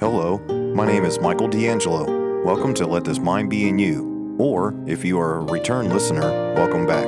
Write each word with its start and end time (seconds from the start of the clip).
Hello, 0.00 0.38
my 0.74 0.86
name 0.86 1.04
is 1.04 1.20
Michael 1.20 1.46
D'Angelo. 1.46 2.42
Welcome 2.42 2.72
to 2.72 2.86
Let 2.86 3.04
This 3.04 3.18
Mind 3.18 3.50
Be 3.50 3.68
in 3.68 3.78
You, 3.78 4.34
or 4.38 4.74
if 4.86 5.04
you 5.04 5.20
are 5.20 5.34
a 5.34 5.42
return 5.42 5.90
listener, 5.90 6.54
welcome 6.54 6.86
back. 6.86 7.04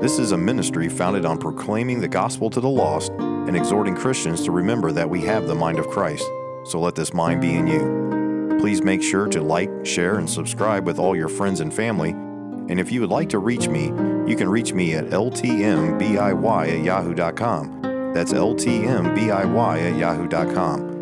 This 0.00 0.18
is 0.18 0.32
a 0.32 0.38
ministry 0.38 0.88
founded 0.88 1.26
on 1.26 1.36
proclaiming 1.36 2.00
the 2.00 2.08
gospel 2.08 2.48
to 2.48 2.62
the 2.62 2.68
lost 2.68 3.12
and 3.18 3.54
exhorting 3.54 3.94
Christians 3.94 4.42
to 4.44 4.52
remember 4.52 4.90
that 4.90 5.10
we 5.10 5.20
have 5.20 5.46
the 5.46 5.54
mind 5.54 5.78
of 5.78 5.86
Christ. 5.88 6.24
So 6.64 6.80
let 6.80 6.94
this 6.94 7.12
mind 7.12 7.42
be 7.42 7.56
in 7.56 7.66
you. 7.66 8.56
Please 8.58 8.80
make 8.80 9.02
sure 9.02 9.28
to 9.28 9.42
like, 9.42 9.84
share, 9.84 10.16
and 10.16 10.28
subscribe 10.28 10.86
with 10.86 10.98
all 10.98 11.14
your 11.14 11.28
friends 11.28 11.60
and 11.60 11.74
family. 11.74 12.12
And 12.12 12.80
if 12.80 12.90
you 12.90 13.02
would 13.02 13.10
like 13.10 13.28
to 13.28 13.38
reach 13.38 13.68
me, 13.68 13.88
you 14.26 14.34
can 14.34 14.48
reach 14.48 14.72
me 14.72 14.94
at 14.94 15.10
ltmbiy 15.10 16.78
at 16.78 16.84
yahoo.com. 16.84 17.82
That's 18.14 18.32
ltmbiy 18.32 19.92
at 19.92 19.98
yahoo.com. 19.98 20.93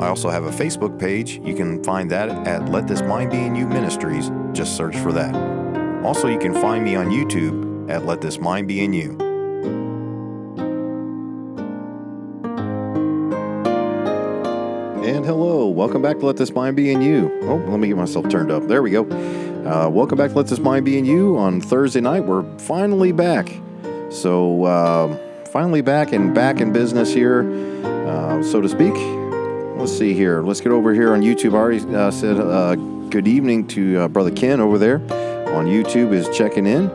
I 0.00 0.08
also 0.08 0.30
have 0.30 0.44
a 0.44 0.50
Facebook 0.50 0.98
page. 0.98 1.38
You 1.44 1.54
can 1.54 1.84
find 1.84 2.10
that 2.10 2.30
at 2.48 2.70
Let 2.70 2.88
This 2.88 3.02
Mind 3.02 3.30
Be 3.30 3.36
in 3.36 3.54
You 3.54 3.66
Ministries. 3.66 4.30
Just 4.54 4.74
search 4.74 4.96
for 4.96 5.12
that. 5.12 5.34
Also, 6.02 6.26
you 6.26 6.38
can 6.38 6.54
find 6.54 6.82
me 6.82 6.96
on 6.96 7.10
YouTube 7.10 7.90
at 7.90 8.06
Let 8.06 8.22
This 8.22 8.38
Mind 8.38 8.66
Be 8.66 8.82
in 8.82 8.94
You. 8.94 9.10
And 15.04 15.26
hello, 15.26 15.68
welcome 15.68 16.00
back 16.00 16.18
to 16.20 16.24
Let 16.24 16.38
This 16.38 16.54
Mind 16.54 16.76
Be 16.76 16.90
in 16.90 17.02
You. 17.02 17.30
Oh, 17.42 17.56
let 17.56 17.78
me 17.78 17.88
get 17.88 17.98
myself 17.98 18.26
turned 18.30 18.50
up. 18.50 18.66
There 18.68 18.80
we 18.80 18.92
go. 18.92 19.02
Uh, 19.02 19.90
welcome 19.90 20.16
back 20.16 20.30
to 20.30 20.36
Let 20.38 20.46
This 20.46 20.60
Mind 20.60 20.86
Be 20.86 20.96
in 20.96 21.04
You 21.04 21.36
on 21.36 21.60
Thursday 21.60 22.00
night. 22.00 22.24
We're 22.24 22.50
finally 22.56 23.12
back. 23.12 23.52
So, 24.08 24.64
uh, 24.64 25.44
finally 25.48 25.82
back 25.82 26.14
and 26.14 26.34
back 26.34 26.62
in 26.62 26.72
business 26.72 27.12
here, 27.12 27.42
uh, 27.84 28.42
so 28.42 28.62
to 28.62 28.68
speak. 28.70 28.94
Let's 29.80 29.96
see 29.96 30.12
here. 30.12 30.42
Let's 30.42 30.60
get 30.60 30.72
over 30.72 30.92
here 30.92 31.14
on 31.14 31.22
YouTube. 31.22 31.54
I 31.54 31.56
already 31.56 31.96
uh, 31.96 32.10
said 32.10 32.36
uh, 32.36 32.74
good 32.74 33.26
evening 33.26 33.66
to 33.68 34.00
uh, 34.00 34.08
Brother 34.08 34.30
Ken 34.30 34.60
over 34.60 34.76
there 34.76 34.96
on 35.56 35.64
YouTube 35.64 36.12
is 36.12 36.28
checking 36.36 36.66
in. 36.66 36.88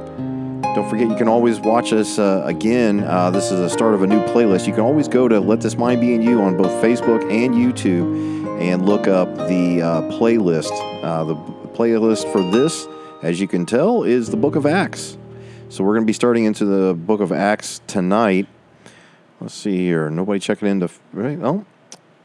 Don't 0.61 0.87
forget, 0.87 1.09
you 1.09 1.15
can 1.15 1.27
always 1.27 1.59
watch 1.59 1.93
us 1.93 2.19
uh, 2.19 2.43
again. 2.45 2.99
Uh, 2.99 3.31
this 3.31 3.45
is 3.45 3.57
the 3.57 3.69
start 3.69 3.95
of 3.95 4.03
a 4.03 4.07
new 4.07 4.19
playlist. 4.25 4.67
You 4.67 4.73
can 4.73 4.83
always 4.83 5.07
go 5.07 5.27
to 5.27 5.39
Let 5.39 5.61
This 5.61 5.75
Mind 5.75 5.99
Be 5.99 6.13
in 6.13 6.21
You 6.21 6.43
on 6.43 6.57
both 6.57 6.69
Facebook 6.73 7.23
and 7.23 7.55
YouTube 7.55 8.61
and 8.61 8.85
look 8.85 9.07
up 9.07 9.35
the 9.35 9.79
playlist. 10.19 10.69
the 11.01 11.35
playlist 11.75 12.31
for 12.31 12.43
this, 12.51 12.87
as 13.23 13.41
you 13.41 13.47
can 13.47 13.65
tell, 13.65 14.03
is 14.03 14.29
the 14.29 14.37
Book 14.37 14.55
of 14.55 14.67
Acts. 14.67 15.17
So 15.69 15.83
we're 15.83 15.95
going 15.95 16.05
to 16.05 16.07
be 16.07 16.13
starting 16.13 16.45
into 16.45 16.65
the 16.65 16.93
Book 16.93 17.19
of 17.19 17.31
Acts 17.31 17.81
tonight. 17.87 18.47
Let's 19.41 19.55
see 19.55 19.77
here. 19.77 20.11
Nobody 20.11 20.39
checking 20.39 20.67
into. 20.67 20.91
Right? 21.11 21.39
Oh, 21.41 21.65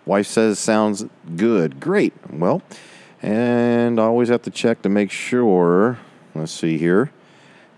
wife 0.07 0.27
says 0.27 0.59
sounds 0.59 1.05
good. 1.37 1.81
Great. 1.81 2.13
Well, 2.31 2.63
and 3.23 4.01
I 4.01 4.05
always 4.05 4.29
have 4.29 4.43
to 4.43 4.51
check 4.51 4.83
to 4.83 4.89
make 4.89 5.11
sure. 5.11 5.99
Let's 6.35 6.53
see 6.53 6.79
here 6.79 7.11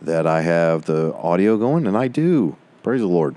that 0.01 0.27
I 0.27 0.43
have 0.43 0.85
the 0.85 1.15
audio 1.15 1.57
going, 1.57 1.87
and 1.87 1.97
I 1.97 2.09
do. 2.09 2.57
Praise 2.83 3.01
the 3.01 3.07
Lord. 3.07 3.37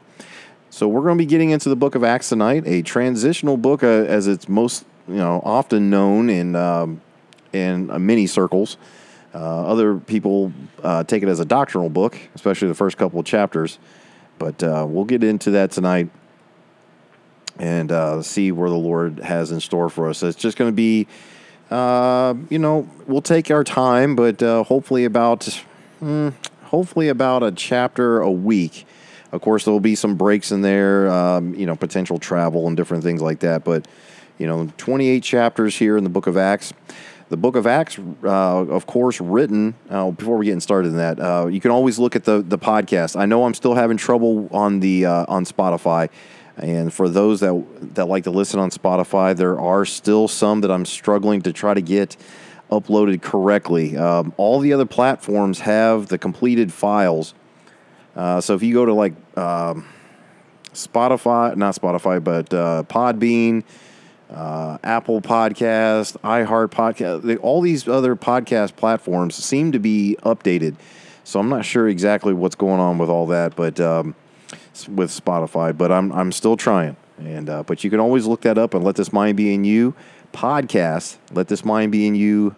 So 0.70 0.88
we're 0.88 1.04
going 1.04 1.18
to 1.18 1.22
be 1.22 1.26
getting 1.26 1.52
into 1.52 1.70
the 1.70 1.76
book 1.76 1.96
of 1.96 2.04
Acts 2.04 2.30
tonight, 2.30 2.64
a 2.66 2.82
transitional 2.82 3.56
book 3.56 3.84
uh, 3.84 3.88
as 3.88 4.28
it's 4.28 4.50
most 4.50 4.86
you 5.08 5.16
know 5.16 5.42
often 5.46 5.90
known 5.90 6.30
in 6.30 6.56
um, 6.56 7.02
in 7.54 7.90
uh, 7.90 8.00
many 8.00 8.28
circles. 8.28 8.78
Uh, 9.34 9.66
other 9.66 9.98
people 9.98 10.52
uh, 10.84 11.04
take 11.04 11.22
it 11.22 11.30
as 11.30 11.40
a 11.40 11.46
doctrinal 11.46 11.90
book, 11.90 12.18
especially 12.36 12.68
the 12.68 12.76
first 12.76 12.98
couple 12.98 13.20
of 13.20 13.26
chapters. 13.26 13.80
But 14.38 14.62
uh, 14.64 14.86
we'll 14.88 15.06
get 15.06 15.24
into 15.24 15.52
that 15.52 15.72
tonight 15.72 16.10
and 17.58 17.92
uh, 17.92 18.22
see 18.22 18.52
where 18.52 18.70
the 18.70 18.76
Lord 18.76 19.20
has 19.20 19.52
in 19.52 19.60
store 19.60 19.90
for 19.90 20.10
us. 20.10 20.24
It's 20.24 20.38
just 20.38 20.58
going 20.58 20.72
to 20.72 20.76
be, 20.76 21.08
you 21.72 22.60
know, 22.60 22.90
we'll 23.08 23.22
take 23.22 23.52
our 23.52 23.64
time, 23.64 24.16
but 24.16 24.42
hopefully 24.42 25.06
about. 25.06 25.64
Mm, 26.02 26.34
hopefully 26.66 27.08
about 27.08 27.42
a 27.42 27.52
chapter 27.52 28.20
a 28.20 28.32
week. 28.32 28.86
Of 29.32 29.42
course, 29.42 29.66
there 29.66 29.72
will 29.72 29.80
be 29.80 29.96
some 29.96 30.16
breaks 30.16 30.52
in 30.52 30.62
there, 30.62 31.10
um, 31.10 31.54
you 31.56 31.66
know, 31.66 31.76
potential 31.76 32.20
travel 32.20 32.68
and 32.68 32.76
different 32.76 33.04
things 33.04 33.22
like 33.22 33.40
that. 33.40 33.64
But, 33.64 33.88
you 34.38 34.48
know, 34.48 34.72
28 34.78 35.24
chapters 35.24 35.78
here 35.78 35.98
in 35.98 36.04
the 36.04 36.10
book 36.10 36.28
of 36.28 36.38
Acts. 36.38 36.74
The 37.30 37.38
book 37.38 37.56
of 37.56 37.66
Acts, 37.66 37.98
uh, 38.24 38.28
of 38.28 38.86
course, 38.86 39.20
written, 39.20 39.74
uh, 39.90 40.12
before 40.12 40.38
we 40.38 40.46
get 40.46 40.62
started 40.62 40.90
in 40.90 40.98
that, 40.98 41.20
uh, 41.20 41.48
you 41.48 41.60
can 41.60 41.72
always 41.72 41.98
look 41.98 42.16
at 42.16 42.24
the, 42.24 42.44
the 42.46 42.58
podcast. 42.58 43.16
I 43.20 43.26
know 43.26 43.46
I'm 43.46 43.56
still 43.56 43.74
having 43.74 43.98
trouble 43.98 44.48
on 44.52 44.80
the 44.80 45.08
uh, 45.08 45.26
on 45.28 45.44
Spotify. 45.44 46.10
And 46.58 46.94
for 46.94 47.10
those 47.10 47.42
that, 47.42 47.96
that 47.96 48.06
like 48.06 48.24
to 48.24 48.32
listen 48.32 48.60
on 48.60 48.70
Spotify, 48.70 49.36
there 49.36 49.60
are 49.60 49.86
still 49.86 50.28
some 50.28 50.62
that 50.62 50.72
I'm 50.72 50.86
struggling 50.86 51.42
to 51.44 51.54
try 51.54 51.74
to 51.74 51.82
get 51.82 52.16
uploaded 52.72 53.22
correctly. 53.22 53.98
Um, 53.98 54.34
all 54.38 54.60
the 54.60 54.74
other 54.74 54.86
platforms 54.86 55.60
have 55.60 56.08
the 56.08 56.18
completed 56.18 56.72
files. 56.72 57.34
Uh, 58.16 58.40
so 58.40 58.56
if 58.56 58.64
you 58.64 58.74
go 58.74 58.86
to 58.86 58.94
like 58.94 59.14
um, 59.38 59.86
Spotify, 60.74 61.56
not 61.56 61.76
Spotify, 61.76 62.24
but 62.24 62.54
uh, 62.54 62.84
Podbean, 62.88 63.64
uh, 64.30 64.78
Apple 64.84 65.22
Podcast, 65.22 66.18
iHeart 66.24 66.70
Podcast, 66.70 67.40
all 67.42 67.62
these 67.62 67.88
other 67.88 68.16
podcast 68.16 68.76
platforms 68.76 69.36
seem 69.36 69.72
to 69.74 69.80
be 69.80 70.18
updated. 70.24 70.76
So 71.24 71.40
I'm 71.40 71.50
not 71.50 71.66
sure 71.66 71.88
exactly 71.88 72.34
what's 72.34 72.56
going 72.56 72.80
on 72.80 72.98
with 72.98 73.10
all 73.10 73.28
that, 73.28 73.56
but 73.56 73.80
um, 73.80 74.16
with 74.88 75.10
Spotify, 75.12 75.76
but 75.76 75.92
I'm 75.92 76.12
I'm 76.12 76.32
still 76.32 76.58
trying. 76.58 76.98
And 77.18 77.50
uh, 77.50 77.64
but 77.64 77.84
you 77.84 77.90
can 77.90 78.00
always 78.00 78.26
look 78.26 78.42
that 78.42 78.58
up 78.58 78.74
and 78.74 78.84
let 78.84 78.96
this 78.96 79.14
mind 79.14 79.38
be 79.38 79.54
in 79.54 79.64
you 79.64 79.96
podcast. 80.34 81.18
Let 81.32 81.48
this 81.48 81.64
mind 81.64 81.92
be 81.92 82.08
in 82.08 82.16
you 82.16 82.56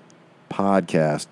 podcast. 0.49 1.27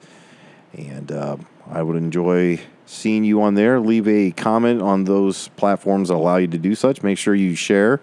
And 0.73 1.11
uh, 1.11 1.37
I 1.69 1.81
would 1.81 1.95
enjoy 1.95 2.59
seeing 2.85 3.23
you 3.23 3.41
on 3.41 3.55
there. 3.55 3.79
Leave 3.79 4.07
a 4.07 4.31
comment 4.31 4.81
on 4.81 5.05
those 5.05 5.47
platforms 5.49 6.09
that 6.09 6.15
allow 6.15 6.37
you 6.37 6.47
to 6.47 6.57
do 6.57 6.75
such. 6.75 7.01
Make 7.01 7.17
sure 7.17 7.33
you 7.33 7.55
share 7.55 8.01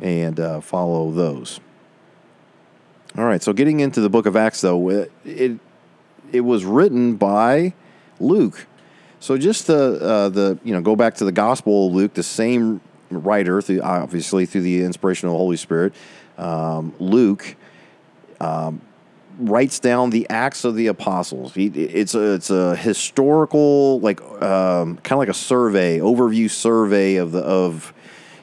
and 0.00 0.40
uh, 0.40 0.60
follow 0.60 1.10
those. 1.10 1.60
All 3.16 3.24
right, 3.24 3.42
so 3.42 3.52
getting 3.52 3.80
into 3.80 4.00
the 4.00 4.08
book 4.08 4.26
of 4.26 4.36
Acts, 4.36 4.60
though, 4.60 4.88
it 4.88 5.12
it, 5.24 5.58
it 6.32 6.40
was 6.40 6.64
written 6.64 7.16
by 7.16 7.74
Luke. 8.20 8.66
So 9.20 9.36
just 9.36 9.66
the 9.66 10.00
uh, 10.02 10.28
the 10.30 10.58
you 10.64 10.72
know 10.72 10.80
go 10.80 10.96
back 10.96 11.14
to 11.16 11.24
the 11.24 11.32
Gospel 11.32 11.86
of 11.86 11.94
Luke, 11.94 12.14
the 12.14 12.22
same 12.22 12.80
writer, 13.10 13.60
through, 13.60 13.82
obviously 13.82 14.46
through 14.46 14.62
the 14.62 14.82
inspiration 14.82 15.28
of 15.28 15.32
the 15.32 15.38
Holy 15.38 15.56
Spirit, 15.56 15.94
um, 16.38 16.94
Luke. 16.98 17.56
Um, 18.40 18.80
writes 19.38 19.78
down 19.78 20.10
the 20.10 20.26
acts 20.28 20.64
of 20.64 20.74
the 20.74 20.86
apostles. 20.88 21.54
He, 21.54 21.66
it's 21.66 22.14
a 22.14 22.34
it's 22.34 22.50
a 22.50 22.76
historical 22.76 24.00
like 24.00 24.20
um, 24.42 24.96
kind 24.96 25.12
of 25.12 25.18
like 25.18 25.28
a 25.28 25.34
survey, 25.34 25.98
overview 25.98 26.50
survey 26.50 27.16
of 27.16 27.32
the 27.32 27.40
of 27.40 27.92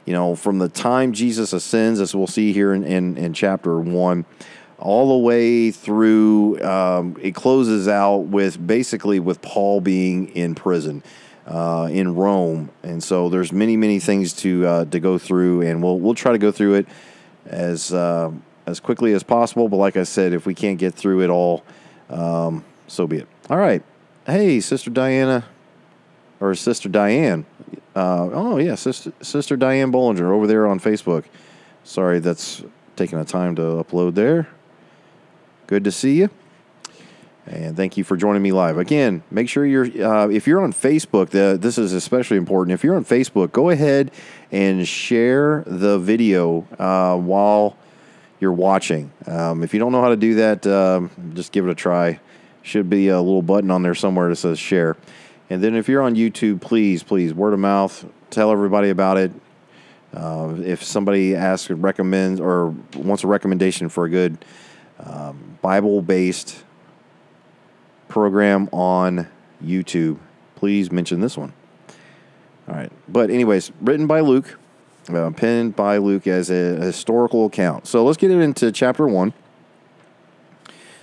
you 0.06 0.14
know 0.14 0.36
from 0.36 0.60
the 0.60 0.70
time 0.70 1.14
Jesus 1.14 1.54
ascends, 1.54 2.00
as 2.00 2.16
we'll 2.16 2.28
see 2.28 2.54
here 2.54 2.74
in 2.74 2.84
in, 2.84 3.18
in 3.18 3.34
chapter 3.34 3.80
one, 3.80 4.26
all 4.80 5.10
the 5.10 5.24
way 5.24 5.72
through. 5.72 6.62
Um, 6.62 7.18
it 7.22 7.34
closes 7.36 7.88
out 7.88 8.18
with 8.28 8.66
basically 8.66 9.20
with 9.20 9.42
Paul 9.42 9.82
being 9.82 10.30
in 10.30 10.56
prison. 10.56 11.04
Uh, 11.46 11.88
in 11.90 12.14
Rome, 12.14 12.70
and 12.84 13.02
so 13.02 13.30
there's 13.30 13.54
many, 13.54 13.78
many 13.78 14.02
things 14.02 14.34
to 14.34 14.68
uh, 14.68 14.84
to 14.84 15.00
go 15.00 15.18
through, 15.18 15.62
and 15.62 15.82
we'll 15.82 15.98
we'll 15.98 16.14
try 16.14 16.34
to 16.34 16.38
go 16.38 16.52
through 16.52 16.74
it 16.74 16.88
as 17.46 17.94
uh, 17.94 18.30
as 18.66 18.82
quickly 18.82 19.14
as 19.14 19.24
possible. 19.24 19.70
But 19.70 19.78
like 19.78 19.96
I 19.96 20.04
said, 20.04 20.34
if 20.34 20.46
we 20.46 20.54
can't 20.54 20.78
get 20.78 20.94
through 20.94 21.22
it 21.22 21.30
all, 21.30 21.64
um, 22.10 22.66
so 22.88 23.08
be 23.08 23.20
it. 23.20 23.28
All 23.50 23.58
right. 23.58 23.82
Hey, 24.26 24.60
Sister 24.60 24.90
Diana, 24.90 25.46
or 26.42 26.54
Sister 26.54 26.90
Diane. 26.90 27.46
Uh, 27.96 28.30
oh, 28.34 28.58
yeah, 28.58 28.76
Sister, 28.76 29.14
Sister 29.22 29.56
Diane 29.56 29.92
Bollinger 29.92 30.30
over 30.30 30.48
there 30.48 30.68
on 30.68 30.82
Facebook. 30.82 31.24
Sorry, 31.86 32.20
that's 32.20 32.62
taking 32.98 33.18
a 33.18 33.26
time 33.26 33.56
to 33.56 33.62
upload 33.62 34.16
there. 34.16 34.50
Good 35.68 35.84
to 35.84 35.92
see 35.92 36.16
you. 36.16 36.30
And 37.46 37.78
thank 37.78 37.98
you 37.98 38.04
for 38.04 38.18
joining 38.18 38.42
me 38.42 38.52
live. 38.52 38.78
Again, 38.78 39.22
make 39.32 39.48
sure 39.48 39.66
you're, 39.66 39.86
uh, 39.86 40.28
if 40.30 40.48
you're 40.48 40.62
on 40.62 40.74
Facebook, 40.74 41.30
the, 41.30 41.58
this 41.60 41.78
is 41.78 41.94
especially 41.94 42.38
important. 42.38 42.74
If 42.74 42.84
you're 42.84 42.96
on 42.96 43.06
Facebook, 43.06 43.52
go 43.52 43.70
ahead 43.70 44.12
and 44.52 44.88
share 44.88 45.64
the 45.66 46.00
video 46.00 46.66
uh, 46.80 47.18
while 47.18 47.78
you're 48.40 48.54
watching. 48.54 49.12
Um, 49.26 49.64
if 49.64 49.74
you 49.74 49.80
don't 49.80 49.92
know 49.92 50.02
how 50.02 50.10
to 50.10 50.18
do 50.18 50.36
that, 50.36 50.66
um, 50.68 51.10
just 51.36 51.52
give 51.52 51.66
it 51.66 51.72
a 51.72 51.76
try. 51.76 52.20
Should 52.64 52.90
be 52.90 53.10
a 53.10 53.20
little 53.20 53.42
button 53.42 53.72
on 53.72 53.84
there 53.84 53.96
somewhere 53.96 54.30
that 54.30 54.36
says 54.38 54.60
share. 54.60 54.96
And 55.50 55.64
then 55.64 55.76
if 55.76 55.88
you're 55.88 56.02
on 56.02 56.16
YouTube, 56.16 56.60
please, 56.62 57.04
please, 57.04 57.34
word 57.34 57.54
of 57.54 57.60
mouth, 57.60 58.06
tell 58.30 58.52
everybody 58.52 58.90
about 58.90 59.18
it. 59.18 59.32
Uh, 60.14 60.56
if 60.60 60.84
somebody 60.84 61.36
asks, 61.36 61.70
recommends, 61.70 62.40
or 62.40 62.74
wants 62.96 63.24
a 63.24 63.28
recommendation 63.28 63.88
for 63.88 64.06
a 64.06 64.10
good 64.10 64.38
um, 65.00 65.58
Bible 65.62 66.02
based 66.02 66.64
program 68.08 68.70
on 68.72 69.28
YouTube, 69.64 70.18
please 70.56 70.92
mention 70.92 71.20
this 71.20 71.38
one. 71.38 71.54
All 72.68 72.76
right. 72.76 72.92
But, 73.08 73.30
anyways, 73.30 73.72
written 73.82 74.08
by 74.08 74.20
Luke. 74.22 74.58
uh, 75.10 75.32
penned 75.32 75.76
by 75.76 75.98
Luke 75.98 76.28
as 76.28 76.50
a 76.50 76.76
historical 76.76 77.46
account. 77.46 77.88
So 77.88 78.04
let's 78.04 78.18
get 78.18 78.30
into 78.32 78.72
chapter 78.72 79.08
1. 79.08 79.34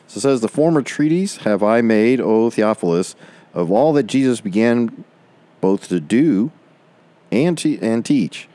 So 0.08 0.18
it 0.18 0.20
says, 0.20 0.40
The 0.40 0.48
former 0.48 0.82
treaties 0.82 1.38
have 1.38 1.62
I 1.62 1.80
made, 1.80 2.20
O 2.20 2.50
Theophilus, 2.50 3.16
of 3.54 3.70
all 3.70 3.92
that 3.94 4.04
Jesus 4.04 4.40
began 4.40 5.04
both 5.60 5.88
to 5.88 6.00
do 6.00 6.52
and, 7.32 7.56
to, 7.58 7.78
and 7.80 8.04
teach, 8.04 8.48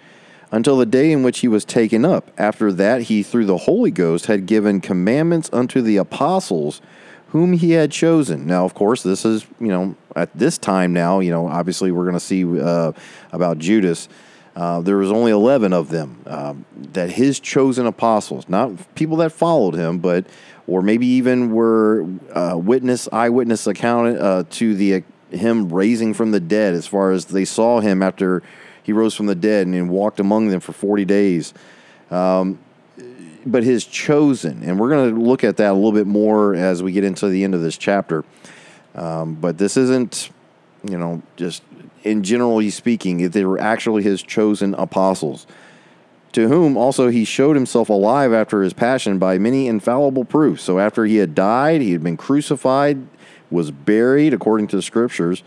until 0.51 0.78
the 0.78 0.86
day 0.86 1.12
in 1.12 1.24
which 1.24 1.40
he 1.40 1.48
was 1.48 1.63
taken 1.66 2.06
up. 2.06 2.31
After 2.38 2.72
that, 2.74 3.04
he, 3.04 3.24
through 3.24 3.46
the 3.46 3.57
Holy 3.57 3.92
Ghost, 3.92 4.25
had 4.25 4.46
given 4.46 4.81
commandments 4.81 5.50
unto 5.54 5.81
the 5.81 5.98
apostles 5.98 6.81
whom 7.28 7.54
he 7.54 7.72
had 7.72 7.92
chosen. 7.92 8.48
Now, 8.48 8.66
of 8.66 8.74
course, 8.74 9.04
this 9.04 9.24
is, 9.24 9.46
you 9.60 9.68
know, 9.68 9.96
at 10.16 10.36
this 10.36 10.57
time 10.57 10.94
now, 10.94 11.19
you 11.19 11.30
know, 11.30 11.48
obviously 11.48 11.92
we're 11.92 12.06
going 12.06 12.16
to 12.16 12.19
see 12.19 12.60
uh, 12.60 12.92
about 13.31 13.60
Judas. 13.60 14.10
Uh, 14.56 14.81
there 14.81 14.98
was 14.98 15.12
only 15.12 15.31
11 15.31 15.72
of 15.72 15.90
them 15.90 16.22
um, 16.25 16.66
that 16.75 17.12
his 17.12 17.40
chosen 17.40 17.86
apostles, 17.86 18.50
not 18.50 18.95
people 18.95 19.18
that 19.18 19.31
followed 19.31 19.75
him, 19.75 20.00
but, 20.00 20.25
or 20.66 20.81
maybe 20.81 21.06
even 21.06 21.52
were 21.52 22.07
uh, 22.34 22.57
witness, 22.57 23.07
eyewitness 23.12 23.68
account 23.68 24.18
uh, 24.18 24.44
to 24.50 24.74
the 24.74 25.04
him 25.31 25.69
raising 25.69 26.13
from 26.13 26.31
the 26.31 26.40
dead, 26.40 26.74
as 26.74 26.88
far 26.88 27.12
as 27.12 27.25
they 27.25 27.45
saw 27.45 27.80
him 27.80 28.02
after 28.02 28.42
he 28.84 28.94
rose 28.94 29.14
from 29.14 29.26
the 29.26 29.36
dead 29.36 29.68
and, 29.68 29.90
walked 29.90 30.20
among 30.20 30.50
them 30.50 30.60
for 30.60 30.74
40 30.74 31.06
days. 31.06 31.54
Um, 32.12 32.60
but 33.46 33.64
his 33.64 33.86
chosen, 33.86 34.64
and 34.64 34.80
we're 34.80 34.90
going 34.90 35.16
to 35.16 35.22
look 35.22 35.44
at 35.44 35.58
that 35.58 35.72
a 35.72 35.74
little 35.74 35.92
bit 35.92 36.08
more 36.08 36.56
as 36.56 36.84
we 36.84 36.92
get 36.92 37.04
into 37.04 37.28
the 37.30 37.44
end 37.44 37.56
of 37.56 37.62
this 37.62 37.78
chapter. 37.78 38.26
Um, 38.96 39.36
but 39.36 39.58
this 39.58 39.78
isn't, 39.78 40.30
you 40.84 40.98
know, 40.98 41.22
just 41.38 41.64
in 42.04 42.24
generally 42.24 42.70
speaking, 42.70 43.30
they 43.30 43.46
were 43.46 43.60
actually 43.60 44.04
his 44.04 44.22
chosen 44.22 44.74
apostles, 44.76 45.48
to 46.34 46.48
whom 46.48 46.78
also 46.78 47.10
he 47.10 47.26
showed 47.26 47.56
himself 47.56 47.90
alive 47.90 48.34
after 48.34 48.62
his 48.62 48.74
passion 48.74 49.18
by 49.20 49.38
many 49.38 49.68
infallible 49.68 50.26
proofs. 50.26 50.64
So 50.64 50.80
after 50.80 51.06
he 51.06 51.18
had 51.18 51.34
died, 51.34 51.81
he 51.81 51.92
had 51.92 52.04
been 52.04 52.18
crucified, 52.18 53.08
was 53.50 53.72
buried 53.72 54.34
according 54.34 54.68
to 54.68 54.76
the 54.76 54.81
scriptures, 54.81 55.44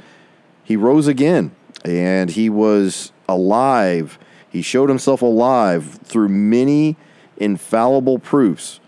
he 0.64 0.76
rose 0.76 1.06
again, 1.06 1.52
and 1.84 2.30
he 2.30 2.48
was 2.48 3.11
alive. 3.32 4.18
He 4.48 4.62
showed 4.62 4.88
himself 4.88 5.22
alive 5.22 5.98
through 6.04 6.28
many 6.28 6.96
infallible 7.36 8.18
proofs. 8.18 8.80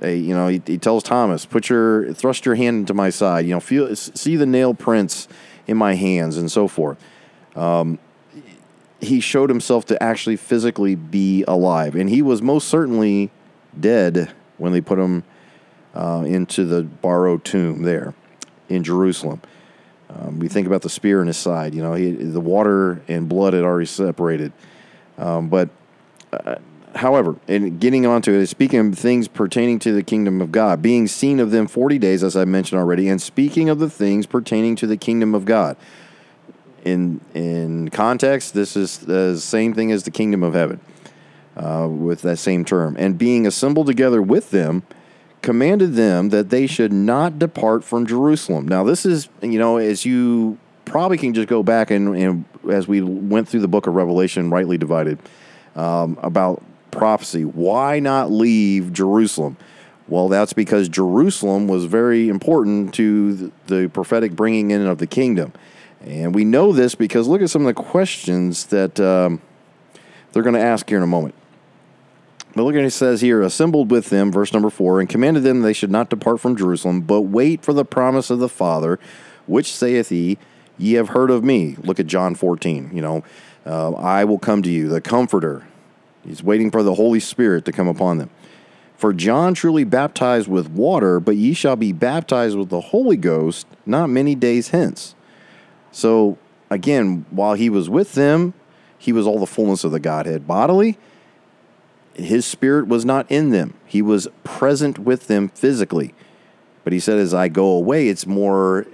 you 0.00 0.34
know, 0.34 0.48
he, 0.48 0.60
he, 0.66 0.78
tells 0.78 1.02
Thomas, 1.02 1.46
"Put 1.46 1.68
your 1.68 2.12
thrust 2.12 2.44
your 2.44 2.54
hand 2.56 2.78
into 2.80 2.94
my 2.94 3.10
side. 3.10 3.46
You 3.46 3.52
know, 3.52 3.60
feel 3.60 3.94
see 3.94 4.36
the 4.36 4.46
nail 4.46 4.74
prints 4.74 5.28
in 5.66 5.76
my 5.76 5.94
hands, 5.94 6.36
and 6.36 6.50
so 6.50 6.68
forth." 6.68 6.98
Um, 7.56 7.98
he 9.00 9.20
showed 9.20 9.50
himself 9.50 9.86
to 9.86 10.02
actually 10.02 10.36
physically 10.36 10.94
be 10.94 11.44
alive, 11.46 11.94
and 11.94 12.10
he 12.10 12.22
was 12.22 12.42
most 12.42 12.68
certainly 12.68 13.30
dead 13.78 14.32
when 14.58 14.72
they 14.72 14.80
put 14.80 14.98
him 14.98 15.24
uh, 15.94 16.24
into 16.26 16.64
the 16.64 16.82
borrowed 16.82 17.44
tomb 17.44 17.82
there 17.82 18.14
in 18.68 18.82
Jerusalem. 18.82 19.40
Um, 20.10 20.38
we 20.38 20.48
think 20.48 20.66
about 20.66 20.82
the 20.82 20.90
spear 20.90 21.20
in 21.20 21.26
his 21.26 21.36
side. 21.36 21.74
You 21.74 21.82
know, 21.82 21.94
he, 21.94 22.12
the 22.12 22.40
water 22.40 23.02
and 23.08 23.28
blood 23.28 23.54
had 23.54 23.64
already 23.64 23.86
separated, 23.86 24.52
um, 25.18 25.48
but. 25.48 25.68
Uh, 26.32 26.56
however, 26.96 27.36
in 27.48 27.78
getting 27.78 28.06
onto 28.06 28.32
it, 28.32 28.46
speaking 28.46 28.78
of 28.80 28.98
things 28.98 29.28
pertaining 29.28 29.78
to 29.80 29.92
the 29.92 30.02
kingdom 30.02 30.40
of 30.40 30.52
God, 30.52 30.82
being 30.82 31.06
seen 31.06 31.40
of 31.40 31.50
them 31.50 31.66
40 31.66 31.98
days, 31.98 32.22
as 32.22 32.36
I 32.36 32.44
mentioned 32.44 32.80
already, 32.80 33.08
and 33.08 33.20
speaking 33.20 33.68
of 33.68 33.78
the 33.78 33.90
things 33.90 34.26
pertaining 34.26 34.76
to 34.76 34.86
the 34.86 34.96
kingdom 34.96 35.34
of 35.34 35.44
God. 35.44 35.76
In, 36.84 37.20
in 37.32 37.88
context, 37.88 38.54
this 38.54 38.76
is 38.76 38.98
the 38.98 39.38
same 39.38 39.72
thing 39.72 39.90
as 39.90 40.04
the 40.04 40.10
kingdom 40.10 40.42
of 40.42 40.54
heaven 40.54 40.80
uh, 41.56 41.88
with 41.90 42.22
that 42.22 42.36
same 42.36 42.64
term. 42.64 42.96
And 42.98 43.16
being 43.16 43.46
assembled 43.46 43.86
together 43.86 44.20
with 44.20 44.50
them, 44.50 44.82
commanded 45.44 45.92
them 45.92 46.30
that 46.30 46.48
they 46.48 46.66
should 46.66 46.90
not 46.90 47.38
depart 47.38 47.84
from 47.84 48.06
Jerusalem. 48.06 48.66
Now, 48.66 48.82
this 48.82 49.04
is, 49.04 49.28
you 49.42 49.58
know, 49.58 49.76
as 49.76 50.06
you 50.06 50.58
probably 50.86 51.18
can 51.18 51.34
just 51.34 51.48
go 51.48 51.62
back 51.62 51.90
and, 51.90 52.16
and 52.16 52.44
as 52.72 52.88
we 52.88 53.02
went 53.02 53.46
through 53.46 53.60
the 53.60 53.68
book 53.68 53.86
of 53.86 53.94
Revelation, 53.94 54.48
rightly 54.48 54.78
divided, 54.78 55.18
um, 55.76 56.18
about 56.22 56.62
prophecy. 56.90 57.44
Why 57.44 58.00
not 58.00 58.30
leave 58.30 58.94
Jerusalem? 58.94 59.58
Well, 60.08 60.28
that's 60.28 60.54
because 60.54 60.88
Jerusalem 60.88 61.68
was 61.68 61.84
very 61.84 62.30
important 62.30 62.94
to 62.94 63.52
the 63.66 63.88
prophetic 63.88 64.32
bringing 64.32 64.70
in 64.70 64.86
of 64.86 64.96
the 64.96 65.06
kingdom. 65.06 65.52
And 66.00 66.34
we 66.34 66.46
know 66.46 66.72
this 66.72 66.94
because 66.94 67.28
look 67.28 67.42
at 67.42 67.50
some 67.50 67.62
of 67.62 67.66
the 67.66 67.74
questions 67.74 68.66
that 68.66 68.98
um, 68.98 69.42
they're 70.32 70.42
going 70.42 70.54
to 70.54 70.60
ask 70.60 70.88
here 70.88 70.96
in 70.96 71.04
a 71.04 71.06
moment. 71.06 71.34
But 72.54 72.62
look 72.62 72.76
at 72.76 72.84
it 72.84 72.90
says 72.90 73.20
here, 73.20 73.42
assembled 73.42 73.90
with 73.90 74.10
them, 74.10 74.30
verse 74.30 74.52
number 74.52 74.70
four, 74.70 75.00
and 75.00 75.08
commanded 75.08 75.42
them 75.42 75.62
they 75.62 75.72
should 75.72 75.90
not 75.90 76.10
depart 76.10 76.40
from 76.40 76.56
Jerusalem, 76.56 77.00
but 77.00 77.22
wait 77.22 77.62
for 77.62 77.72
the 77.72 77.84
promise 77.84 78.30
of 78.30 78.38
the 78.38 78.48
Father, 78.48 78.98
which 79.46 79.72
saith 79.72 80.10
he, 80.10 80.38
Ye 80.76 80.94
have 80.94 81.10
heard 81.10 81.30
of 81.30 81.44
me. 81.44 81.76
Look 81.82 82.00
at 82.00 82.06
John 82.06 82.34
14. 82.34 82.90
You 82.92 83.00
know, 83.00 83.24
uh, 83.64 83.92
I 83.92 84.24
will 84.24 84.38
come 84.38 84.62
to 84.62 84.70
you, 84.70 84.88
the 84.88 85.00
Comforter, 85.00 85.64
He's 86.24 86.42
waiting 86.42 86.70
for 86.70 86.82
the 86.82 86.94
Holy 86.94 87.20
Spirit 87.20 87.64
to 87.66 87.72
come 87.72 87.88
upon 87.88 88.18
them. 88.18 88.30
For 88.96 89.12
John 89.12 89.54
truly 89.54 89.84
baptized 89.84 90.48
with 90.48 90.70
water, 90.70 91.20
but 91.20 91.36
ye 91.36 91.52
shall 91.52 91.76
be 91.76 91.92
baptized 91.92 92.56
with 92.56 92.70
the 92.70 92.80
Holy 92.80 93.16
Ghost 93.16 93.66
not 93.84 94.08
many 94.08 94.34
days 94.34 94.68
hence. 94.68 95.14
So, 95.92 96.38
again, 96.70 97.26
while 97.30 97.54
he 97.54 97.68
was 97.68 97.90
with 97.90 98.14
them, 98.14 98.54
he 98.96 99.12
was 99.12 99.26
all 99.26 99.38
the 99.38 99.46
fullness 99.46 99.84
of 99.84 99.92
the 99.92 100.00
Godhead 100.00 100.46
bodily. 100.46 100.96
His 102.14 102.46
spirit 102.46 102.86
was 102.86 103.04
not 103.04 103.30
in 103.30 103.50
them, 103.50 103.74
he 103.86 104.02
was 104.02 104.28
present 104.42 104.98
with 104.98 105.26
them 105.26 105.48
physically. 105.48 106.14
But 106.82 106.92
he 106.92 107.00
said, 107.00 107.18
as 107.18 107.32
I 107.32 107.48
go 107.48 107.66
away, 107.66 108.08
it's 108.08 108.26
more. 108.26 108.86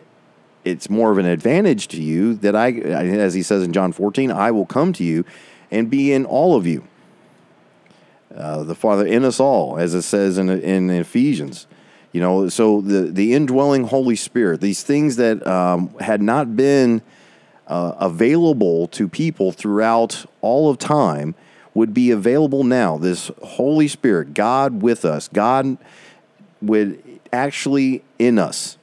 It's 0.63 0.91
more 0.91 1.11
of 1.11 1.17
an 1.17 1.25
advantage 1.25 1.89
to 1.89 2.03
you 2.03 2.35
that 2.35 2.55
I, 2.55 2.73
as 2.73 3.33
he 3.33 3.43
says 3.43 3.63
in 3.63 3.73
John 3.73 3.93
14, 3.93 4.31
I 4.31 4.51
will 4.51 4.67
come 4.67 4.93
to 4.93 5.03
you 5.03 5.25
and 5.71 5.89
be 5.89 6.13
in 6.13 6.27
all 6.27 6.55
of 6.55 6.67
you. 6.67 6.87
Uh, 8.35 8.63
the 8.63 8.75
Father 8.75 9.07
in 9.07 9.25
us 9.25 9.41
all, 9.41 9.79
as 9.79 9.95
it 9.95 10.03
says 10.03 10.37
in, 10.37 10.51
in 10.51 10.91
Ephesians. 10.91 11.67
You 12.13 12.21
know, 12.21 12.49
so 12.51 12.83
the, 12.83 13.03
the 13.03 13.33
indwelling 13.33 13.85
Holy 13.85 14.17
Spirit, 14.17 14.61
these 14.61 14.83
things 14.83 15.17
that 15.17 15.45
um, 15.47 15.95
had 15.99 16.21
not 16.21 16.57
been 16.57 17.01
uh, 17.67 17.95
available 17.99 18.89
to 18.89 19.09
people 19.09 19.53
throughout 19.53 20.27
all 20.43 20.69
of 20.69 20.77
time 20.77 21.35
would 21.75 21.95
be 21.95 22.11
available 22.11 22.65
now. 22.65 22.99
This 22.99 23.31
Holy 23.43 23.89
Spirit, 23.89 24.35
God 24.35 24.83
with 24.83 25.05
us, 25.05 25.29
God 25.29 25.79
would 26.61 27.03
actually 27.33 28.03
in 28.19 28.39
us. 28.39 28.77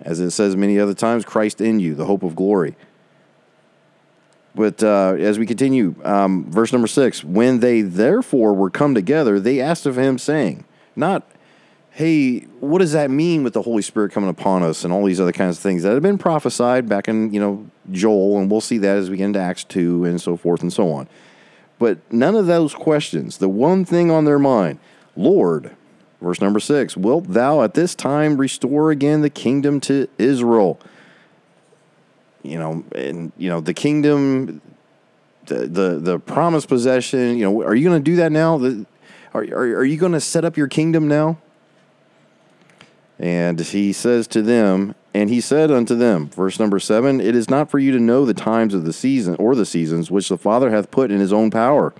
As 0.00 0.20
it 0.20 0.30
says 0.30 0.56
many 0.56 0.78
other 0.78 0.94
times, 0.94 1.24
Christ 1.24 1.60
in 1.60 1.78
you, 1.78 1.94
the 1.94 2.06
hope 2.06 2.22
of 2.22 2.34
glory. 2.34 2.74
But 4.54 4.82
uh, 4.82 5.14
as 5.18 5.38
we 5.38 5.46
continue, 5.46 5.94
um, 6.04 6.50
verse 6.50 6.72
number 6.72 6.88
six, 6.88 7.22
when 7.22 7.60
they 7.60 7.82
therefore 7.82 8.54
were 8.54 8.70
come 8.70 8.94
together, 8.94 9.38
they 9.38 9.60
asked 9.60 9.86
of 9.86 9.96
him, 9.96 10.18
saying, 10.18 10.64
Not, 10.96 11.22
hey, 11.90 12.40
what 12.60 12.78
does 12.78 12.92
that 12.92 13.10
mean 13.10 13.42
with 13.42 13.52
the 13.52 13.62
Holy 13.62 13.82
Spirit 13.82 14.12
coming 14.12 14.30
upon 14.30 14.62
us 14.62 14.84
and 14.84 14.92
all 14.92 15.04
these 15.04 15.20
other 15.20 15.32
kinds 15.32 15.56
of 15.56 15.62
things 15.62 15.82
that 15.82 15.92
have 15.92 16.02
been 16.02 16.18
prophesied 16.18 16.88
back 16.88 17.08
in, 17.08 17.32
you 17.32 17.40
know, 17.40 17.66
Joel, 17.90 18.38
and 18.38 18.50
we'll 18.50 18.60
see 18.60 18.78
that 18.78 18.96
as 18.96 19.10
we 19.10 19.16
get 19.16 19.24
into 19.24 19.40
Acts 19.40 19.64
2 19.64 20.04
and 20.04 20.20
so 20.20 20.36
forth 20.36 20.62
and 20.62 20.72
so 20.72 20.92
on. 20.92 21.08
But 21.78 21.98
none 22.12 22.36
of 22.36 22.46
those 22.46 22.74
questions, 22.74 23.38
the 23.38 23.48
one 23.48 23.84
thing 23.84 24.10
on 24.10 24.24
their 24.24 24.38
mind, 24.38 24.78
Lord, 25.16 25.74
verse 26.20 26.40
number 26.40 26.60
six, 26.60 26.96
wilt 26.96 27.28
thou 27.28 27.62
at 27.62 27.74
this 27.74 27.94
time 27.94 28.36
restore 28.36 28.90
again 28.90 29.22
the 29.22 29.30
kingdom 29.30 29.80
to 29.80 30.08
Israel? 30.18 30.80
you 32.42 32.58
know, 32.58 32.84
and 32.94 33.32
you 33.36 33.48
know 33.48 33.60
the 33.60 33.74
kingdom, 33.74 34.60
the 35.46 35.66
the 35.66 35.98
the 35.98 36.18
promised 36.18 36.68
possession. 36.68 37.36
You 37.36 37.44
know, 37.44 37.62
are 37.62 37.74
you 37.74 37.88
going 37.88 38.02
to 38.02 38.10
do 38.10 38.16
that 38.16 38.32
now? 38.32 38.58
The, 38.58 38.86
are, 39.34 39.42
are 39.42 39.76
are 39.78 39.84
you 39.84 39.96
going 39.96 40.12
to 40.12 40.20
set 40.20 40.44
up 40.44 40.56
your 40.56 40.68
kingdom 40.68 41.08
now? 41.08 41.38
And 43.20 43.60
he 43.60 43.92
says 43.92 44.26
to 44.28 44.40
them, 44.40 44.94
and 45.12 45.28
he 45.28 45.42
said 45.42 45.70
unto 45.70 45.94
them, 45.94 46.30
verse 46.30 46.58
number 46.58 46.80
seven, 46.80 47.20
It 47.20 47.36
is 47.36 47.50
not 47.50 47.70
for 47.70 47.78
you 47.78 47.92
to 47.92 48.00
know 48.00 48.24
the 48.24 48.32
times 48.32 48.72
of 48.72 48.86
the 48.86 48.94
season 48.94 49.36
or 49.38 49.54
the 49.54 49.66
seasons 49.66 50.10
which 50.10 50.30
the 50.30 50.38
Father 50.38 50.70
hath 50.70 50.90
put 50.90 51.10
in 51.10 51.20
his 51.20 51.32
own 51.32 51.50
power. 51.50 51.92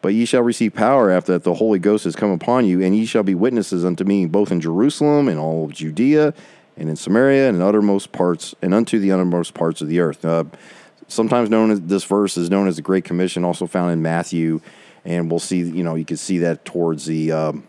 But 0.00 0.14
ye 0.14 0.24
shall 0.24 0.42
receive 0.42 0.72
power 0.72 1.10
after 1.10 1.32
that 1.32 1.44
the 1.44 1.54
Holy 1.54 1.78
Ghost 1.78 2.06
is 2.06 2.16
come 2.16 2.30
upon 2.30 2.64
you, 2.64 2.82
and 2.82 2.96
ye 2.96 3.04
shall 3.04 3.24
be 3.24 3.34
witnesses 3.34 3.84
unto 3.84 4.04
me 4.04 4.24
both 4.24 4.50
in 4.50 4.60
Jerusalem 4.60 5.28
and 5.28 5.38
all 5.38 5.66
of 5.66 5.74
Judea 5.74 6.32
and 6.78 6.88
in 6.88 6.96
Samaria 6.96 7.48
and 7.48 7.56
in 7.56 7.62
uttermost 7.62 8.12
parts 8.12 8.54
and 8.62 8.72
unto 8.72 8.98
the 8.98 9.12
uttermost 9.12 9.52
parts 9.52 9.82
of 9.82 9.88
the 9.88 10.00
earth. 10.00 10.24
Uh, 10.24 10.44
sometimes 11.08 11.50
known 11.50 11.70
as 11.70 11.82
this 11.82 12.04
verse 12.04 12.38
is 12.38 12.48
known 12.48 12.68
as 12.68 12.76
the 12.76 12.82
Great 12.82 13.04
Commission, 13.04 13.44
also 13.44 13.66
found 13.66 13.92
in 13.92 14.00
Matthew, 14.00 14.62
and 15.04 15.30
we'll 15.30 15.40
see. 15.40 15.58
You 15.58 15.84
know, 15.84 15.94
you 15.94 16.06
can 16.06 16.16
see 16.16 16.38
that 16.38 16.64
towards 16.64 17.04
the 17.04 17.32
um, 17.32 17.66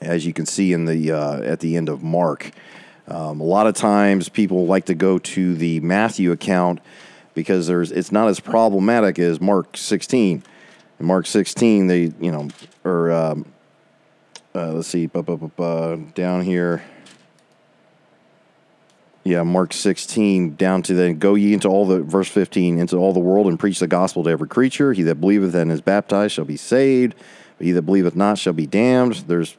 as 0.00 0.26
you 0.26 0.32
can 0.32 0.46
see 0.46 0.72
in 0.72 0.84
the 0.84 1.12
uh, 1.12 1.40
at 1.42 1.60
the 1.60 1.76
end 1.76 1.88
of 1.88 2.02
Mark. 2.02 2.50
Um, 3.06 3.40
a 3.40 3.44
lot 3.44 3.66
of 3.66 3.74
times, 3.74 4.28
people 4.28 4.66
like 4.66 4.86
to 4.86 4.94
go 4.94 5.18
to 5.18 5.54
the 5.54 5.80
Matthew 5.80 6.30
account 6.32 6.80
because 7.34 7.66
there's 7.66 7.90
it's 7.90 8.12
not 8.12 8.28
as 8.28 8.40
problematic 8.40 9.18
as 9.18 9.40
Mark 9.40 9.76
16. 9.76 10.42
In 11.00 11.06
Mark 11.06 11.26
16, 11.26 11.86
they 11.86 12.12
you 12.20 12.32
know 12.32 12.48
or 12.84 13.10
um, 13.12 13.46
uh, 14.54 14.72
let's 14.72 14.88
see, 14.88 15.06
bu- 15.06 15.22
bu- 15.22 15.36
bu- 15.36 15.48
bu- 15.48 16.10
down 16.14 16.42
here. 16.42 16.82
Yeah, 19.24 19.42
Mark 19.42 19.74
16 19.74 20.56
down 20.56 20.82
to 20.84 20.94
then 20.94 21.18
go 21.18 21.34
ye 21.34 21.52
into 21.52 21.68
all 21.68 21.86
the 21.86 22.02
verse 22.02 22.28
15 22.28 22.78
into 22.78 22.96
all 22.96 23.12
the 23.12 23.20
world 23.20 23.46
and 23.46 23.60
preach 23.60 23.78
the 23.78 23.86
gospel 23.86 24.24
to 24.24 24.30
every 24.30 24.48
creature. 24.48 24.92
He 24.92 25.02
that 25.02 25.16
believeth 25.16 25.54
and 25.54 25.70
is 25.70 25.82
baptized 25.82 26.32
shall 26.32 26.46
be 26.46 26.56
saved, 26.56 27.14
but 27.58 27.66
he 27.66 27.72
that 27.72 27.82
believeth 27.82 28.16
not 28.16 28.38
shall 28.38 28.54
be 28.54 28.66
damned. 28.66 29.24
There's 29.26 29.56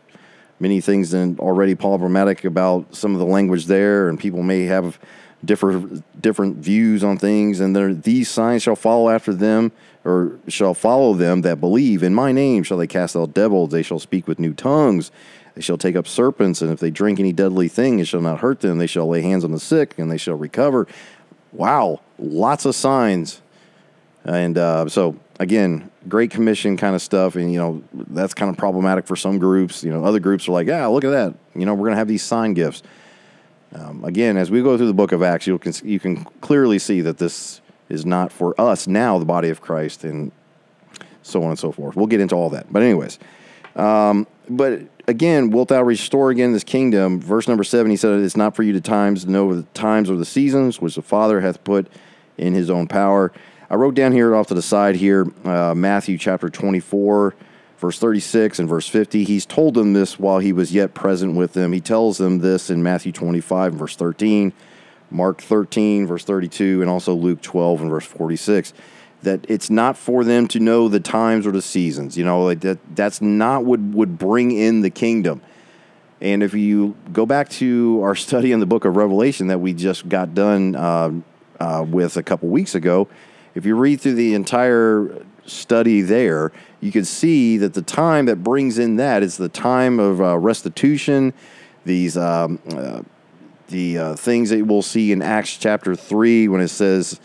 many 0.60 0.82
things 0.82 1.12
then 1.12 1.38
already 1.40 1.76
problematic 1.76 2.46
about 2.46 2.96
some 2.96 3.14
of 3.14 3.20
the 3.20 3.26
language 3.26 3.66
there, 3.66 4.10
and 4.10 4.20
people 4.20 4.44
may 4.44 4.64
have 4.64 5.00
different 5.44 6.22
different 6.22 6.58
views 6.58 7.04
on 7.04 7.18
things. 7.18 7.60
And 7.60 7.76
there, 7.76 7.94
these 7.94 8.30
signs 8.30 8.64
shall 8.64 8.76
follow 8.76 9.10
after 9.10 9.34
them, 9.34 9.72
or 10.04 10.38
shall 10.48 10.74
follow 10.74 11.14
them 11.14 11.42
that 11.42 11.60
believe. 11.60 12.04
In 12.04 12.14
my 12.14 12.32
name 12.32 12.64
shall 12.64 12.78
they 12.78 12.88
cast 12.88 13.16
out 13.16 13.34
devils. 13.34 13.70
They 13.70 13.84
shall 13.84 14.00
speak 14.00 14.28
with 14.28 14.40
new 14.40 14.54
tongues. 14.54 15.12
They 15.56 15.62
shall 15.62 15.78
take 15.78 15.96
up 15.96 16.08
serpents, 16.08 16.62
and 16.62 16.72
if 16.72 16.80
they 16.80 16.92
drink 16.92 17.20
any 17.20 17.34
deadly 17.34 17.68
thing, 17.68 18.00
it 18.00 18.08
shall 18.08 18.22
not 18.22 18.40
hurt 18.40 18.62
them. 18.62 18.78
They 18.78 18.88
shall 18.88 19.08
lay 19.08 19.22
hands 19.22 19.44
on 19.44 19.52
the 19.52 19.60
sick, 19.60 19.98
and 19.98 20.10
they 20.10 20.18
shall 20.18 20.36
recover. 20.36 20.88
Wow, 21.52 22.00
lots 22.18 22.66
of 22.66 22.76
signs. 22.76 23.42
And 24.24 24.58
uh, 24.58 24.88
so, 24.88 25.18
again, 25.40 25.90
Great 26.08 26.32
Commission 26.32 26.78
kind 26.78 26.96
of 26.96 27.02
stuff. 27.02 27.36
And, 27.36 27.52
you 27.52 27.58
know, 27.58 27.84
that's 27.94 28.34
kind 28.34 28.52
of 28.52 28.58
problematic 28.58 29.08
for 29.08 29.16
some 29.16 29.40
groups. 29.40 29.84
You 29.84 29.92
know, 29.92 30.04
other 30.04 30.20
groups 30.20 30.48
are 30.48 30.52
like, 30.52 30.68
yeah, 30.68 30.86
look 30.88 31.04
at 31.04 31.12
that. 31.12 31.34
You 31.56 31.66
know, 31.66 31.74
we're 31.74 31.86
going 31.86 31.94
to 31.94 31.98
have 31.98 32.08
these 32.08 32.24
sign 32.24 32.54
gifts. 32.54 32.84
Um, 33.74 34.04
again, 34.04 34.38
as 34.38 34.52
we 34.52 34.62
go 34.62 34.78
through 34.78 34.88
the 34.88 34.94
book 34.94 35.12
of 35.12 35.24
Acts, 35.24 35.48
you 35.48 35.58
can, 35.58 35.74
you 35.84 36.00
can 36.00 36.26
clearly 36.42 36.80
see 36.80 37.02
that 37.02 37.18
this 37.18 37.62
is 37.88 38.06
not 38.06 38.32
for 38.32 38.60
us 38.60 38.88
now, 38.88 39.18
the 39.18 39.26
body 39.26 39.50
of 39.50 39.62
Christ, 39.62 40.04
and 40.04 40.32
so 41.24 41.44
on 41.44 41.50
and 41.50 41.60
so 41.60 41.72
forth. 41.72 41.96
We'll 41.96 42.08
get 42.08 42.20
into 42.20 42.36
all 42.36 42.50
that. 42.52 42.72
But, 42.72 42.84
anyways, 42.84 43.20
um, 43.76 44.28
but 44.50 44.82
again, 45.08 45.52
wilt 45.52 45.70
thou 45.70 45.84
restore 45.84 46.32
again 46.32 46.54
this 46.54 46.64
kingdom? 46.64 47.22
Verse 47.22 47.48
number 47.48 47.64
seven, 47.64 47.92
he 47.92 47.98
said, 47.98 48.20
It's 48.20 48.36
not 48.38 48.56
for 48.56 48.64
you 48.64 48.74
to 48.74 48.82
times 48.82 49.26
know 49.28 49.54
the 49.54 49.64
times 49.74 50.10
or 50.10 50.18
the 50.18 50.26
seasons 50.26 50.82
which 50.82 50.96
the 50.96 51.02
Father 51.02 51.42
hath 51.42 51.64
put 51.64 51.88
in 52.38 52.54
his 52.54 52.70
own 52.70 52.88
power. 52.88 53.32
I 53.72 53.76
wrote 53.76 53.94
down 53.94 54.14
here 54.14 54.36
off 54.36 54.48
to 54.48 54.56
the 54.56 54.64
side 54.64 54.96
here, 54.96 55.32
uh, 55.46 55.76
Matthew 55.76 56.18
chapter 56.18 56.50
24, 56.50 57.36
verse 57.78 58.00
36 58.00 58.58
and 58.58 58.68
verse 58.68 58.88
50. 58.88 59.24
He's 59.24 59.46
told 59.46 59.76
them 59.76 59.94
this 59.94 60.18
while 60.18 60.40
he 60.40 60.52
was 60.52 60.74
yet 60.74 60.96
present 60.96 61.36
with 61.36 61.54
them. 61.54 61.72
He 61.72 61.80
tells 61.80 62.18
them 62.18 62.40
this 62.40 62.72
in 62.72 62.82
Matthew 62.82 63.12
25, 63.12 63.76
verse 63.76 63.96
13, 63.96 64.54
Mark 65.12 65.42
13, 65.42 66.08
verse 66.08 66.24
32, 66.24 66.82
and 66.82 66.90
also 66.90 67.14
Luke 67.14 67.42
12 67.42 67.82
and 67.82 67.90
verse 67.92 68.06
46 68.06 68.74
that 69.22 69.46
it's 69.50 69.70
not 69.70 69.98
for 69.98 70.24
them 70.24 70.48
to 70.48 70.60
know 70.60 70.88
the 70.88 71.00
times 71.00 71.46
or 71.46 71.52
the 71.52 71.62
seasons. 71.62 72.18
You 72.18 72.24
know, 72.24 72.46
like 72.46 72.62
that 72.62 72.80
that's 72.96 73.22
not 73.22 73.66
what 73.66 73.80
would 73.80 74.18
bring 74.18 74.52
in 74.52 74.82
the 74.82 74.90
kingdom. 74.90 75.42
And 76.22 76.42
if 76.42 76.54
you 76.54 76.96
go 77.12 77.26
back 77.26 77.50
to 77.50 78.00
our 78.02 78.16
study 78.28 78.52
in 78.52 78.62
the 78.62 78.66
book 78.66 78.86
of 78.86 78.96
Revelation 78.96 79.48
that 79.48 79.60
we 79.60 79.74
just 79.74 80.08
got 80.10 80.34
done 80.34 80.76
uh, 80.76 81.12
uh, 81.60 81.86
with 81.88 82.18
a 82.18 82.24
couple 82.24 82.50
weeks 82.50 82.76
ago, 82.76 83.10
if 83.60 83.66
you 83.66 83.76
read 83.76 84.00
through 84.00 84.14
the 84.14 84.36
entire 84.36 85.26
study 85.46 86.00
there, 86.00 86.54
you 86.80 86.94
can 86.94 87.04
see 87.04 87.58
that 87.58 87.74
the 87.74 87.82
time 87.82 88.28
that 88.28 88.42
brings 88.42 88.80
in 88.80 88.96
that 88.96 89.22
is 89.22 89.36
the 89.36 89.50
time 89.50 90.00
of 90.00 90.22
uh, 90.22 90.38
restitution, 90.38 91.34
these 91.84 92.16
um, 92.16 92.58
uh, 92.72 93.02
the 93.68 93.98
uh, 93.98 94.16
things 94.16 94.50
that 94.52 94.66
we'll 94.66 94.82
see 94.82 95.12
in 95.12 95.22
Acts 95.22 95.58
chapter 95.58 95.94
three 95.94 96.48
when 96.48 96.62
it 96.62 96.70
says. 96.70 97.20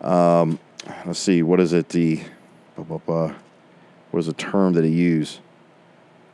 Um, 0.00 0.58
let's 1.04 1.18
see, 1.18 1.42
what 1.42 1.60
is 1.60 1.74
it? 1.74 1.90
The 1.90 2.22
what 2.76 3.28
is 4.14 4.24
the 4.24 4.32
term 4.32 4.72
that 4.72 4.84
he 4.84 4.90
used 4.90 5.40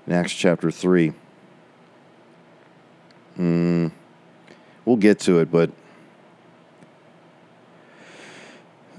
in 0.07 0.13
Acts 0.13 0.33
chapter 0.33 0.71
three? 0.71 1.13
Hmm. 3.35 3.89
We'll 4.85 4.97
get 4.97 5.19
to 5.21 5.41
it, 5.41 5.51
but 5.51 5.73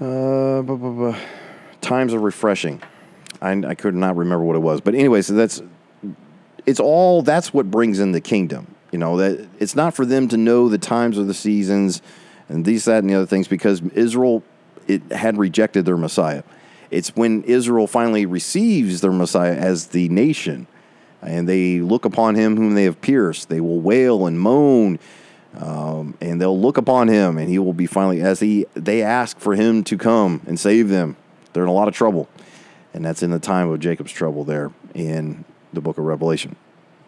uh, 0.02 1.18
times 1.80 2.14
are 2.14 2.20
refreshing. 2.20 2.82
I, 3.40 3.52
I 3.52 3.74
could 3.74 3.94
not 3.94 4.16
remember 4.16 4.44
what 4.44 4.56
it 4.56 4.60
was, 4.60 4.80
but 4.80 4.94
anyway, 4.94 5.22
so 5.22 5.34
that's 5.34 5.62
it's 6.64 6.80
all 6.80 7.22
that's 7.22 7.52
what 7.52 7.70
brings 7.70 7.98
in 7.98 8.12
the 8.12 8.20
kingdom. 8.20 8.74
You 8.90 8.98
know 8.98 9.16
that 9.16 9.48
it's 9.58 9.74
not 9.74 9.94
for 9.94 10.04
them 10.04 10.28
to 10.28 10.36
know 10.36 10.68
the 10.68 10.78
times 10.78 11.18
of 11.18 11.26
the 11.26 11.34
seasons 11.34 12.02
and 12.48 12.64
these, 12.64 12.84
that, 12.84 12.98
and 12.98 13.10
the 13.10 13.14
other 13.14 13.26
things 13.26 13.48
because 13.48 13.80
Israel 13.94 14.42
it 14.86 15.02
had 15.12 15.38
rejected 15.38 15.84
their 15.84 15.96
Messiah. 15.96 16.42
It's 16.90 17.16
when 17.16 17.42
Israel 17.44 17.86
finally 17.86 18.26
receives 18.26 19.00
their 19.00 19.12
Messiah 19.12 19.54
as 19.54 19.86
the 19.88 20.08
nation, 20.10 20.66
and 21.22 21.48
they 21.48 21.80
look 21.80 22.04
upon 22.04 22.34
him 22.34 22.56
whom 22.56 22.74
they 22.74 22.84
have 22.84 23.00
pierced. 23.00 23.48
They 23.48 23.60
will 23.60 23.80
wail 23.80 24.26
and 24.26 24.38
moan, 24.38 24.98
um, 25.58 26.16
and 26.20 26.40
they'll 26.40 26.58
look 26.58 26.76
upon 26.76 27.08
him, 27.08 27.38
and 27.38 27.48
he 27.48 27.58
will 27.58 27.72
be 27.72 27.86
finally 27.86 28.20
as 28.20 28.40
he. 28.40 28.66
They 28.74 29.02
ask 29.02 29.38
for 29.38 29.54
him 29.54 29.84
to 29.84 29.98
come 29.98 30.40
and 30.46 30.58
save 30.58 30.88
them. 30.88 31.16
They're 31.52 31.62
in 31.62 31.68
a 31.68 31.72
lot 31.72 31.88
of 31.88 31.94
trouble, 31.94 32.28
and 32.94 33.04
that's 33.04 33.22
in 33.22 33.30
the 33.30 33.38
time 33.38 33.68
of 33.70 33.80
Jacob's 33.80 34.12
trouble 34.12 34.44
there 34.44 34.72
in 34.94 35.44
the 35.72 35.80
book 35.80 35.98
of 35.98 36.04
Revelation. 36.04 36.56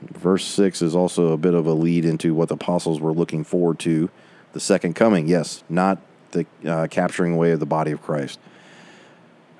Verse 0.02 0.44
six 0.44 0.82
is 0.82 0.94
also 0.94 1.32
a 1.32 1.38
bit 1.38 1.54
of 1.54 1.66
a 1.66 1.72
lead 1.72 2.04
into 2.04 2.34
what 2.34 2.48
the 2.48 2.54
apostles 2.54 3.00
were 3.00 3.12
looking 3.12 3.44
forward 3.44 3.78
to, 3.80 4.10
the 4.52 4.60
second 4.60 4.94
coming. 4.94 5.26
Yes, 5.28 5.64
not 5.68 5.98
the 6.32 6.46
uh, 6.66 6.86
capturing 6.90 7.34
away 7.34 7.52
of 7.52 7.60
the 7.60 7.66
body 7.66 7.92
of 7.92 8.02
Christ. 8.02 8.38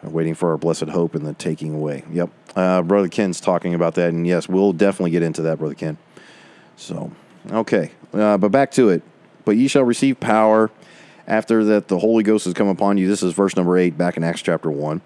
Waiting 0.03 0.35
for 0.35 0.51
our 0.51 0.59
blessed 0.59 0.91
hope 0.91 1.15
and 1.15 1.25
the 1.25 1.33
taking 1.33 1.75
away. 1.75 2.05
Yep. 2.13 2.29
Uh, 2.55 2.83
Brother 2.83 3.09
Ken's 3.09 3.41
talking 3.41 3.73
about 3.73 3.95
that. 3.95 4.11
And 4.11 4.27
yes, 4.27 4.47
we'll 4.47 4.75
definitely 4.75 5.13
get 5.13 5.23
into 5.23 5.41
that, 5.41 5.59
Brother 5.59 5.75
Ken. 5.75 5.97
So, 6.77 7.11
okay. 7.51 7.93
Uh, 8.13 8.39
but 8.39 8.51
back 8.51 8.71
to 8.73 8.89
it. 8.91 9.03
But 9.45 9.53
ye 9.53 9.69
shall 9.69 9.85
receive 9.85 10.21
power 10.21 10.71
after 11.27 11.65
that 11.65 11.89
the 11.89 11.99
Holy 11.99 12.23
Ghost 12.23 12.45
has 12.45 12.55
come 12.55 12.69
upon 12.69 12.99
you. 12.99 13.09
This 13.09 13.23
is 13.23 13.33
verse 13.33 13.57
number 13.57 13.77
8 13.77 13.97
back 13.97 14.17
in 14.17 14.25
Acts 14.25 14.43
chapter 14.43 14.71
1. 14.71 15.01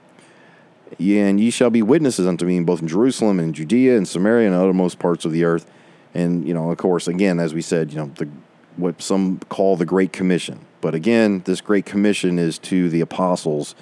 And 0.99 1.40
ye 1.40 1.50
shall 1.50 1.71
be 1.71 1.83
witnesses 1.83 2.26
unto 2.26 2.47
me 2.47 2.61
both 2.61 2.80
in 2.80 2.88
Jerusalem 2.88 3.38
and 3.38 3.54
Judea 3.54 3.97
and 3.97 4.09
Samaria 4.09 4.47
and 4.47 4.57
uttermost 4.57 4.99
parts 4.99 5.25
of 5.25 5.33
the 5.33 5.45
earth. 5.45 5.71
And, 6.14 6.47
you 6.47 6.54
know, 6.54 6.71
of 6.71 6.78
course, 6.78 7.09
again, 7.09 7.38
as 7.38 7.52
we 7.52 7.62
said, 7.62 7.92
you 7.92 7.99
know, 7.99 8.11
the, 8.16 8.28
what 8.76 9.02
some 9.02 9.38
call 9.49 9.76
the 9.76 9.85
Great 9.85 10.12
Commission. 10.12 10.61
But 10.80 10.95
again, 10.95 11.42
this 11.45 11.61
Great 11.61 11.85
Commission 11.85 12.38
is 12.38 12.59
to 12.61 12.88
the 12.88 13.00
apostles, 13.00 13.75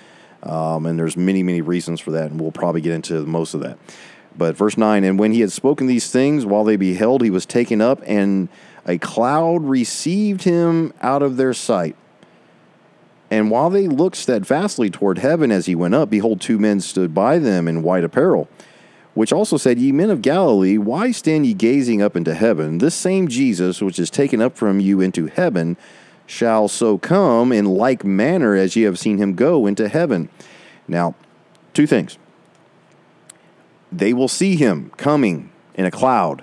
um, 0.43 0.87
and 0.87 0.99
there's 0.99 1.17
many, 1.17 1.43
many 1.43 1.61
reasons 1.61 2.01
for 2.01 2.11
that, 2.13 2.31
and 2.31 2.41
we'll 2.41 2.53
probably 2.53 2.81
get 2.81 2.93
into 2.93 3.25
most 3.27 3.55
of 3.55 3.61
that. 3.61 3.79
But 4.39 4.57
verse 4.57 4.77
9, 4.77 5.05
and 5.05 5.19
when 5.19 5.33
he 5.33 5.41
had 5.41 5.53
spoken 5.53 5.87
these 5.87 6.11
things, 6.11 6.45
while 6.45 6.65
they 6.65 6.77
beheld, 6.77 7.23
he 7.23 7.31
was 7.31 7.47
taken 7.47 7.81
up, 7.81 8.03
and 8.05 8.49
a 8.87 8.99
cloud 8.99 9.65
received 9.65 10.43
him 10.43 10.93
out 11.01 11.23
of 11.23 11.37
their 11.37 11.55
sight. 11.55 11.97
And 13.31 13.51
while 13.51 13.71
they 13.71 13.89
looked 13.89 14.17
steadfastly 14.17 14.91
toward 14.91 15.19
heaven 15.19 15.51
as 15.51 15.67
he 15.67 15.75
went 15.75 15.95
up, 15.95 16.11
behold, 16.11 16.41
two 16.41 16.59
men 16.59 16.81
stood 16.81 17.15
by 17.15 17.39
them 17.39 17.67
in 17.67 17.83
white 17.83 18.05
apparel, 18.05 18.49
which 19.15 19.33
also 19.33 19.57
said, 19.57 19.79
Ye 19.79 19.91
men 19.91 20.11
of 20.11 20.23
Galilee, 20.23 20.79
why 20.79 21.11
stand 21.11 21.47
ye 21.47 21.55
gazing 21.55 22.03
up 22.03 22.15
into 22.15 22.35
heaven? 22.35 22.79
This 22.79 22.95
same 22.95 23.27
Jesus, 23.27 23.81
which 23.81 23.99
is 23.99 24.11
taken 24.11 24.41
up 24.41 24.57
from 24.57 24.79
you 24.79 25.01
into 25.01 25.27
heaven, 25.27 25.77
shall 26.27 26.69
so 26.69 26.99
come 26.99 27.53
in 27.53 27.65
like 27.65 28.05
manner 28.05 28.55
as 28.55 28.77
ye 28.77 28.83
have 28.83 28.99
seen 28.99 29.19
him 29.19 29.35
go 29.35 29.67
into 29.67 29.89
heaven. 29.89 30.29
Now, 30.87 31.15
two 31.73 31.87
things. 31.87 32.19
They 33.97 34.13
will 34.13 34.29
see 34.29 34.57
him 34.57 34.91
coming 34.97 35.51
in 35.75 35.85
a 35.85 35.91
cloud 35.91 36.43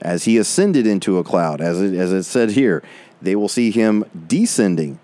as 0.00 0.24
he 0.24 0.38
ascended 0.38 0.86
into 0.86 1.18
a 1.18 1.24
cloud, 1.24 1.60
as 1.60 1.80
it, 1.80 1.94
as 1.94 2.12
it 2.12 2.24
said 2.24 2.50
here. 2.50 2.82
They 3.20 3.34
will 3.36 3.48
see 3.48 3.70
him 3.70 4.04
descending 4.26 4.98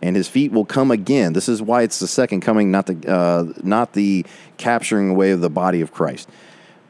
and 0.00 0.16
his 0.16 0.28
feet 0.28 0.52
will 0.52 0.64
come 0.64 0.90
again. 0.90 1.32
This 1.32 1.48
is 1.48 1.60
why 1.60 1.82
it's 1.82 1.98
the 1.98 2.06
second 2.06 2.40
coming, 2.40 2.70
not 2.70 2.86
the 2.86 3.10
uh, 3.10 3.52
not 3.62 3.92
the 3.92 4.24
capturing 4.56 5.10
away 5.10 5.30
of 5.30 5.40
the 5.40 5.50
body 5.50 5.80
of 5.80 5.92
Christ. 5.92 6.28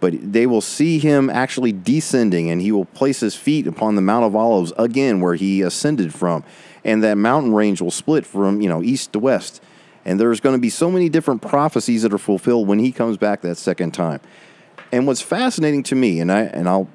But 0.01 0.33
they 0.33 0.47
will 0.47 0.61
see 0.61 0.99
him 0.99 1.29
actually 1.29 1.73
descending, 1.73 2.51
and 2.51 2.61
he 2.61 2.71
will 2.71 2.85
place 2.85 3.21
his 3.21 3.35
feet 3.35 3.67
upon 3.67 3.97
the 3.97 4.03
Mount 4.03 4.25
of 4.25 4.37
Olives 4.37 4.73
again, 4.79 5.21
where 5.21 5.35
he 5.35 5.63
ascended 5.63 6.15
from, 6.15 6.45
and 6.85 7.03
that 7.03 7.17
mountain 7.17 7.53
range 7.53 7.81
will 7.81 7.91
split 7.91 8.27
from 8.27 8.61
you 8.61 8.69
know 8.69 8.83
east 8.83 9.13
to 9.15 9.19
west. 9.19 9.63
And 10.09 10.19
there's 10.19 10.41
going 10.41 10.55
to 10.55 10.61
be 10.61 10.71
so 10.71 10.91
many 10.91 11.11
different 11.11 11.43
prophecies 11.43 12.01
that 12.01 12.15
are 12.15 12.19
fulfilled 12.19 12.67
when 12.67 12.79
he 12.79 12.93
comes 12.93 13.19
back 13.19 13.43
that 13.43 13.59
second 13.59 13.93
time. 13.93 14.21
And 14.91 15.07
what's 15.07 15.21
fascinating 15.21 15.83
to 15.83 15.95
me, 15.95 16.19
and 16.21 16.33
I 16.33 16.45
and 16.45 16.67
I'll, 16.67 16.89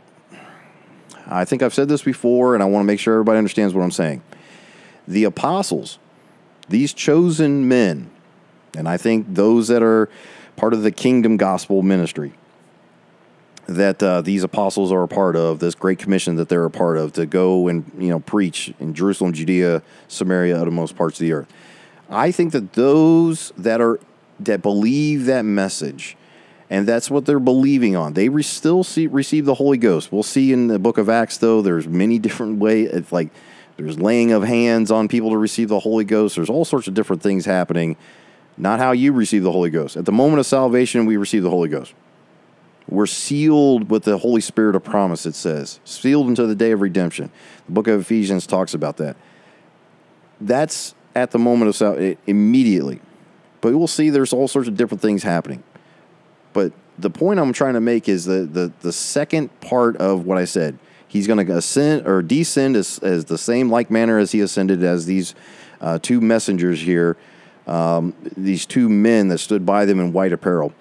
I 1.28 1.46
think 1.46 1.62
I've 1.62 1.76
said 1.76 1.88
this 1.88 2.02
before, 2.02 2.56
and 2.56 2.64
I 2.64 2.66
want 2.66 2.82
to 2.82 2.88
make 2.88 3.00
sure 3.00 3.14
everybody 3.14 3.38
understands 3.38 3.76
what 3.76 3.84
I'm 3.84 3.92
saying. 3.92 4.24
The 5.08 5.26
apostles 5.26 6.00
these 6.70 6.92
chosen 6.92 7.68
men, 7.68 8.10
and 8.76 8.90
I 8.90 8.98
think 8.98 9.28
those 9.36 9.68
that 9.68 9.84
are 9.84 10.10
part 10.56 10.74
of 10.74 10.82
the 10.82 10.92
kingdom 10.92 11.38
gospel 11.38 11.84
ministry 11.84 12.34
that 13.68 14.02
uh, 14.02 14.22
these 14.22 14.44
apostles 14.44 14.92
are 14.92 15.04
a 15.04 15.08
part 15.08 15.36
of, 15.36 15.60
this 15.60 15.76
great 15.76 16.00
commission 16.00 16.36
that 16.38 16.50
they're 16.50 16.66
a 16.66 16.72
part 16.72 16.98
of 16.98 17.14
to 17.14 17.28
go 17.28 17.68
and 17.68 17.92
you 18.00 18.10
know 18.10 18.22
preach 18.22 18.74
in 18.80 18.96
Jerusalem, 18.96 19.34
Judea, 19.34 19.84
Samaria, 20.08 20.60
uttermost 20.60 20.96
parts 20.96 21.20
of 21.20 21.26
the 21.26 21.34
earth. 21.34 21.54
I 22.14 22.32
think 22.32 22.52
that 22.54 22.74
those 22.74 23.52
that 23.58 23.82
are 23.82 24.00
that 24.40 24.62
believe 24.62 25.26
that 25.26 25.44
message, 25.44 26.18
and 26.70 26.88
that's 26.88 27.10
what 27.10 27.26
they're 27.26 27.40
believing 27.40 27.96
on, 27.96 28.14
they 28.14 28.30
re- 28.30 28.44
still 28.44 28.84
see, 28.84 29.08
receive 29.08 29.46
the 29.46 29.56
Holy 29.56 29.78
Ghost. 29.78 30.12
We'll 30.12 30.24
see 30.24 30.54
in 30.54 30.68
the 30.68 30.80
Book 30.80 30.98
of 30.98 31.10
Acts, 31.10 31.38
though. 31.38 31.62
There's 31.62 31.88
many 31.88 32.20
different 32.20 32.60
ways. 32.60 32.90
It's 32.92 33.12
like 33.12 33.30
there's 33.78 34.00
laying 34.00 34.32
of 34.32 34.44
hands 34.44 34.92
on 34.92 35.08
people 35.08 35.32
to 35.32 35.38
receive 35.38 35.70
the 35.70 35.80
Holy 35.80 36.06
Ghost. 36.06 36.36
There's 36.36 36.50
all 36.50 36.66
sorts 36.66 36.88
of 36.88 36.94
different 36.94 37.22
things 37.22 37.46
happening. 37.46 37.98
Not 38.56 38.80
how 38.80 38.92
you 38.92 39.14
receive 39.14 39.44
the 39.44 39.52
Holy 39.52 39.72
Ghost. 39.72 39.98
At 39.98 40.06
the 40.06 40.12
moment 40.12 40.40
of 40.40 40.46
salvation, 40.46 41.08
we 41.08 41.18
receive 41.18 41.42
the 41.42 41.50
Holy 41.50 41.70
Ghost. 41.70 41.94
We're 42.88 43.08
sealed 43.08 43.90
with 43.90 44.04
the 44.04 44.18
Holy 44.18 44.42
Spirit 44.42 44.76
of 44.76 44.84
promise, 44.84 45.26
it 45.26 45.36
says, 45.36 45.80
sealed 45.86 46.28
until 46.28 46.48
the 46.48 46.56
day 46.56 46.72
of 46.72 46.82
redemption. 46.82 47.32
The 47.66 47.72
book 47.72 47.88
of 47.88 48.02
Ephesians 48.02 48.46
talks 48.46 48.74
about 48.74 48.98
that. 48.98 49.16
That's 50.40 50.94
at 51.16 51.32
the 51.32 51.40
moment 51.40 51.70
of 51.70 51.76
salvation, 51.76 52.18
immediately. 52.28 53.00
But 53.62 53.74
we'll 53.74 53.88
see 53.88 54.10
there's 54.10 54.34
all 54.34 54.48
sorts 54.48 54.68
of 54.68 54.76
different 54.76 55.02
things 55.02 55.24
happening. 55.24 55.64
But 56.54 56.74
the 56.98 57.10
point 57.10 57.40
I'm 57.40 57.54
trying 57.54 57.74
to 57.74 57.82
make 57.82 58.10
is 58.10 58.26
the, 58.26 58.42
the, 58.42 58.72
the 58.82 58.92
second 58.92 59.60
part 59.62 59.98
of 59.98 60.26
what 60.26 60.38
I 60.38 60.46
said. 60.46 60.78
He's 61.08 61.28
going 61.28 61.46
to 61.46 61.58
ascend 61.58 62.08
or 62.08 62.22
descend 62.22 62.76
as, 62.76 63.00
as 63.00 63.26
the 63.26 63.38
same 63.38 63.70
like 63.70 63.92
manner 63.92 64.18
as 64.18 64.32
he 64.32 64.42
ascended 64.42 64.84
as 64.84 65.06
these 65.06 65.36
uh, 65.80 66.00
two 66.02 66.22
messengers 66.22 66.82
here, 66.82 67.18
um, 67.68 68.16
these 68.36 68.66
two 68.66 68.90
men 68.90 69.28
that 69.28 69.38
stood 69.38 69.66
by 69.66 69.86
them 69.86 70.00
in 70.00 70.12
white 70.14 70.34
apparel. 70.34 70.74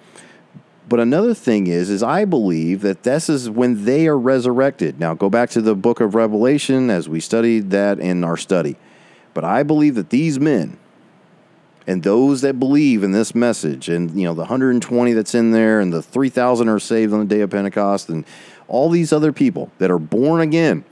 But 0.89 0.99
another 0.99 1.33
thing 1.33 1.67
is, 1.67 1.89
is 1.89 2.03
I 2.03 2.25
believe 2.25 2.81
that 2.81 3.03
this 3.03 3.29
is 3.29 3.49
when 3.49 3.85
they 3.85 4.07
are 4.07 4.17
resurrected. 4.17 4.99
Now, 4.99 5.13
go 5.13 5.29
back 5.29 5.49
to 5.51 5.61
the 5.61 5.75
book 5.75 6.01
of 6.01 6.15
Revelation 6.15 6.89
as 6.89 7.07
we 7.07 7.19
studied 7.19 7.69
that 7.69 7.99
in 7.99 8.23
our 8.23 8.37
study. 8.37 8.75
But 9.33 9.43
I 9.43 9.63
believe 9.63 9.95
that 9.95 10.09
these 10.09 10.39
men 10.39 10.77
and 11.85 12.03
those 12.03 12.41
that 12.41 12.59
believe 12.59 13.03
in 13.03 13.11
this 13.11 13.35
message, 13.35 13.89
and 13.89 14.11
you 14.17 14.23
know 14.23 14.33
the 14.33 14.41
120 14.41 15.13
that's 15.13 15.35
in 15.35 15.51
there, 15.51 15.79
and 15.79 15.91
the 15.91 16.01
3,000 16.01 16.69
are 16.69 16.79
saved 16.79 17.13
on 17.13 17.19
the 17.19 17.25
day 17.25 17.41
of 17.41 17.49
Pentecost, 17.49 18.09
and 18.09 18.25
all 18.67 18.89
these 18.89 19.11
other 19.11 19.33
people 19.33 19.71
that 19.79 19.91
are 19.91 19.99
born 19.99 20.41
again 20.41 20.85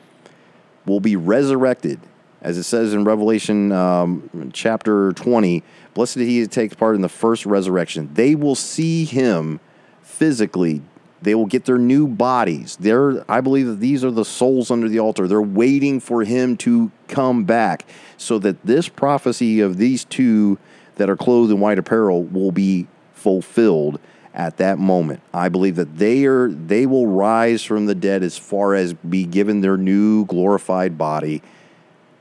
will 0.86 1.00
be 1.00 1.16
resurrected, 1.16 2.00
as 2.42 2.58
it 2.58 2.64
says 2.64 2.94
in 2.94 3.04
Revelation 3.04 3.72
um, 3.72 4.52
chapter 4.54 5.14
20. 5.14 5.64
Blessed 5.94 6.20
he 6.20 6.42
that 6.42 6.52
takes 6.52 6.74
part 6.74 6.96
in 6.96 7.02
the 7.02 7.10
first 7.10 7.46
resurrection. 7.46 8.10
They 8.14 8.36
will 8.36 8.56
see 8.56 9.06
him 9.06 9.60
physically. 10.02 10.82
They 11.22 11.36
will 11.36 11.46
get 11.46 11.66
their 11.66 11.78
new 11.78 12.08
bodies. 12.08 12.78
They're, 12.80 13.24
I 13.30 13.42
believe 13.42 13.68
that 13.68 13.80
these 13.80 14.04
are 14.04 14.12
the 14.12 14.26
souls 14.26 14.72
under 14.72 14.90
the 14.90 15.00
altar. 15.00 15.28
They're 15.28 15.42
waiting 15.42 16.00
for 16.00 16.24
him 16.24 16.58
to 16.58 16.92
come 17.08 17.44
back 17.44 17.86
so 18.18 18.40
that 18.40 18.66
this 18.66 18.90
prophecy 18.90 19.60
of 19.60 19.78
these 19.78 20.04
two 20.06 20.58
that 20.96 21.10
are 21.10 21.18
clothed 21.18 21.52
in 21.52 21.60
white 21.60 21.78
apparel 21.78 22.24
will 22.24 22.52
be 22.52 22.88
fulfilled 23.14 24.00
at 24.34 24.58
that 24.58 24.80
moment. 24.80 25.22
I 25.34 25.50
believe 25.50 25.76
that 25.76 25.98
they 25.98 26.26
are 26.26 26.50
they 26.50 26.86
will 26.86 27.08
rise 27.08 27.64
from 27.64 27.86
the 27.86 27.96
dead 27.96 28.24
as 28.24 28.38
far 28.38 28.76
as 28.76 28.94
be 28.94 29.26
given 29.26 29.62
their 29.62 29.78
new 29.78 30.26
glorified 30.26 30.98
body 30.98 31.42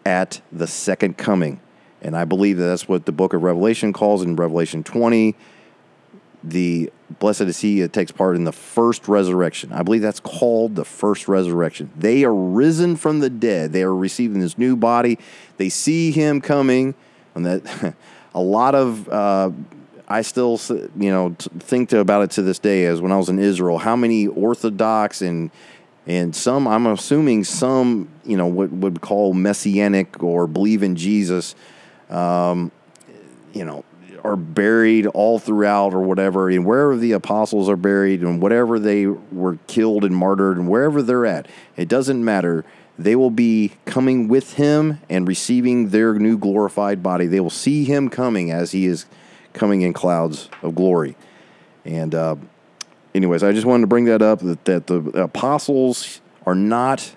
at 0.05 0.41
the 0.51 0.67
second 0.67 1.17
coming. 1.17 1.61
And 2.03 2.17
I 2.17 2.25
believe 2.25 2.57
that 2.57 2.65
that's 2.65 2.89
what 2.89 3.07
the 3.07 3.13
book 3.13 3.33
of 3.33 3.43
Revelation 3.43 3.93
calls 3.93 4.23
in 4.23 4.37
Revelation 4.37 4.83
20 4.83 5.37
the 6.43 6.91
blessed 7.19 7.43
is 7.43 7.61
he 7.61 7.81
that 7.81 7.93
takes 7.93 8.13
part 8.13 8.37
in 8.37 8.45
the 8.45 8.53
first 8.53 9.09
resurrection. 9.09 9.73
I 9.73 9.83
believe 9.83 10.03
that's 10.03 10.21
called 10.21 10.75
the 10.75 10.85
first 10.85 11.29
resurrection. 11.29 11.91
They 11.97 12.25
are 12.25 12.35
risen 12.35 12.97
from 12.97 13.21
the 13.21 13.31
dead. 13.31 13.73
They 13.73 13.83
are 13.83 13.95
receiving 13.95 14.41
this 14.41 14.57
new 14.57 14.77
body. 14.77 15.19
They 15.57 15.69
see 15.69 16.11
him 16.11 16.41
coming, 16.41 16.95
and 17.35 17.45
that 17.47 17.95
a 18.35 18.41
lot 18.41 18.75
of 18.75 19.09
uh, 19.09 19.51
I 20.09 20.23
still 20.23 20.61
you 20.97 21.11
know 21.11 21.37
think 21.39 21.93
about 21.93 22.23
it 22.23 22.31
to 22.33 22.43
this 22.43 22.59
day. 22.59 22.87
As 22.87 23.01
when 23.01 23.13
I 23.13 23.17
was 23.17 23.29
in 23.29 23.39
Israel, 23.39 23.79
how 23.79 23.97
many 23.97 24.27
Orthodox 24.27 25.23
and 25.23 25.51
and 26.07 26.35
some 26.35 26.67
I'm 26.67 26.87
assuming 26.87 27.45
some 27.45 28.09
you 28.25 28.37
know 28.37 28.47
what 28.47 28.71
would 28.73 29.01
call 29.01 29.35
messianic 29.35 30.23
or 30.23 30.47
believe 30.47 30.83
in 30.83 30.97
Jesus. 30.97 31.55
Um, 32.09 32.73
you 33.53 33.65
know 33.65 33.85
are 34.25 34.37
buried 34.37 35.07
all 35.07 35.39
throughout 35.39 35.95
or 35.95 36.01
whatever, 36.01 36.49
and 36.51 36.65
wherever 36.65 36.97
the 36.97 37.13
apostles 37.13 37.69
are 37.69 37.77
buried 37.77 38.23
and 38.23 38.41
whatever 38.41 38.79
they 38.79 39.07
were 39.07 39.59
killed 39.67 40.05
and 40.05 40.17
martyred 40.17 40.57
and 40.57 40.69
wherever 40.69 41.03
they're 41.03 41.27
at, 41.27 41.47
it 41.77 41.89
doesn't 41.89 42.25
matter. 42.25 42.65
They 42.99 43.17
will 43.17 43.31
be 43.31 43.73
coming 43.87 44.29
with 44.29 44.55
him 44.55 45.01
and 45.09 45.27
receiving 45.27 45.89
their 45.89 46.15
new 46.15 46.37
glorified 46.37 47.03
body. 47.03 47.27
They 47.27 47.41
will 47.41 47.51
see 47.51 47.85
him 47.85 48.11
coming 48.11 48.51
as 48.51 48.73
he 48.73 48.87
is 48.87 49.07
coming 49.53 49.81
in 49.83 49.93
clouds 49.93 50.51
of 50.63 50.75
glory. 50.75 51.17
And, 51.85 52.15
uh, 52.15 52.37
anyways, 53.15 53.43
I 53.43 53.53
just 53.53 53.67
wanted 53.67 53.83
to 53.83 53.87
bring 53.87 54.05
that 54.05 54.21
up 54.21 54.41
that, 54.41 54.65
that 54.67 54.87
the 54.87 54.99
apostles 55.23 56.21
are 56.45 56.55
not 56.55 57.15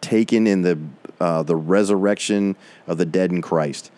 taken 0.00 0.46
in 0.46 0.62
the 0.62 0.78
uh, 1.20 1.40
the 1.44 1.54
resurrection 1.54 2.56
of 2.88 2.98
the 2.98 3.06
dead 3.06 3.30
in 3.30 3.40
Christ 3.40 3.92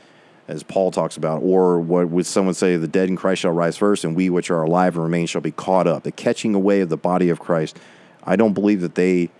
as 0.46 0.62
Paul 0.62 0.90
talks 0.90 1.16
about, 1.16 1.42
or 1.42 1.80
what 1.80 2.10
would 2.10 2.26
someone 2.26 2.54
say, 2.54 2.76
the 2.76 2.88
dead 2.88 3.08
in 3.08 3.16
Christ 3.16 3.42
shall 3.42 3.52
rise 3.52 3.76
first, 3.76 4.04
and 4.04 4.14
we 4.14 4.28
which 4.28 4.50
are 4.50 4.62
alive 4.62 4.94
and 4.94 5.04
remain 5.04 5.26
shall 5.26 5.40
be 5.40 5.52
caught 5.52 5.86
up. 5.86 6.02
The 6.02 6.12
catching 6.12 6.54
away 6.54 6.80
of 6.80 6.90
the 6.90 6.96
body 6.96 7.30
of 7.30 7.40
Christ. 7.40 7.78
I 8.24 8.36
don't 8.36 8.52
believe 8.52 8.80
that 8.80 8.94
they 8.94 9.30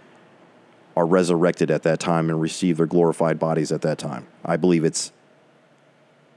are 0.97 1.07
resurrected 1.07 1.71
at 1.71 1.83
that 1.83 2.01
time 2.01 2.31
and 2.31 2.41
receive 2.41 2.77
their 2.77 2.87
glorified 2.87 3.39
bodies 3.39 3.73
at 3.73 3.83
that 3.83 3.99
time. 3.99 4.27
I 4.45 4.57
believe 4.57 4.85
it's 4.85 5.13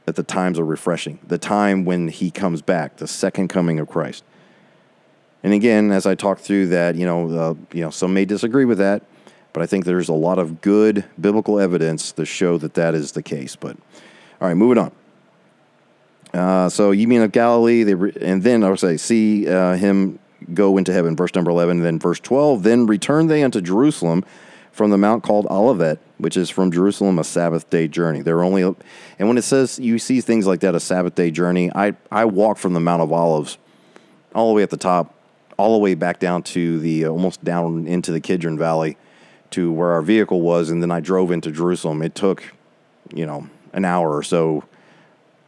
that 0.05 0.15
the 0.15 0.23
times 0.23 0.57
are 0.57 0.65
refreshing, 0.65 1.19
the 1.27 1.37
time 1.37 1.83
when 1.83 2.07
he 2.07 2.31
comes 2.31 2.61
back, 2.61 2.97
the 2.97 3.07
second 3.07 3.49
coming 3.49 3.77
of 3.77 3.89
Christ. 3.89 4.23
And 5.43 5.53
again, 5.53 5.91
as 5.91 6.05
I 6.05 6.15
talk 6.15 6.39
through 6.39 6.67
that, 6.67 6.95
you 6.95 7.05
know, 7.05 7.29
uh, 7.29 7.53
you 7.73 7.81
know, 7.81 7.89
some 7.89 8.13
may 8.13 8.23
disagree 8.23 8.65
with 8.65 8.77
that, 8.77 9.03
but 9.51 9.61
I 9.61 9.65
think 9.65 9.85
there's 9.85 10.09
a 10.09 10.13
lot 10.13 10.39
of 10.39 10.61
good 10.61 11.03
biblical 11.19 11.59
evidence 11.59 12.13
to 12.13 12.25
show 12.25 12.57
that 12.57 12.73
that 12.75 12.95
is 12.95 13.11
the 13.11 13.21
case. 13.21 13.55
But 13.55 13.77
all 14.39 14.47
right, 14.47 14.55
moving 14.55 14.77
on. 14.77 14.91
Uh, 16.33 16.69
so 16.69 16.91
you 16.91 17.07
mean 17.07 17.21
of 17.21 17.31
Galilee, 17.31 17.83
they 17.83 17.95
re- 17.95 18.13
and 18.21 18.43
then 18.43 18.63
I 18.63 18.69
would 18.69 18.79
say, 18.79 18.97
see 18.97 19.47
uh, 19.47 19.75
him 19.75 20.19
go 20.53 20.77
into 20.77 20.93
heaven, 20.93 21.15
verse 21.15 21.33
number 21.33 21.51
11, 21.51 21.81
then 21.81 21.99
verse 21.99 22.19
12, 22.19 22.63
then 22.63 22.85
return 22.85 23.27
they 23.27 23.43
unto 23.43 23.61
Jerusalem 23.61 24.23
from 24.71 24.91
the 24.91 24.97
mount 24.97 25.23
called 25.23 25.47
Olivet, 25.47 25.99
which 26.19 26.37
is 26.37 26.49
from 26.49 26.71
Jerusalem 26.71 27.17
a 27.17 27.23
Sabbath 27.23 27.69
day 27.69 27.87
journey. 27.87 28.21
They're 28.21 28.43
only, 28.43 28.61
and 28.61 29.27
when 29.27 29.37
it 29.37 29.43
says 29.43 29.79
you 29.79 29.97
see 29.97 30.21
things 30.21 30.45
like 30.45 30.59
that, 30.59 30.75
a 30.75 30.79
Sabbath 30.79 31.15
day 31.15 31.31
journey, 31.31 31.71
I, 31.73 31.95
I 32.11 32.25
walk 32.25 32.57
from 32.57 32.73
the 32.73 32.79
Mount 32.79 33.01
of 33.01 33.11
Olives 33.11 33.57
all 34.35 34.49
the 34.49 34.53
way 34.53 34.63
at 34.63 34.69
the 34.69 34.77
top, 34.77 35.15
all 35.57 35.73
the 35.73 35.79
way 35.79 35.95
back 35.95 36.19
down 36.19 36.43
to 36.43 36.79
the, 36.79 37.05
uh, 37.05 37.09
almost 37.09 37.43
down 37.43 37.87
into 37.87 38.11
the 38.11 38.19
Kidron 38.19 38.57
Valley 38.57 38.97
to 39.49 39.71
where 39.71 39.93
our 39.93 40.01
vehicle 40.03 40.41
was, 40.41 40.69
and 40.69 40.83
then 40.83 40.91
I 40.91 40.99
drove 40.99 41.31
into 41.31 41.51
Jerusalem. 41.51 42.03
It 42.03 42.13
took, 42.13 42.43
you 43.13 43.25
know, 43.25 43.49
an 43.77 43.85
hour 43.85 44.13
or 44.13 44.23
so 44.23 44.63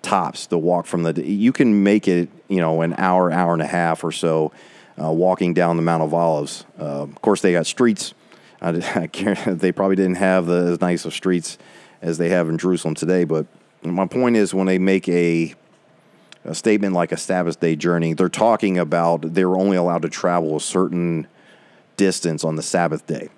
tops 0.01 0.47
to 0.47 0.57
walk 0.57 0.85
from 0.85 1.03
the. 1.03 1.27
You 1.27 1.51
can 1.51 1.83
make 1.83 2.07
it, 2.07 2.29
you 2.47 2.61
know, 2.61 2.81
an 2.81 2.93
hour, 2.97 3.31
hour 3.31 3.53
and 3.53 3.61
a 3.61 3.67
half 3.67 4.03
or 4.03 4.11
so, 4.11 4.53
uh, 5.01 5.11
walking 5.11 5.53
down 5.53 5.75
the 5.75 5.81
Mount 5.81 6.03
of 6.03 6.13
Olives. 6.13 6.63
Uh, 6.79 7.01
of 7.01 7.21
course, 7.21 7.41
they 7.41 7.51
got 7.51 7.65
streets. 7.65 8.13
I, 8.61 8.69
I 9.15 9.51
they 9.51 9.71
probably 9.73 9.97
didn't 9.97 10.15
have 10.15 10.45
the, 10.45 10.73
as 10.73 10.79
nice 10.79 11.03
of 11.03 11.13
streets 11.13 11.57
as 12.01 12.17
they 12.17 12.29
have 12.29 12.47
in 12.47 12.57
Jerusalem 12.57 12.95
today. 12.95 13.25
But 13.25 13.47
my 13.83 14.07
point 14.07 14.37
is, 14.37 14.53
when 14.53 14.67
they 14.67 14.77
make 14.77 15.09
a 15.09 15.55
a 16.45 16.55
statement 16.55 16.93
like 16.93 17.11
a 17.11 17.17
Sabbath 17.17 17.59
day 17.59 17.75
journey, 17.75 18.13
they're 18.13 18.29
talking 18.29 18.77
about 18.77 19.33
they 19.33 19.43
were 19.43 19.57
only 19.57 19.75
allowed 19.75 20.03
to 20.03 20.09
travel 20.09 20.55
a 20.55 20.61
certain 20.61 21.27
distance 21.97 22.45
on 22.45 22.55
the 22.55 22.63
Sabbath 22.63 23.05
day 23.05 23.29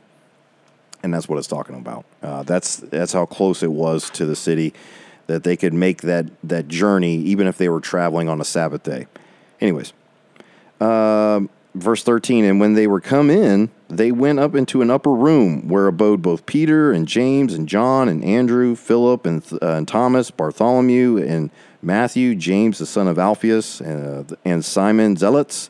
and 1.03 1.13
that's 1.13 1.27
what 1.27 1.37
it's 1.37 1.47
talking 1.47 1.75
about. 1.75 2.05
Uh, 2.21 2.43
that's 2.43 2.77
that's 2.77 3.13
how 3.13 3.25
close 3.25 3.63
it 3.63 3.71
was 3.71 4.09
to 4.11 4.25
the 4.25 4.35
city 4.35 4.73
that 5.27 5.43
they 5.43 5.55
could 5.55 5.73
make 5.73 6.01
that 6.01 6.27
that 6.43 6.67
journey 6.67 7.15
even 7.15 7.47
if 7.47 7.57
they 7.57 7.69
were 7.69 7.81
traveling 7.81 8.29
on 8.29 8.41
a 8.41 8.45
Sabbath 8.45 8.83
day. 8.83 9.07
Anyways, 9.59 9.93
uh, 10.79 11.41
verse 11.75 12.03
thirteen, 12.03 12.45
and 12.45 12.59
when 12.59 12.73
they 12.73 12.87
were 12.87 13.01
come 13.01 13.29
in, 13.29 13.69
they 13.89 14.11
went 14.11 14.39
up 14.39 14.55
into 14.55 14.81
an 14.81 14.89
upper 14.89 15.11
room 15.11 15.67
where 15.67 15.87
abode 15.87 16.21
both 16.21 16.45
Peter 16.45 16.91
and 16.91 17.07
James 17.07 17.53
and 17.53 17.67
John 17.67 18.09
and 18.09 18.23
Andrew, 18.23 18.75
Philip 18.75 19.25
and, 19.25 19.43
uh, 19.61 19.73
and 19.73 19.87
Thomas, 19.87 20.31
Bartholomew 20.31 21.17
and 21.17 21.49
Matthew, 21.81 22.35
James 22.35 22.77
the 22.77 22.85
son 22.85 23.07
of 23.07 23.17
Alphaeus, 23.17 23.81
uh, 23.81 24.23
and 24.45 24.63
Simon 24.63 25.15
Zelotes, 25.15 25.69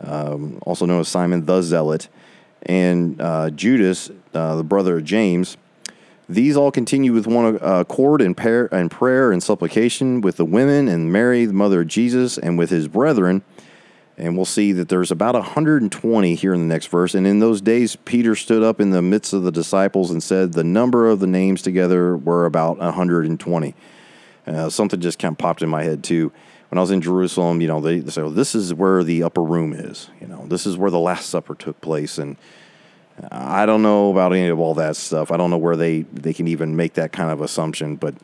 um, 0.00 0.58
also 0.62 0.86
known 0.86 1.00
as 1.00 1.08
Simon 1.08 1.46
the 1.46 1.62
Zealot 1.62 2.08
and 2.66 3.20
uh, 3.20 3.50
Judas, 3.50 4.10
uh, 4.34 4.56
the 4.56 4.64
brother 4.64 4.98
of 4.98 5.04
James. 5.04 5.56
These 6.28 6.56
all 6.56 6.70
continue 6.70 7.12
with 7.12 7.26
one 7.26 7.58
accord 7.60 8.22
in, 8.22 8.34
prayer, 8.34 8.68
and 8.72 9.42
supplication 9.42 10.20
with 10.20 10.36
the 10.36 10.44
women 10.44 10.88
and 10.88 11.12
Mary, 11.12 11.44
the 11.44 11.52
mother 11.52 11.82
of 11.82 11.88
Jesus, 11.88 12.38
and 12.38 12.56
with 12.56 12.70
his 12.70 12.88
brethren. 12.88 13.42
And 14.16 14.36
we'll 14.36 14.44
see 14.44 14.72
that 14.72 14.88
there's 14.88 15.10
about 15.10 15.34
120 15.34 16.34
here 16.34 16.54
in 16.54 16.60
the 16.60 16.66
next 16.66 16.86
verse. 16.86 17.14
And 17.14 17.26
in 17.26 17.40
those 17.40 17.60
days, 17.60 17.96
Peter 17.96 18.34
stood 18.36 18.62
up 18.62 18.80
in 18.80 18.90
the 18.90 19.02
midst 19.02 19.32
of 19.32 19.42
the 19.42 19.50
disciples 19.50 20.10
and 20.10 20.22
said, 20.22 20.52
The 20.52 20.64
number 20.64 21.08
of 21.08 21.20
the 21.20 21.26
names 21.26 21.60
together 21.62 22.16
were 22.16 22.46
about 22.46 22.78
120. 22.78 23.74
Uh, 24.46 24.70
something 24.70 25.00
just 25.00 25.18
kind 25.18 25.32
of 25.32 25.38
popped 25.38 25.62
in 25.62 25.68
my 25.68 25.82
head 25.82 26.04
too. 26.04 26.32
When 26.72 26.78
I 26.78 26.80
was 26.80 26.90
in 26.90 27.02
Jerusalem, 27.02 27.60
you 27.60 27.68
know, 27.68 27.82
they, 27.82 27.98
they 27.98 28.10
say, 28.10 28.26
this 28.30 28.54
is 28.54 28.72
where 28.72 29.04
the 29.04 29.24
upper 29.24 29.42
room 29.42 29.74
is. 29.74 30.08
You 30.22 30.26
know, 30.26 30.46
this 30.46 30.64
is 30.64 30.74
where 30.74 30.90
the 30.90 30.98
Last 30.98 31.28
Supper 31.28 31.54
took 31.54 31.78
place. 31.82 32.16
And 32.16 32.38
I 33.30 33.66
don't 33.66 33.82
know 33.82 34.10
about 34.10 34.32
any 34.32 34.48
of 34.48 34.58
all 34.58 34.72
that 34.76 34.96
stuff. 34.96 35.30
I 35.30 35.36
don't 35.36 35.50
know 35.50 35.58
where 35.58 35.76
they, 35.76 36.06
they 36.14 36.32
can 36.32 36.48
even 36.48 36.74
make 36.74 36.94
that 36.94 37.12
kind 37.12 37.30
of 37.30 37.42
assumption. 37.42 37.96
But 37.96 38.14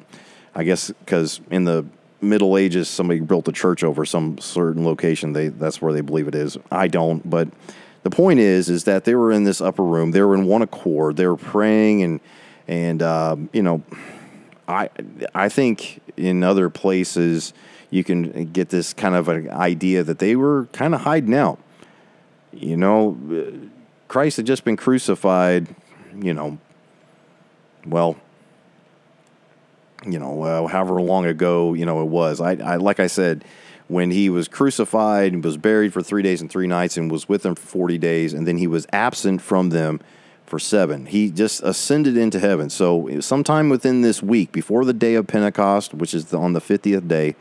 I 0.55 0.65
guess 0.65 0.91
because 0.91 1.43
in 1.51 1.65
the 1.65 1.85
Middle 2.23 2.57
Ages, 2.57 2.89
somebody 2.89 3.21
built 3.21 3.47
a 3.49 3.53
church 3.53 3.85
over 3.85 4.07
some 4.07 4.39
certain 4.39 4.83
location. 4.83 5.35
They 5.35 5.49
that's 5.49 5.83
where 5.83 5.93
they 5.93 6.01
believe 6.01 6.27
it 6.27 6.35
is. 6.35 6.57
I 6.73 6.89
don't, 6.89 7.29
but 7.29 7.49
the 8.03 8.09
point 8.09 8.41
is, 8.41 8.71
is 8.71 8.85
that 8.85 9.05
they 9.05 9.15
were 9.15 9.31
in 9.31 9.45
this 9.45 9.61
upper 9.61 9.85
room. 9.85 10.13
They 10.13 10.23
were 10.23 10.35
in 10.35 10.47
one 10.47 10.63
accord. 10.63 11.19
They 11.19 11.27
were 11.27 11.37
praying, 11.37 12.03
and 12.03 12.21
and 12.67 13.03
um, 13.03 13.51
you 13.53 13.63
know, 13.63 13.83
I 14.67 14.89
I 15.35 15.51
think 15.51 16.01
in 16.17 16.43
other 16.43 16.71
places 16.71 17.53
you 17.91 18.05
can 18.05 18.53
get 18.53 18.69
this 18.69 18.93
kind 18.93 19.15
of 19.15 19.29
an 19.29 19.51
idea 19.51 20.03
that 20.03 20.19
they 20.19 20.37
were 20.37 20.67
kind 20.73 20.95
of 20.95 21.03
hiding 21.03 21.35
out. 21.35 21.59
You 22.53 22.77
know, 22.77 23.17
Christ 24.09 24.37
had 24.37 24.47
just 24.47 24.65
been 24.65 24.77
crucified. 24.77 25.75
You 26.21 26.35
know, 26.35 26.59
well, 27.87 28.17
you 30.07 30.19
know, 30.19 30.43
uh, 30.43 30.67
however 30.67 31.01
long 31.01 31.27
ago, 31.27 31.75
you 31.75 31.87
know, 31.87 32.03
it 32.03 32.07
was. 32.07 32.41
I, 32.41 32.53
I, 32.53 32.77
like 32.77 33.01
I 33.01 33.07
said, 33.07 33.45
when 33.89 34.11
he 34.11 34.29
was 34.29 34.49
crucified 34.49 35.33
and 35.33 35.43
was 35.43 35.57
buried 35.57 35.93
for 35.93 36.03
three 36.03 36.23
days 36.23 36.41
and 36.41 36.51
three 36.51 36.67
nights 36.67 36.97
and 36.97 37.11
was 37.11 37.29
with 37.29 37.43
them 37.43 37.55
for 37.55 37.67
40 37.67 37.99
days, 37.99 38.33
and 38.35 38.47
then 38.47 38.59
he 38.59 38.67
was 38.67 38.87
absent 38.93 39.41
from 39.41 39.71
them 39.71 40.01
for 40.47 40.59
seven. 40.59 41.07
He 41.07 41.31
just 41.31 41.63
ascended 41.63 42.17
into 42.17 42.39
heaven. 42.39 42.71
So, 42.71 43.21
sometime 43.21 43.69
within 43.69 44.03
this 44.03 44.23
week, 44.23 44.53
before 44.53 44.85
the 44.85 44.93
day 44.93 45.15
of 45.15 45.27
Pentecost, 45.27 45.95
which 45.95 46.15
is 46.15 46.33
on 46.33 46.53
the 46.53 46.61
50th 46.61 47.09
day, 47.09 47.37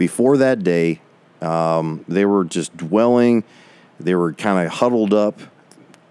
before 0.00 0.38
that 0.38 0.62
day, 0.62 0.98
um, 1.42 2.06
they 2.08 2.24
were 2.24 2.46
just 2.46 2.74
dwelling, 2.74 3.44
they 4.00 4.14
were 4.14 4.32
kind 4.32 4.66
of 4.66 4.72
huddled 4.72 5.12
up 5.12 5.38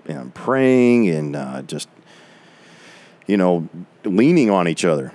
and 0.06 0.32
praying 0.32 1.10
and 1.10 1.36
uh, 1.36 1.64
just, 1.64 1.90
you 3.26 3.36
know, 3.36 3.68
leaning 4.04 4.52
on 4.52 4.68
each 4.68 4.86
other. 4.86 5.12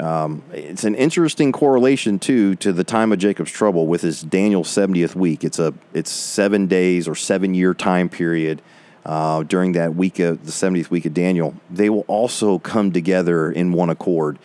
Um, 0.00 0.42
it's 0.52 0.82
an 0.82 0.96
interesting 0.96 1.52
correlation 1.52 2.18
too 2.18 2.56
to 2.56 2.72
the 2.72 2.82
time 2.82 3.12
of 3.12 3.20
Jacob's 3.20 3.52
trouble 3.52 3.86
with 3.86 4.00
his 4.00 4.20
Daniel 4.20 4.64
70th 4.64 5.14
week. 5.14 5.44
It's 5.44 5.60
a 5.60 5.72
it's 5.94 6.10
seven 6.10 6.66
days 6.66 7.06
or 7.06 7.14
seven 7.14 7.54
year 7.54 7.72
time 7.72 8.08
period 8.08 8.62
uh, 9.06 9.44
during 9.44 9.72
that 9.72 9.94
week 9.94 10.18
of 10.18 10.44
the 10.44 10.50
70th 10.50 10.90
week 10.90 11.06
of 11.06 11.14
Daniel. 11.14 11.54
They 11.70 11.88
will 11.88 12.04
also 12.08 12.58
come 12.58 12.90
together 12.90 13.52
in 13.52 13.70
one 13.70 13.90
accord 13.90 14.40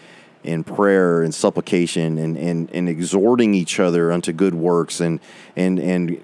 in 0.48 0.64
prayer 0.64 1.22
and 1.22 1.36
supplication 1.36 2.18
and, 2.18 2.38
and, 2.38 2.70
and 2.72 2.90
exhorting 2.90 3.54
each 3.54 3.80
other 3.80 4.12
unto 4.12 4.32
good 4.32 4.56
works 4.56 5.00
and 5.00 5.20
and 5.56 5.80
and 5.80 6.24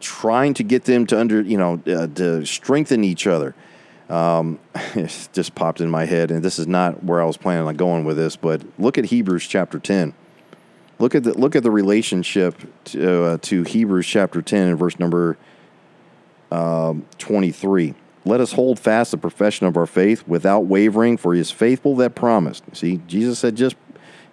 trying 0.00 0.52
to 0.52 0.62
get 0.62 0.84
them 0.84 1.06
to 1.06 1.18
under 1.18 1.40
you 1.40 1.56
know 1.56 1.80
uh, 1.86 2.06
to 2.08 2.44
strengthen 2.44 3.02
each 3.02 3.26
other 3.26 3.54
um, 4.08 4.58
it 4.94 5.28
just 5.32 5.54
popped 5.54 5.80
in 5.80 5.90
my 5.90 6.04
head, 6.04 6.30
and 6.30 6.42
this 6.42 6.58
is 6.58 6.66
not 6.66 7.02
where 7.02 7.20
I 7.20 7.24
was 7.24 7.36
planning 7.36 7.66
on 7.66 7.76
going 7.76 8.04
with 8.04 8.16
this, 8.16 8.36
but 8.36 8.62
look 8.78 8.98
at 8.98 9.06
Hebrews 9.06 9.46
chapter 9.46 9.78
10. 9.78 10.14
Look 10.98 11.14
at 11.14 11.24
the 11.24 11.34
look 11.34 11.56
at 11.56 11.62
the 11.62 11.70
relationship 11.70 12.54
to, 12.86 13.24
uh, 13.24 13.38
to 13.42 13.62
Hebrews 13.64 14.06
chapter 14.06 14.40
10 14.40 14.68
and 14.68 14.78
verse 14.78 14.98
number 14.98 15.36
um, 16.52 17.04
23. 17.18 17.94
Let 18.24 18.40
us 18.40 18.52
hold 18.52 18.78
fast 18.78 19.10
the 19.10 19.18
profession 19.18 19.66
of 19.66 19.76
our 19.76 19.86
faith 19.86 20.26
without 20.26 20.60
wavering, 20.60 21.16
for 21.16 21.34
he 21.34 21.40
is 21.40 21.50
faithful 21.50 21.94
that 21.96 22.14
promised. 22.14 22.64
See, 22.72 23.00
Jesus 23.06 23.38
said 23.38 23.56
just 23.56 23.76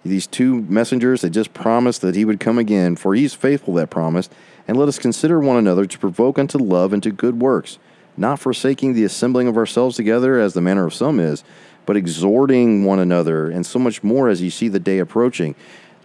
these 0.04 0.26
two 0.26 0.62
messengers 0.62 1.22
had 1.22 1.32
just 1.32 1.54
promised 1.54 2.00
that 2.00 2.14
he 2.14 2.24
would 2.24 2.40
come 2.40 2.58
again, 2.58 2.96
for 2.96 3.14
he 3.14 3.24
is 3.24 3.34
faithful 3.34 3.74
that 3.74 3.90
promised. 3.90 4.32
And 4.66 4.76
let 4.76 4.88
us 4.88 4.98
consider 4.98 5.40
one 5.40 5.56
another 5.56 5.86
to 5.86 5.98
provoke 5.98 6.38
unto 6.38 6.58
love 6.58 6.92
and 6.92 7.02
to 7.02 7.10
good 7.10 7.40
works 7.40 7.78
not 8.16 8.38
forsaking 8.38 8.94
the 8.94 9.04
assembling 9.04 9.48
of 9.48 9.56
ourselves 9.56 9.96
together 9.96 10.38
as 10.38 10.54
the 10.54 10.60
manner 10.60 10.86
of 10.86 10.94
some 10.94 11.18
is, 11.18 11.44
but 11.86 11.96
exhorting 11.96 12.84
one 12.84 12.98
another, 12.98 13.50
and 13.50 13.66
so 13.66 13.78
much 13.78 14.02
more 14.02 14.28
as 14.28 14.42
you 14.42 14.50
see 14.50 14.68
the 14.68 14.78
day 14.78 14.98
approaching. 14.98 15.54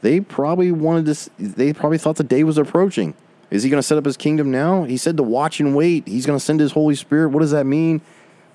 They 0.01 0.19
probably 0.19 0.71
wanted 0.71 1.13
to, 1.13 1.29
they 1.37 1.73
probably 1.73 1.97
thought 1.97 2.15
the 2.15 2.23
day 2.23 2.43
was 2.43 2.57
approaching. 2.57 3.13
Is 3.49 3.63
he 3.63 3.69
going 3.69 3.79
to 3.79 3.87
set 3.87 3.97
up 3.97 4.05
his 4.05 4.17
kingdom 4.17 4.51
now? 4.51 4.83
He 4.83 4.97
said 4.97 5.17
to 5.17 5.23
watch 5.23 5.59
and 5.59 5.75
wait. 5.75 6.07
He's 6.07 6.25
going 6.25 6.37
to 6.37 6.43
send 6.43 6.59
his 6.59 6.73
Holy 6.73 6.95
Spirit. 6.95 7.29
What 7.29 7.39
does 7.39 7.51
that 7.51 7.65
mean? 7.65 8.01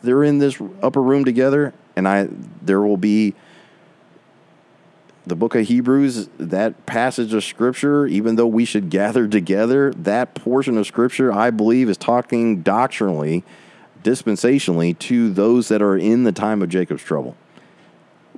They're 0.02 0.24
in 0.24 0.38
this 0.38 0.60
upper 0.82 1.00
room 1.00 1.24
together, 1.24 1.72
and 1.96 2.06
I 2.08 2.28
there 2.60 2.80
will 2.80 2.96
be 2.96 3.34
the 5.24 5.36
book 5.36 5.54
of 5.54 5.66
Hebrews, 5.66 6.28
that 6.38 6.84
passage 6.86 7.32
of 7.32 7.44
scripture, 7.44 8.06
even 8.06 8.36
though 8.36 8.46
we 8.46 8.64
should 8.64 8.90
gather 8.90 9.28
together, 9.28 9.92
that 9.92 10.34
portion 10.34 10.76
of 10.76 10.86
scripture, 10.86 11.32
I 11.32 11.50
believe, 11.50 11.88
is 11.88 11.96
talking 11.96 12.62
doctrinally, 12.62 13.44
dispensationally 14.02 14.98
to 14.98 15.30
those 15.30 15.68
that 15.68 15.80
are 15.80 15.96
in 15.96 16.24
the 16.24 16.32
time 16.32 16.60
of 16.60 16.68
Jacob's 16.68 17.04
trouble, 17.04 17.36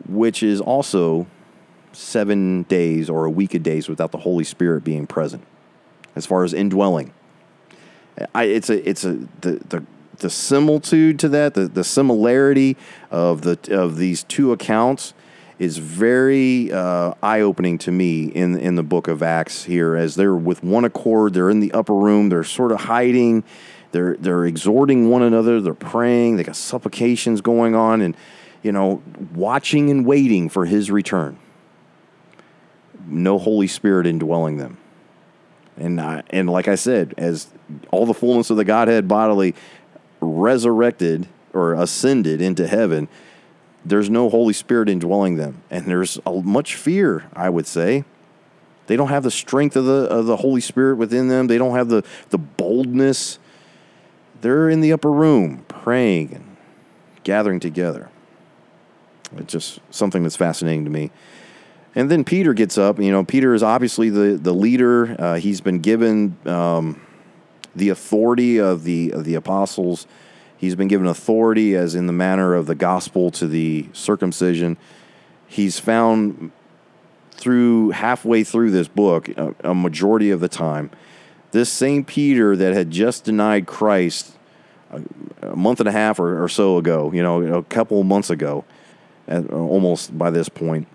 which 0.06 0.42
is 0.42 0.60
also 0.60 1.26
seven 1.92 2.64
days 2.64 3.08
or 3.08 3.24
a 3.24 3.30
week 3.30 3.54
of 3.54 3.62
days 3.62 3.88
without 3.88 4.12
the 4.12 4.18
Holy 4.18 4.44
Spirit 4.44 4.84
being 4.84 5.06
present, 5.06 5.42
as 6.14 6.26
far 6.26 6.44
as 6.44 6.52
indwelling. 6.52 7.12
I, 8.34 8.44
it's 8.44 8.70
a, 8.70 8.88
it's 8.88 9.04
a, 9.04 9.14
the, 9.40 9.60
the, 9.68 9.84
the 10.18 10.30
similitude 10.30 11.18
to 11.20 11.28
that, 11.30 11.54
the, 11.54 11.66
the 11.66 11.84
similarity 11.84 12.76
of 13.10 13.42
the 13.42 13.58
of 13.70 13.96
these 13.96 14.22
two 14.22 14.52
accounts 14.52 15.14
is 15.58 15.78
very 15.78 16.72
uh, 16.72 17.14
eye 17.22 17.40
opening 17.40 17.78
to 17.78 17.90
me 17.90 18.26
in 18.26 18.58
in 18.58 18.74
the 18.74 18.82
book 18.82 19.08
of 19.08 19.22
Acts 19.22 19.64
here, 19.64 19.96
as 19.96 20.14
they're 20.14 20.34
with 20.34 20.62
one 20.62 20.84
accord, 20.84 21.34
they're 21.34 21.50
in 21.50 21.60
the 21.60 21.72
upper 21.72 21.94
room, 21.94 22.28
they're 22.28 22.44
sort 22.44 22.72
of 22.72 22.80
hiding, 22.82 23.44
they're 23.92 24.16
they're 24.18 24.46
exhorting 24.46 25.10
one 25.10 25.22
another, 25.22 25.60
they're 25.60 25.74
praying, 25.74 26.36
they 26.36 26.44
got 26.44 26.56
supplications 26.56 27.40
going 27.40 27.74
on, 27.74 28.00
and 28.00 28.16
you 28.62 28.72
know, 28.72 29.02
watching 29.34 29.90
and 29.90 30.06
waiting 30.06 30.48
for 30.48 30.64
His 30.64 30.90
return. 30.90 31.38
No 33.06 33.38
Holy 33.38 33.66
Spirit 33.66 34.06
indwelling 34.06 34.56
them, 34.56 34.78
and 35.76 36.00
I, 36.00 36.22
and 36.30 36.48
like 36.48 36.68
I 36.68 36.74
said, 36.74 37.14
as 37.16 37.48
all 37.90 38.06
the 38.06 38.14
fullness 38.14 38.50
of 38.50 38.56
the 38.56 38.64
Godhead 38.64 39.08
bodily 39.08 39.54
resurrected 40.20 41.28
or 41.52 41.74
ascended 41.74 42.40
into 42.40 42.66
heaven 42.66 43.08
there's 43.84 44.08
no 44.08 44.30
Holy 44.30 44.54
Spirit 44.54 44.88
indwelling 44.88 45.36
them, 45.36 45.62
and 45.70 45.86
there's 45.86 46.18
a, 46.24 46.32
much 46.32 46.74
fear. 46.74 47.24
I 47.34 47.50
would 47.50 47.66
say 47.66 48.04
they 48.86 48.96
don't 48.96 49.08
have 49.08 49.22
the 49.22 49.30
strength 49.30 49.76
of 49.76 49.84
the 49.84 50.06
of 50.08 50.26
the 50.26 50.38
Holy 50.38 50.60
Spirit 50.60 50.96
within 50.96 51.28
them. 51.28 51.48
They 51.48 51.58
don't 51.58 51.76
have 51.76 51.88
the 51.88 52.02
the 52.30 52.38
boldness. 52.38 53.38
They're 54.40 54.70
in 54.70 54.80
the 54.80 54.92
upper 54.92 55.10
room 55.10 55.64
praying 55.68 56.34
and 56.34 56.56
gathering 57.24 57.60
together. 57.60 58.10
It's 59.36 59.52
just 59.52 59.80
something 59.90 60.22
that's 60.22 60.36
fascinating 60.36 60.84
to 60.84 60.90
me. 60.90 61.10
And 61.94 62.10
then 62.10 62.24
Peter 62.24 62.54
gets 62.54 62.76
up. 62.76 62.98
You 62.98 63.12
know, 63.12 63.24
Peter 63.24 63.54
is 63.54 63.62
obviously 63.62 64.10
the 64.10 64.36
the 64.36 64.52
leader. 64.52 65.16
Uh, 65.18 65.34
he's 65.36 65.60
been 65.60 65.78
given 65.78 66.36
um, 66.46 67.00
the 67.74 67.90
authority 67.90 68.58
of 68.58 68.84
the 68.84 69.12
of 69.12 69.24
the 69.24 69.34
apostles 69.34 70.06
He's 70.64 70.74
been 70.74 70.88
given 70.88 71.06
authority 71.06 71.74
as 71.74 71.94
in 71.94 72.06
the 72.06 72.12
manner 72.14 72.54
of 72.54 72.66
the 72.66 72.74
gospel 72.74 73.30
to 73.32 73.46
the 73.46 73.86
circumcision. 73.92 74.78
He's 75.46 75.78
found 75.78 76.52
through 77.32 77.90
halfway 77.90 78.44
through 78.44 78.70
this 78.70 78.88
book, 78.88 79.28
a, 79.28 79.54
a 79.62 79.74
majority 79.74 80.30
of 80.30 80.40
the 80.40 80.48
time, 80.48 80.90
this 81.50 81.70
same 81.70 82.02
Peter 82.02 82.56
that 82.56 82.72
had 82.72 82.90
just 82.90 83.24
denied 83.24 83.66
Christ 83.66 84.38
a, 84.90 85.02
a 85.42 85.54
month 85.56 85.80
and 85.80 85.88
a 85.88 85.92
half 85.92 86.18
or, 86.18 86.42
or, 86.42 86.48
so 86.48 86.78
ago, 86.78 87.12
you 87.12 87.22
know, 87.22 87.58
a 87.58 87.62
couple 87.62 88.02
months 88.02 88.30
ago, 88.30 88.64
at, 89.28 89.50
almost 89.52 90.16
by 90.16 90.30
this 90.30 90.48
point, 90.48 90.88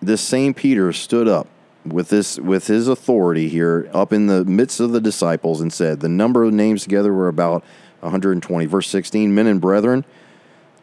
this 0.00 0.20
same 0.20 0.54
Peter 0.54 0.92
stood 0.92 1.28
up 1.28 1.46
with 1.84 2.08
this 2.08 2.38
with 2.38 2.66
his 2.66 2.88
authority 2.88 3.48
here 3.48 3.88
up 3.92 4.12
in 4.12 4.26
the 4.26 4.44
midst 4.44 4.80
of 4.80 4.92
the 4.92 5.00
disciples 5.00 5.60
and 5.60 5.72
said 5.72 6.00
the 6.00 6.08
number 6.08 6.44
of 6.44 6.52
names 6.52 6.82
together 6.82 7.12
were 7.12 7.28
about 7.28 7.64
120 8.00 8.66
verse 8.66 8.86
16 8.88 9.34
men 9.34 9.46
and 9.46 9.62
brethren 9.62 10.04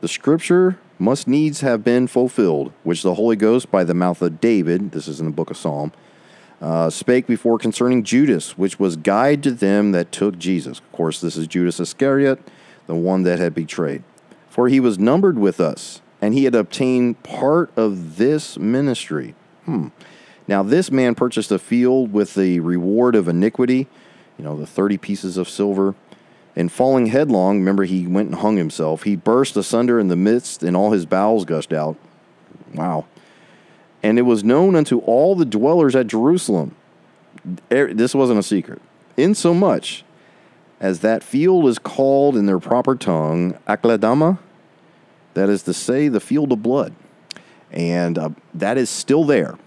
the 0.02 0.08
scripture 0.08 0.80
must 0.98 1.28
needs 1.28 1.62
have 1.62 1.84
been 1.84 2.08
fulfilled 2.08 2.74
which 2.82 3.04
the 3.04 3.14
holy 3.14 3.36
ghost 3.36 3.70
by 3.70 3.84
the 3.84 3.94
mouth 3.94 4.24
of 4.24 4.42
david 4.42 4.92
this 4.92 5.08
is 5.08 5.20
in 5.20 5.28
the 5.28 5.32
book 5.32 5.52
of 5.52 5.58
psalm 5.58 5.92
uh, 6.60 6.90
spake 6.90 7.28
before 7.28 7.60
concerning 7.60 8.04
judas 8.04 8.58
which 8.58 8.80
was 8.80 8.96
guide 8.96 9.44
to 9.44 9.52
them 9.52 9.92
that 9.92 10.12
took 10.12 10.38
jesus. 10.40 10.80
Of 10.80 10.92
course 10.92 11.22
this 11.22 11.38
is 11.38 11.46
judas 11.46 11.80
iscariot 11.80 12.40
the 12.88 12.96
one 12.96 13.24
that 13.24 13.38
had 13.38 13.54
betrayed. 13.54 14.02
For 14.50 14.70
he 14.70 14.80
was 14.80 14.98
numbered 14.98 15.38
with 15.38 15.60
us 15.60 16.02
and 16.22 16.34
he 16.34 16.46
had 16.46 16.56
obtained 16.56 17.22
part 17.24 17.72
of 17.78 18.18
this 18.18 18.58
ministry 18.58 19.36
hmm 19.66 19.88
now, 20.48 20.64
this 20.64 20.90
man 20.92 21.14
purchased 21.14 21.52
a 21.52 21.60
field 21.60 22.14
with 22.14 22.34
the 22.36 22.62
reward 22.62 23.16
of 23.16 23.28
iniquity, 23.28 23.88
you 24.38 24.46
know, 24.46 24.56
the 24.58 24.66
30 24.66 24.98
pieces 24.98 25.38
of 25.38 25.50
silver. 25.50 25.94
And 26.56 26.72
falling 26.72 27.08
headlong, 27.08 27.60
remember, 27.60 27.84
he 27.84 28.08
went 28.08 28.30
and 28.30 28.40
hung 28.40 28.58
himself. 28.58 29.04
He 29.04 29.16
burst 29.16 29.58
asunder 29.58 30.00
in 30.00 30.08
the 30.08 30.16
midst, 30.16 30.64
and 30.64 30.76
all 30.76 30.92
his 30.92 31.06
bowels 31.06 31.46
gushed 31.46 31.74
out. 31.74 31.98
Wow. 32.74 33.06
And 34.02 34.18
it 34.18 34.24
was 34.24 34.44
known 34.44 34.76
unto 34.76 35.00
all 35.00 35.36
the 35.36 35.46
dwellers 35.46 35.96
at 35.96 36.08
Jerusalem. 36.08 36.76
Er- 37.72 37.94
This 37.94 38.16
wasn't 38.16 38.40
a 38.40 38.44
secret. 38.44 38.82
Insomuch 39.18 40.04
as 40.80 41.02
that 41.02 41.24
field 41.24 41.68
is 41.68 41.78
called 41.78 42.38
in 42.38 42.46
their 42.46 42.60
proper 42.60 42.96
tongue 42.96 43.54
Aceldama, 43.68 44.40
that 45.38 45.50
is 45.50 45.64
to 45.64 45.74
say, 45.74 46.08
the 46.08 46.20
field 46.20 46.52
of 46.52 46.64
blood. 46.64 46.96
And 47.72 48.18
uh, 48.18 48.30
that 48.56 48.78
is 48.78 48.90
still 48.90 49.24
there. 49.24 49.58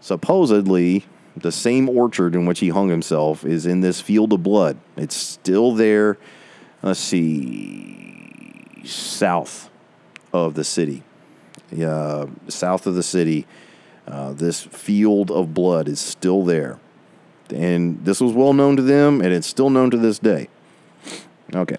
Supposedly, 0.00 1.06
the 1.36 1.50
same 1.50 1.88
orchard 1.88 2.34
in 2.34 2.44
which 2.44 2.60
he 2.60 2.68
hung 2.68 2.88
himself 2.88 3.46
is 3.46 3.64
in 3.64 3.80
this 3.80 4.00
field 4.00 4.32
of 4.32 4.42
blood. 4.42 4.76
It's 4.96 5.16
still 5.16 5.72
there. 5.72 6.18
Let's 6.82 7.00
see, 7.00 8.82
south 8.84 9.70
of 10.32 10.54
the 10.54 10.64
city. 10.64 11.02
Yeah, 11.70 12.26
south 12.48 12.86
of 12.86 12.94
the 12.94 13.02
city, 13.02 13.46
uh, 14.06 14.32
this 14.32 14.62
field 14.62 15.30
of 15.30 15.54
blood 15.54 15.88
is 15.88 16.00
still 16.00 16.44
there. 16.44 16.78
And 17.48 18.04
this 18.04 18.20
was 18.20 18.32
well 18.32 18.52
known 18.52 18.76
to 18.76 18.82
them, 18.82 19.22
and 19.22 19.32
it's 19.32 19.46
still 19.46 19.70
known 19.70 19.90
to 19.92 19.96
this 19.96 20.18
day. 20.18 20.48
Okay. 21.54 21.78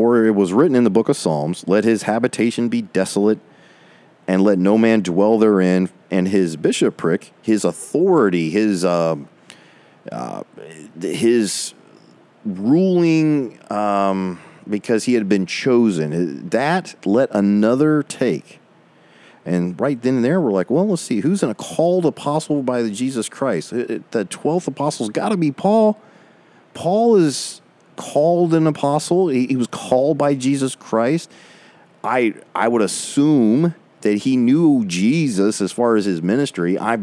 For 0.00 0.24
it 0.24 0.34
was 0.34 0.54
written 0.54 0.76
in 0.76 0.84
the 0.84 0.88
book 0.88 1.10
of 1.10 1.16
Psalms, 1.18 1.62
Let 1.68 1.84
his 1.84 2.04
habitation 2.04 2.70
be 2.70 2.80
desolate, 2.80 3.38
and 4.26 4.40
let 4.42 4.58
no 4.58 4.78
man 4.78 5.02
dwell 5.02 5.38
therein. 5.38 5.90
And 6.10 6.26
his 6.26 6.56
bishopric, 6.56 7.34
his 7.42 7.66
authority, 7.66 8.48
his 8.48 8.82
um, 8.82 9.28
uh, 10.10 10.44
his 10.98 11.74
ruling, 12.46 13.58
um, 13.70 14.40
because 14.66 15.04
he 15.04 15.12
had 15.12 15.28
been 15.28 15.44
chosen, 15.44 16.48
that 16.48 16.94
let 17.04 17.30
another 17.32 18.02
take. 18.02 18.58
And 19.44 19.78
right 19.78 20.00
then 20.00 20.14
and 20.16 20.24
there, 20.24 20.40
we're 20.40 20.50
like, 20.50 20.70
well, 20.70 20.88
let's 20.88 21.02
see, 21.02 21.20
who's 21.20 21.42
in 21.42 21.50
a 21.50 21.54
called 21.54 22.06
apostle 22.06 22.62
by 22.62 22.80
the 22.80 22.90
Jesus 22.90 23.28
Christ? 23.28 23.68
The 23.68 24.26
twelfth 24.30 24.66
apostle's 24.66 25.10
got 25.10 25.28
to 25.28 25.36
be 25.36 25.52
Paul. 25.52 26.00
Paul 26.72 27.16
is 27.16 27.59
called 28.00 28.54
an 28.54 28.66
apostle. 28.66 29.28
He, 29.28 29.46
he 29.46 29.56
was 29.56 29.66
called 29.66 30.16
by 30.16 30.34
Jesus 30.34 30.74
Christ. 30.74 31.30
I 32.02 32.34
I 32.54 32.66
would 32.66 32.80
assume 32.80 33.74
that 34.00 34.18
he 34.18 34.36
knew 34.36 34.86
Jesus 34.86 35.60
as 35.60 35.70
far 35.70 35.96
as 35.96 36.06
his 36.06 36.22
ministry. 36.22 36.78
I 36.78 36.98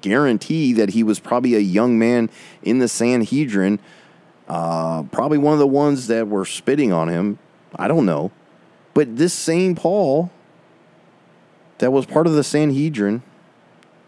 guarantee 0.00 0.72
that 0.74 0.90
he 0.90 1.02
was 1.02 1.18
probably 1.18 1.56
a 1.56 1.60
young 1.60 1.98
man 1.98 2.30
in 2.62 2.78
the 2.78 2.86
Sanhedrin, 2.86 3.80
uh, 4.48 5.02
probably 5.04 5.38
one 5.38 5.54
of 5.54 5.58
the 5.58 5.66
ones 5.66 6.06
that 6.06 6.28
were 6.28 6.44
spitting 6.44 6.92
on 6.92 7.08
him. 7.08 7.38
I 7.74 7.88
don't 7.88 8.06
know, 8.06 8.30
but 8.94 9.16
this 9.16 9.34
same 9.34 9.74
Paul 9.74 10.30
that 11.78 11.90
was 11.90 12.06
part 12.06 12.26
of 12.28 12.34
the 12.34 12.44
Sanhedrin 12.44 13.22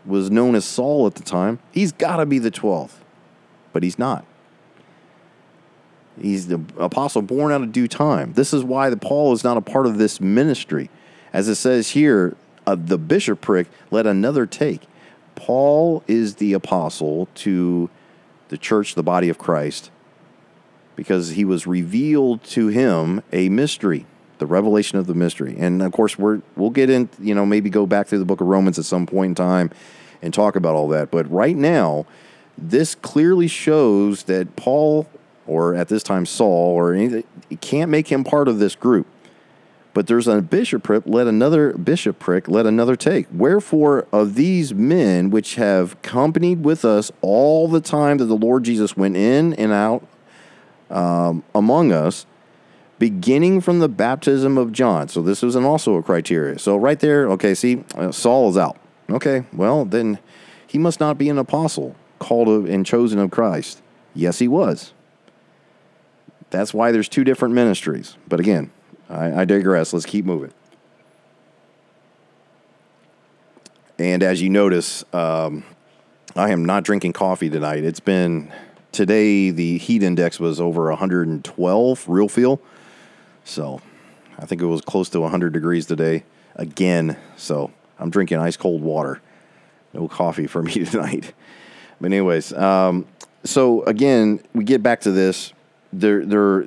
was 0.07 0.31
known 0.31 0.55
as 0.55 0.65
Saul 0.65 1.07
at 1.07 1.17
the 1.17 1.23
time. 1.25 1.59
He's 1.73 1.93
got 1.93 2.17
to 2.19 2.27
be 2.27 2.39
the 2.39 2.51
twelfth, 2.53 3.05
but 3.73 3.83
he's 3.83 3.99
not. 3.99 4.25
He's 6.21 6.49
the 6.49 6.61
apostle 6.79 7.23
born 7.23 7.53
out 7.53 7.63
of 7.63 7.73
due 7.73 7.89
time. 7.89 8.33
This 8.35 8.53
is 8.53 8.65
why 8.65 8.91
the 8.91 8.97
Paul 8.97 9.33
is 9.33 9.45
not 9.45 9.57
a 9.57 9.61
part 9.61 9.87
of 9.87 9.99
this 9.99 10.21
ministry. 10.21 10.91
As 11.33 11.49
it 11.49 11.57
says 11.57 11.91
here, 11.91 12.37
uh, 12.67 12.75
the 12.75 12.99
bishopric 12.99 13.69
let 13.91 14.07
another 14.07 14.47
take. 14.47 14.83
Paul 15.35 16.03
is 16.07 16.37
the 16.37 16.53
apostle 16.53 17.29
to 17.37 17.89
the 18.49 18.59
church, 18.59 18.95
the 18.95 19.03
body 19.03 19.29
of 19.29 19.39
Christ, 19.39 19.91
because 20.97 21.31
he 21.31 21.45
was 21.45 21.67
revealed 21.67 22.43
to 22.45 22.69
him 22.69 23.23
a 23.33 23.49
mystery, 23.49 24.07
the 24.39 24.47
revelation 24.47 24.99
of 24.99 25.07
the 25.07 25.15
mystery. 25.15 25.57
And 25.59 25.83
of 25.83 25.93
course, 25.93 26.19
we're 26.19 26.43
we'll 26.57 26.71
get 26.71 26.91
in, 26.91 27.09
you 27.19 27.35
know, 27.35 27.47
maybe 27.47 27.71
go 27.71 27.87
back 27.87 28.09
through 28.09 28.19
the 28.19 28.25
book 28.25 28.41
of 28.41 28.49
Romans 28.49 28.79
at 28.79 28.85
some 28.85 29.07
point 29.07 29.31
in 29.31 29.35
time 29.35 29.71
and 30.21 30.35
talk 30.35 30.57
about 30.57 30.75
all 30.75 30.89
that. 30.89 31.11
But 31.11 31.31
right 31.31 31.57
now, 31.57 32.07
this 32.59 32.95
clearly 32.95 33.49
shows 33.49 34.25
that 34.25 34.57
Paul, 34.57 35.07
or 35.51 35.75
at 35.75 35.89
this 35.89 36.03
time 36.03 36.25
Saul, 36.25 36.75
or 36.75 36.95
anything, 36.95 37.25
can't 37.61 37.91
make 37.91 38.09
him 38.09 38.25
part 38.25 38.49
of 38.49 38.59
this 38.59 38.75
group. 38.75 39.07
But 39.93 40.07
there's 40.07 40.29
a 40.29 40.41
bishopric, 40.41 41.03
let 41.07 41.27
another 41.27 41.73
bishopric, 41.73 42.47
let 42.49 42.65
another 42.65 42.95
take. 42.95 43.27
Wherefore, 43.33 44.07
of 44.13 44.37
these 44.37 44.73
men 44.73 45.31
which 45.31 45.57
have 45.57 46.01
companied 46.03 46.65
with 46.65 46.85
us 46.85 47.11
all 47.23 47.67
the 47.67 47.81
time 47.81 48.19
that 48.19 48.27
the 48.27 48.37
Lord 48.37 48.63
Jesus 48.63 48.97
went 48.97 49.17
in 49.17 49.53
and 49.55 49.73
out 49.73 50.07
um, 50.91 51.43
among 51.55 51.91
us, 51.91 52.25
beginning 53.01 53.61
from 53.61 53.81
the 53.81 53.89
baptism 53.89 54.57
of 54.57 54.71
John. 54.73 55.09
So 55.09 55.23
this 55.23 55.43
is 55.43 55.57
an 55.57 55.65
also 55.65 55.97
a 55.97 56.03
criteria. 56.03 56.59
So 56.61 56.77
right 56.77 57.01
there, 57.01 57.29
okay, 57.31 57.55
see, 57.55 57.85
uh, 57.97 58.13
Saul 58.13 58.51
is 58.51 58.57
out. 58.57 58.79
Okay, 59.11 59.45
well 59.53 59.85
then 59.85 60.21
he 60.67 60.79
must 60.79 61.01
not 61.01 61.19
be 61.19 61.29
an 61.29 61.39
apostle 61.39 61.97
called 62.21 62.49
of, 62.49 62.67
and 62.67 62.87
chosen 62.87 63.19
of 63.19 63.33
Christ. 63.33 63.83
Yes, 64.15 64.39
he 64.39 64.47
was. 64.47 64.93
That's 66.51 66.75
why 66.75 66.93
there's 66.93 67.09
two 67.09 67.25
different 67.25 67.55
ministries. 67.55 68.17
But 68.29 68.41
again, 68.41 68.71
I, 69.09 69.43
I 69.43 69.45
digress. 69.45 69.93
Let's 69.93 70.07
keep 70.07 70.25
moving. 70.25 70.53
And 73.99 74.23
as 74.23 74.41
you 74.41 74.49
notice, 74.49 75.05
um, 75.13 75.65
I 76.35 76.51
am 76.51 76.65
not 76.65 76.85
drinking 76.85 77.13
coffee 77.13 77.51
tonight. 77.51 77.85
It's 77.85 78.01
been 78.01 78.53
today. 78.93 79.51
The 79.51 79.79
heat 79.79 80.03
index 80.03 80.41
was 80.41 80.61
over 80.61 80.89
112 80.89 82.09
real 82.09 82.29
feel. 82.29 82.61
So 83.45 83.81
I 84.39 84.47
think 84.47 84.63
it 84.63 84.67
was 84.67 84.81
close 84.81 85.09
to 85.11 85.21
100 85.21 85.53
degrees 85.53 85.87
today 85.87 86.25
again. 86.57 87.17
So 87.37 87.73
I'm 87.99 88.11
drinking 88.11 88.39
ice 88.39 88.57
cold 88.57 88.81
water. 88.83 89.21
No 89.93 90.09
coffee 90.09 90.47
for 90.47 90.63
me 90.63 90.73
tonight. 90.85 91.33
But 92.01 92.07
anyways, 92.07 92.53
um, 92.55 93.07
so 93.45 93.83
again, 93.85 94.41
we 94.55 94.65
get 94.65 94.83
back 94.83 95.03
to 95.03 95.13
this. 95.13 95.53
There, 95.93 96.25
there. 96.25 96.65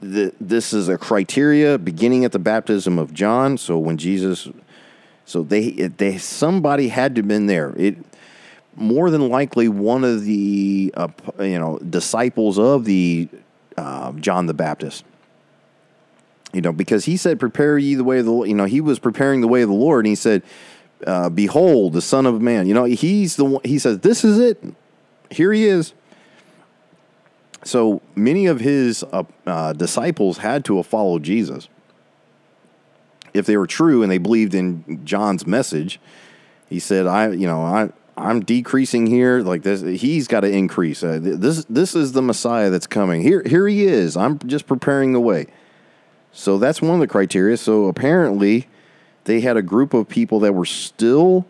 The, 0.00 0.32
this 0.40 0.72
is 0.72 0.88
a 0.88 0.96
criteria 0.96 1.76
beginning 1.76 2.24
at 2.24 2.30
the 2.30 2.38
baptism 2.38 3.00
of 3.00 3.12
John. 3.12 3.58
So 3.58 3.78
when 3.78 3.96
Jesus, 3.96 4.48
so 5.24 5.42
they, 5.42 5.70
they 5.70 6.18
somebody 6.18 6.88
had 6.88 7.16
to 7.16 7.20
have 7.20 7.28
been 7.28 7.46
there. 7.46 7.74
It 7.76 7.96
more 8.76 9.10
than 9.10 9.28
likely 9.28 9.68
one 9.68 10.04
of 10.04 10.24
the 10.24 10.94
uh, 10.96 11.08
you 11.40 11.58
know 11.58 11.78
disciples 11.78 12.58
of 12.58 12.84
the 12.84 13.28
uh, 13.76 14.12
John 14.12 14.46
the 14.46 14.54
Baptist 14.54 15.04
you 16.52 16.60
know, 16.60 16.72
because 16.72 17.04
he 17.04 17.16
said, 17.16 17.38
"Prepare 17.38 17.78
ye 17.78 17.94
the 17.94 18.04
way 18.04 18.18
of 18.18 18.24
the," 18.24 18.30
Lord." 18.30 18.48
you 18.48 18.54
know, 18.54 18.64
he 18.64 18.80
was 18.80 18.98
preparing 18.98 19.40
the 19.40 19.48
way 19.48 19.62
of 19.62 19.68
the 19.68 19.74
Lord, 19.74 20.04
and 20.04 20.10
he 20.10 20.14
said, 20.14 20.42
uh, 21.06 21.28
"Behold, 21.28 21.92
the 21.92 22.00
Son 22.00 22.26
of 22.26 22.40
Man." 22.40 22.66
You 22.66 22.74
know, 22.74 22.84
he's 22.84 23.36
the 23.36 23.44
one. 23.44 23.62
He 23.64 23.78
says, 23.78 23.98
"This 24.00 24.24
is 24.24 24.38
it. 24.38 24.62
Here 25.30 25.52
he 25.52 25.66
is." 25.66 25.92
So 27.64 28.00
many 28.14 28.46
of 28.46 28.60
his 28.60 29.04
uh, 29.12 29.24
uh, 29.46 29.72
disciples 29.72 30.38
had 30.38 30.64
to 30.66 30.76
have 30.76 30.86
followed 30.86 31.22
Jesus 31.22 31.68
if 33.34 33.46
they 33.46 33.56
were 33.56 33.66
true 33.66 34.02
and 34.02 34.10
they 34.10 34.18
believed 34.18 34.54
in 34.54 35.04
John's 35.04 35.46
message. 35.46 36.00
He 36.68 36.78
said, 36.78 37.06
"I, 37.06 37.30
you 37.30 37.46
know, 37.46 37.62
I." 37.62 37.90
I'm 38.16 38.40
decreasing 38.40 39.06
here, 39.06 39.42
like 39.42 39.62
this. 39.62 39.80
He's 40.00 40.26
got 40.26 40.40
to 40.40 40.50
increase. 40.50 41.04
Uh, 41.04 41.20
this, 41.22 41.64
this 41.66 41.94
is 41.94 42.10
the 42.10 42.20
Messiah 42.20 42.68
that's 42.68 42.88
coming. 42.88 43.22
Here, 43.22 43.44
here 43.46 43.68
he 43.68 43.84
is. 43.84 44.16
I'm 44.16 44.40
just 44.40 44.66
preparing 44.66 45.12
the 45.12 45.20
way. 45.20 45.46
So 46.32 46.58
that's 46.58 46.82
one 46.82 46.94
of 46.94 47.00
the 47.00 47.06
criteria. 47.06 47.56
So 47.56 47.86
apparently, 47.86 48.66
they 49.22 49.40
had 49.40 49.56
a 49.56 49.62
group 49.62 49.94
of 49.94 50.08
people 50.08 50.40
that 50.40 50.52
were 50.52 50.64
still 50.64 51.46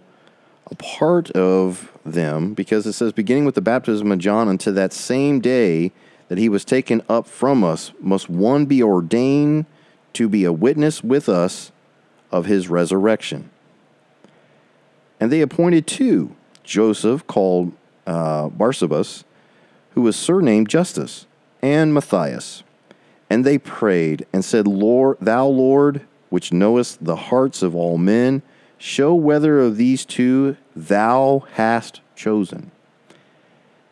a 0.71 0.75
part 0.75 1.31
of 1.31 1.91
them 2.13 2.55
because 2.55 2.87
it 2.87 2.93
says, 2.93 3.13
beginning 3.13 3.45
with 3.45 3.55
the 3.55 3.61
baptism 3.61 4.11
of 4.13 4.19
John 4.19 4.49
unto 4.49 4.71
that 4.73 4.93
same 4.93 5.41
day 5.41 5.93
that 6.29 6.39
he 6.39 6.49
was 6.49 6.65
taken 6.65 7.03
up 7.09 7.27
from 7.27 7.65
us, 7.65 7.93
must 8.01 8.29
one 8.29 8.67
be 8.67 8.83
ordained 8.83 9.67
to 10.15 10.29
be 10.29 10.45
a 10.45 10.53
witness 10.53 11.03
with 11.03 11.29
us 11.29 11.73
of 12.31 12.47
his 12.47 12.69
resurrection. 12.69 13.51
And 15.21 15.33
they 15.33 15.41
appointed 15.41 15.87
two 15.87 16.35
Joseph, 16.69 17.27
called 17.27 17.73
uh, 18.07 18.51
Barsabas, 18.51 19.25
who 19.95 20.03
was 20.03 20.17
surnamed 20.17 20.69
Justus, 20.69 21.27
and 21.63 21.95
Matthias. 21.95 22.63
And 23.31 23.45
they 23.45 23.57
prayed 23.57 24.27
and 24.33 24.45
said, 24.45 24.67
Lord, 24.67 25.17
thou 25.19 25.47
Lord, 25.47 26.03
which 26.29 26.53
knowest 26.53 27.03
the 27.03 27.17
hearts 27.17 27.63
of 27.63 27.75
all 27.75 27.97
men, 27.97 28.43
show 28.77 29.15
whether 29.15 29.61
of 29.61 29.79
these 29.79 30.05
two 30.05 30.57
thou 30.87 31.45
hast 31.55 32.01
chosen, 32.15 32.71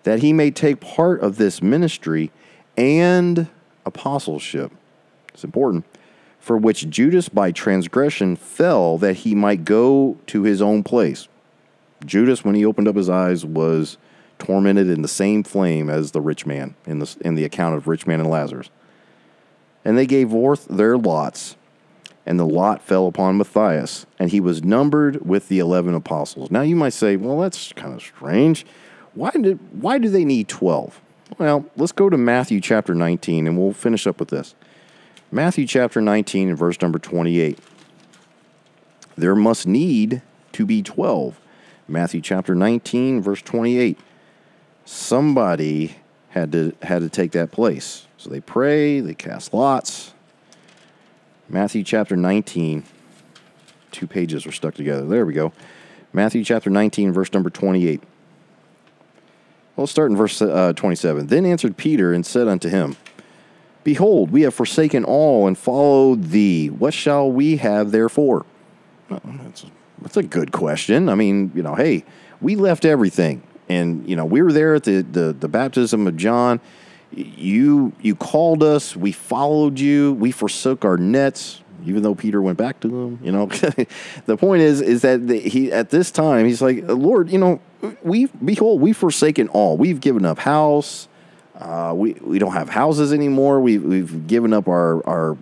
that 0.04 0.20
he 0.20 0.32
may 0.32 0.50
take 0.50 0.80
part 0.80 1.20
of 1.20 1.36
this 1.36 1.62
ministry 1.62 2.30
and 2.76 3.48
apostleship. 3.84 4.72
It's 5.32 5.44
important. 5.44 5.84
For 6.38 6.56
which 6.56 6.88
Judas 6.88 7.28
by 7.28 7.50
transgression 7.50 8.36
fell, 8.36 8.98
that 8.98 9.14
he 9.14 9.34
might 9.34 9.64
go 9.64 10.16
to 10.28 10.42
his 10.44 10.62
own 10.62 10.84
place. 10.84 11.28
Judas, 12.04 12.44
when 12.44 12.54
he 12.54 12.64
opened 12.64 12.86
up 12.86 12.94
his 12.94 13.08
eyes, 13.08 13.44
was 13.44 13.98
tormented 14.38 14.88
in 14.88 15.02
the 15.02 15.08
same 15.08 15.42
flame 15.42 15.90
as 15.90 16.12
the 16.12 16.20
rich 16.20 16.46
man 16.46 16.74
in 16.86 17.00
the, 17.00 17.16
in 17.22 17.34
the 17.34 17.44
account 17.44 17.74
of 17.74 17.88
rich 17.88 18.06
man 18.06 18.20
and 18.20 18.30
Lazarus 18.30 18.70
and 19.86 19.96
they 19.96 20.04
gave 20.04 20.30
forth 20.30 20.66
their 20.66 20.98
lots, 20.98 21.56
and 22.26 22.40
the 22.40 22.46
lot 22.46 22.82
fell 22.82 23.06
upon 23.06 23.38
Matthias, 23.38 24.04
and 24.18 24.30
he 24.30 24.40
was 24.40 24.64
numbered 24.64 25.24
with 25.24 25.48
the 25.48 25.60
11 25.60 25.94
apostles. 25.94 26.50
Now 26.50 26.62
you 26.62 26.74
might 26.74 26.92
say, 26.92 27.16
well, 27.16 27.38
that's 27.38 27.72
kind 27.72 27.94
of 27.94 28.02
strange. 28.02 28.66
Why 29.14 29.30
did 29.30 29.58
why 29.80 29.98
do 29.98 30.08
they 30.10 30.24
need 30.24 30.48
12? 30.48 31.00
Well, 31.38 31.64
let's 31.76 31.92
go 31.92 32.10
to 32.10 32.18
Matthew 32.18 32.60
chapter 32.60 32.94
19 32.94 33.46
and 33.46 33.56
we'll 33.56 33.72
finish 33.72 34.06
up 34.06 34.20
with 34.20 34.28
this. 34.28 34.54
Matthew 35.32 35.66
chapter 35.66 36.00
19 36.00 36.50
and 36.50 36.58
verse 36.58 36.80
number 36.82 36.98
28. 36.98 37.58
There 39.16 39.34
must 39.34 39.66
need 39.66 40.22
to 40.52 40.66
be 40.66 40.82
12. 40.82 41.40
Matthew 41.88 42.20
chapter 42.20 42.54
19 42.54 43.22
verse 43.22 43.40
28. 43.42 43.98
Somebody 44.84 45.96
had 46.30 46.52
to 46.52 46.74
had 46.82 47.00
to 47.00 47.08
take 47.08 47.32
that 47.32 47.52
place. 47.52 48.06
So 48.18 48.28
they 48.28 48.40
pray, 48.40 49.00
they 49.00 49.14
cast 49.14 49.54
lots. 49.54 50.12
Matthew 51.48 51.84
chapter 51.84 52.16
19. 52.16 52.84
Two 53.92 54.06
pages 54.06 54.46
are 54.46 54.52
stuck 54.52 54.74
together. 54.74 55.06
There 55.06 55.24
we 55.24 55.32
go. 55.32 55.52
Matthew 56.12 56.42
chapter 56.44 56.70
19 56.70 57.12
verse 57.12 57.32
number 57.32 57.50
28. 57.50 58.02
We'll 59.76 59.86
start 59.86 60.10
in 60.10 60.16
verse 60.16 60.40
uh, 60.40 60.72
27. 60.74 61.26
Then 61.26 61.44
answered 61.44 61.76
Peter 61.76 62.12
and 62.12 62.24
said 62.24 62.48
unto 62.48 62.68
him, 62.68 62.96
Behold, 63.84 64.30
we 64.32 64.42
have 64.42 64.54
forsaken 64.54 65.04
all 65.04 65.46
and 65.46 65.56
followed 65.56 66.24
thee. 66.24 66.68
What 66.70 66.94
shall 66.94 67.30
we 67.30 67.58
have 67.58 67.92
therefore? 67.92 68.44
That's, 69.08 69.62
a, 69.62 69.66
that's 70.02 70.16
a 70.16 70.22
good 70.24 70.50
question. 70.50 71.08
I 71.08 71.14
mean, 71.14 71.52
you 71.54 71.62
know, 71.62 71.76
hey, 71.76 72.04
we 72.40 72.56
left 72.56 72.84
everything. 72.84 73.42
And, 73.68 74.08
you 74.08 74.16
know, 74.16 74.24
we 74.24 74.42
were 74.42 74.52
there 74.52 74.74
at 74.74 74.84
the, 74.84 75.02
the, 75.02 75.32
the 75.32 75.48
baptism 75.48 76.06
of 76.06 76.16
John. 76.16 76.60
You, 77.16 77.92
you 78.00 78.14
called 78.14 78.62
us. 78.62 78.94
We 78.94 79.12
followed 79.12 79.80
you. 79.80 80.12
We 80.14 80.30
forsook 80.30 80.84
our 80.84 80.96
nets 80.96 81.62
even 81.84 82.02
though 82.02 82.14
Peter 82.14 82.42
went 82.42 82.58
back 82.58 82.80
to 82.80 82.88
them. 82.88 83.20
You 83.22 83.32
know, 83.32 83.46
the 84.26 84.36
point 84.36 84.62
is, 84.62 84.80
is 84.80 85.02
that 85.02 85.26
the, 85.26 85.38
he 85.38 85.70
at 85.70 85.90
this 85.90 86.10
time 86.10 86.46
he's 86.46 86.60
like, 86.60 86.82
Lord, 86.82 87.30
you 87.30 87.38
know, 87.38 87.60
we 88.02 88.26
behold, 88.26 88.80
we've 88.80 88.96
forsaken 88.96 89.48
all. 89.48 89.76
We've 89.76 90.00
given 90.00 90.24
up 90.24 90.38
house. 90.38 91.08
Uh, 91.54 91.92
we 91.96 92.14
we 92.14 92.38
don't 92.38 92.52
have 92.52 92.68
houses 92.68 93.12
anymore. 93.12 93.60
We've 93.60 93.82
we've 93.82 94.26
given 94.26 94.52
up 94.52 94.68
our 94.68 95.06
our 95.06 95.38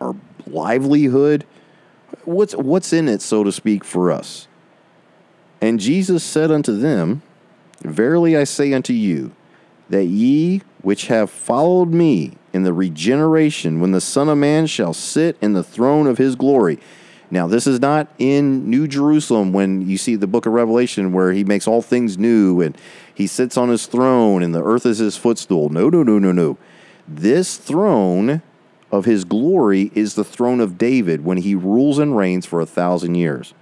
our 0.00 0.16
livelihood. 0.46 1.44
What's 2.24 2.54
what's 2.54 2.92
in 2.92 3.08
it, 3.08 3.20
so 3.20 3.44
to 3.44 3.52
speak, 3.52 3.84
for 3.84 4.10
us? 4.10 4.46
And 5.60 5.80
Jesus 5.80 6.22
said 6.22 6.50
unto 6.50 6.76
them, 6.76 7.22
Verily 7.82 8.36
I 8.36 8.44
say 8.44 8.72
unto 8.72 8.92
you, 8.92 9.32
that 9.88 10.04
ye 10.04 10.62
which 10.82 11.06
have 11.06 11.30
followed 11.30 11.92
me 11.92 12.36
in 12.52 12.62
the 12.62 12.72
regeneration 12.72 13.80
when 13.80 13.92
the 13.92 14.00
Son 14.00 14.28
of 14.28 14.38
Man 14.38 14.66
shall 14.66 14.94
sit 14.94 15.36
in 15.40 15.52
the 15.52 15.62
throne 15.62 16.06
of 16.06 16.18
his 16.18 16.36
glory. 16.36 16.78
Now, 17.30 17.46
this 17.46 17.66
is 17.66 17.80
not 17.80 18.08
in 18.18 18.70
New 18.70 18.88
Jerusalem 18.88 19.52
when 19.52 19.86
you 19.86 19.98
see 19.98 20.16
the 20.16 20.26
book 20.26 20.46
of 20.46 20.52
Revelation 20.54 21.12
where 21.12 21.32
he 21.32 21.44
makes 21.44 21.68
all 21.68 21.82
things 21.82 22.16
new 22.16 22.62
and 22.62 22.76
he 23.14 23.26
sits 23.26 23.56
on 23.56 23.68
his 23.68 23.86
throne 23.86 24.42
and 24.42 24.54
the 24.54 24.64
earth 24.64 24.86
is 24.86 24.98
his 24.98 25.16
footstool. 25.16 25.68
No, 25.68 25.90
no, 25.90 26.02
no, 26.02 26.18
no, 26.18 26.32
no. 26.32 26.56
This 27.06 27.56
throne 27.56 28.42
of 28.90 29.04
his 29.04 29.24
glory 29.24 29.90
is 29.94 30.14
the 30.14 30.24
throne 30.24 30.60
of 30.60 30.78
David 30.78 31.24
when 31.24 31.38
he 31.38 31.54
rules 31.54 31.98
and 31.98 32.16
reigns 32.16 32.46
for 32.46 32.60
a 32.60 32.66
thousand 32.66 33.16
years. 33.16 33.52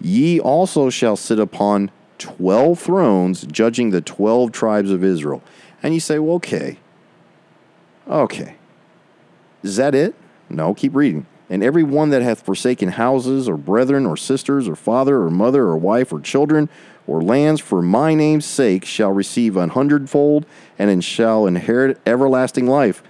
Ye 0.00 0.40
also 0.40 0.90
shall 0.90 1.16
sit 1.16 1.38
upon 1.38 1.92
12 2.18 2.78
thrones, 2.78 3.46
judging 3.46 3.90
the 3.90 4.00
12 4.00 4.52
tribes 4.52 4.90
of 4.90 5.04
Israel. 5.04 5.42
And 5.82 5.94
you 5.94 6.00
say, 6.00 6.18
well, 6.18 6.36
okay. 6.36 6.78
Okay. 8.08 8.56
Is 9.62 9.76
that 9.76 9.94
it? 9.94 10.14
No, 10.48 10.74
keep 10.74 10.94
reading. 10.94 11.26
And 11.50 11.62
every 11.62 11.82
one 11.82 12.10
that 12.10 12.22
hath 12.22 12.44
forsaken 12.44 12.90
houses, 12.90 13.48
or 13.48 13.56
brethren, 13.56 14.06
or 14.06 14.16
sisters, 14.16 14.66
or 14.66 14.76
father, 14.76 15.22
or 15.22 15.30
mother, 15.30 15.62
or 15.64 15.76
wife, 15.76 16.12
or 16.12 16.20
children, 16.20 16.68
or 17.06 17.22
lands 17.22 17.60
for 17.60 17.82
my 17.82 18.14
name's 18.14 18.46
sake 18.46 18.84
shall 18.84 19.12
receive 19.12 19.56
an 19.56 19.70
hundredfold, 19.70 20.46
and 20.78 21.04
shall 21.04 21.46
inherit 21.46 22.00
everlasting 22.06 22.66
life. 22.66 23.02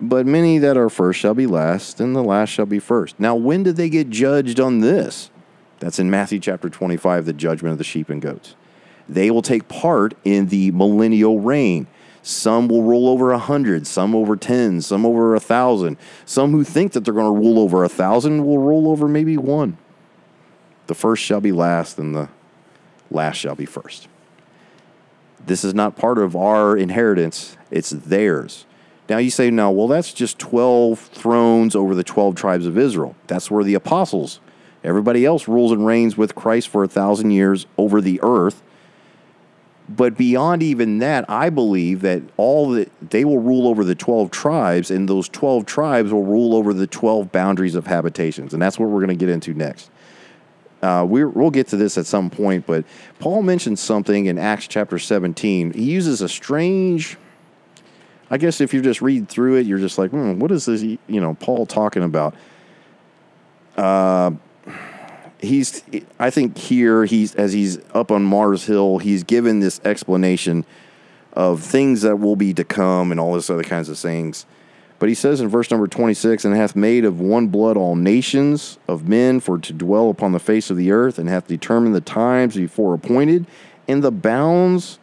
But 0.00 0.26
many 0.26 0.58
that 0.58 0.76
are 0.76 0.90
first 0.90 1.18
shall 1.18 1.34
be 1.34 1.46
last, 1.46 2.00
and 2.00 2.14
the 2.14 2.22
last 2.22 2.50
shall 2.50 2.66
be 2.66 2.78
first. 2.78 3.18
Now, 3.18 3.34
when 3.34 3.62
did 3.62 3.76
they 3.76 3.88
get 3.88 4.10
judged 4.10 4.60
on 4.60 4.80
this? 4.80 5.30
That's 5.78 5.98
in 5.98 6.10
Matthew 6.10 6.40
chapter 6.40 6.70
25, 6.70 7.26
the 7.26 7.32
judgment 7.32 7.72
of 7.72 7.78
the 7.78 7.84
sheep 7.84 8.08
and 8.08 8.22
goats. 8.22 8.54
They 9.08 9.30
will 9.30 9.42
take 9.42 9.68
part 9.68 10.14
in 10.24 10.48
the 10.48 10.70
millennial 10.72 11.40
reign. 11.40 11.86
Some 12.22 12.66
will 12.66 12.82
roll 12.82 13.08
over 13.08 13.30
a 13.30 13.38
hundred, 13.38 13.86
some 13.86 14.14
over 14.14 14.36
ten, 14.36 14.80
some 14.80 15.06
over 15.06 15.34
a 15.34 15.40
thousand. 15.40 15.96
Some 16.24 16.50
who 16.50 16.64
think 16.64 16.92
that 16.92 17.04
they're 17.04 17.14
going 17.14 17.32
to 17.32 17.40
rule 17.40 17.60
over 17.60 17.84
a 17.84 17.88
thousand 17.88 18.44
will 18.44 18.58
roll 18.58 18.88
over 18.88 19.06
maybe 19.06 19.36
one. 19.36 19.78
The 20.88 20.94
first 20.94 21.22
shall 21.22 21.40
be 21.40 21.52
last, 21.52 21.98
and 21.98 22.14
the 22.14 22.28
last 23.10 23.36
shall 23.36 23.54
be 23.54 23.66
first. 23.66 24.08
This 25.44 25.62
is 25.62 25.74
not 25.74 25.94
part 25.94 26.18
of 26.18 26.34
our 26.34 26.76
inheritance, 26.76 27.56
it's 27.70 27.90
theirs. 27.90 28.66
Now 29.08 29.18
you 29.18 29.30
say, 29.30 29.50
now, 29.50 29.70
well, 29.70 29.86
that's 29.86 30.12
just 30.12 30.40
12 30.40 30.98
thrones 30.98 31.76
over 31.76 31.94
the 31.94 32.02
12 32.02 32.34
tribes 32.34 32.66
of 32.66 32.76
Israel. 32.76 33.14
That's 33.28 33.48
where 33.52 33.62
the 33.62 33.74
apostles 33.74 34.40
Everybody 34.86 35.26
else 35.26 35.48
rules 35.48 35.72
and 35.72 35.84
reigns 35.84 36.16
with 36.16 36.36
Christ 36.36 36.68
for 36.68 36.84
a 36.84 36.88
thousand 36.88 37.32
years 37.32 37.66
over 37.76 38.00
the 38.00 38.20
earth. 38.22 38.62
But 39.88 40.16
beyond 40.16 40.62
even 40.62 40.98
that, 40.98 41.28
I 41.28 41.50
believe 41.50 42.02
that 42.02 42.22
all 42.36 42.70
that 42.70 42.90
they 43.10 43.24
will 43.24 43.38
rule 43.38 43.68
over 43.68 43.84
the 43.84 43.94
12 43.94 44.30
tribes, 44.30 44.90
and 44.90 45.08
those 45.08 45.28
12 45.28 45.66
tribes 45.66 46.12
will 46.12 46.24
rule 46.24 46.54
over 46.54 46.72
the 46.72 46.86
12 46.86 47.30
boundaries 47.32 47.74
of 47.74 47.86
habitations. 47.86 48.52
And 48.52 48.62
that's 48.62 48.78
what 48.78 48.88
we're 48.88 49.04
going 49.04 49.16
to 49.16 49.16
get 49.16 49.28
into 49.28 49.54
next. 49.54 49.90
Uh, 50.82 51.04
we 51.08 51.24
will 51.24 51.50
get 51.50 51.66
to 51.68 51.76
this 51.76 51.98
at 51.98 52.06
some 52.06 52.30
point, 52.30 52.66
but 52.66 52.84
Paul 53.18 53.42
mentions 53.42 53.80
something 53.80 54.26
in 54.26 54.38
Acts 54.38 54.68
chapter 54.68 54.98
17. 54.98 55.72
He 55.72 55.82
uses 55.82 56.20
a 56.20 56.28
strange, 56.28 57.16
I 58.30 58.36
guess 58.38 58.60
if 58.60 58.74
you 58.74 58.82
just 58.82 59.02
read 59.02 59.28
through 59.28 59.56
it, 59.56 59.66
you're 59.66 59.78
just 59.78 59.98
like, 59.98 60.10
hmm, 60.10 60.38
what 60.38 60.52
is 60.52 60.66
this, 60.66 60.82
you 60.82 60.98
know, 61.08 61.34
Paul 61.34 61.66
talking 61.66 62.02
about? 62.02 62.34
Uh, 63.76 64.32
he's 65.40 65.82
I 66.18 66.30
think 66.30 66.56
here 66.56 67.04
he's 67.04 67.34
as 67.34 67.52
he's 67.52 67.78
up 67.94 68.10
on 68.10 68.24
Mars 68.24 68.66
Hill, 68.66 68.98
he's 68.98 69.22
given 69.22 69.60
this 69.60 69.80
explanation 69.84 70.64
of 71.32 71.62
things 71.62 72.02
that 72.02 72.18
will 72.18 72.36
be 72.36 72.54
to 72.54 72.64
come 72.64 73.10
and 73.10 73.20
all 73.20 73.34
this 73.34 73.50
other 73.50 73.62
kinds 73.62 73.88
of 73.88 73.98
things. 73.98 74.46
But 74.98 75.10
he 75.10 75.14
says 75.14 75.42
in 75.42 75.48
verse 75.48 75.70
number 75.70 75.86
26, 75.86 76.46
and 76.46 76.56
hath 76.56 76.74
made 76.74 77.04
of 77.04 77.20
one 77.20 77.48
blood 77.48 77.76
all 77.76 77.96
nations 77.96 78.78
of 78.88 79.06
men 79.06 79.40
for 79.40 79.58
to 79.58 79.72
dwell 79.74 80.08
upon 80.08 80.32
the 80.32 80.38
face 80.38 80.70
of 80.70 80.78
the 80.78 80.90
earth, 80.90 81.18
and 81.18 81.28
hath 81.28 81.46
determined 81.46 81.94
the 81.94 82.00
times 82.00 82.56
before 82.56 82.94
appointed 82.94 83.46
and 83.86 84.02
the 84.02 84.10
bounds 84.10 84.98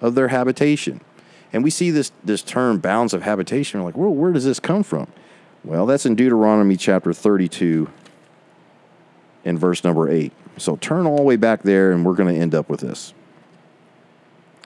of 0.00 0.16
their 0.16 0.28
habitation. 0.28 1.00
And 1.52 1.62
we 1.62 1.70
see 1.70 1.90
this, 1.90 2.10
this 2.24 2.42
term 2.42 2.78
bounds 2.78 3.14
of 3.14 3.22
habitation. 3.22 3.80
We're 3.80 3.86
like, 3.86 3.96
well, 3.96 4.10
where 4.10 4.32
does 4.32 4.44
this 4.44 4.58
come 4.58 4.82
from? 4.82 5.06
Well, 5.64 5.86
that's 5.86 6.06
in 6.06 6.16
Deuteronomy 6.16 6.76
chapter 6.76 7.12
32, 7.12 7.88
in 9.44 9.58
verse 9.58 9.84
number 9.84 10.08
8. 10.10 10.32
So 10.56 10.76
turn 10.76 11.06
all 11.06 11.16
the 11.16 11.22
way 11.22 11.36
back 11.36 11.62
there, 11.62 11.92
and 11.92 12.04
we're 12.04 12.14
going 12.14 12.34
to 12.34 12.40
end 12.40 12.54
up 12.54 12.68
with 12.68 12.80
this. 12.80 13.14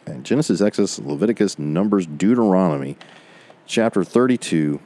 And 0.07 0.25
Genesis, 0.25 0.61
Exodus, 0.61 0.99
Leviticus, 0.99 1.59
Numbers, 1.59 2.07
Deuteronomy, 2.07 2.97
chapter 3.67 4.05
32, 4.05 4.81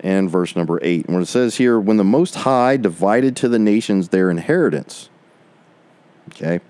and 0.00 0.30
verse 0.30 0.54
number 0.54 0.78
8. 0.82 1.06
And 1.06 1.14
when 1.14 1.22
it 1.22 1.26
says 1.26 1.56
here, 1.56 1.80
when 1.80 1.96
the 1.96 2.04
Most 2.04 2.36
High 2.36 2.76
divided 2.76 3.36
to 3.36 3.48
the 3.48 3.58
nations 3.58 4.08
their 4.10 4.30
inheritance, 4.30 5.08
okay, 6.30 6.60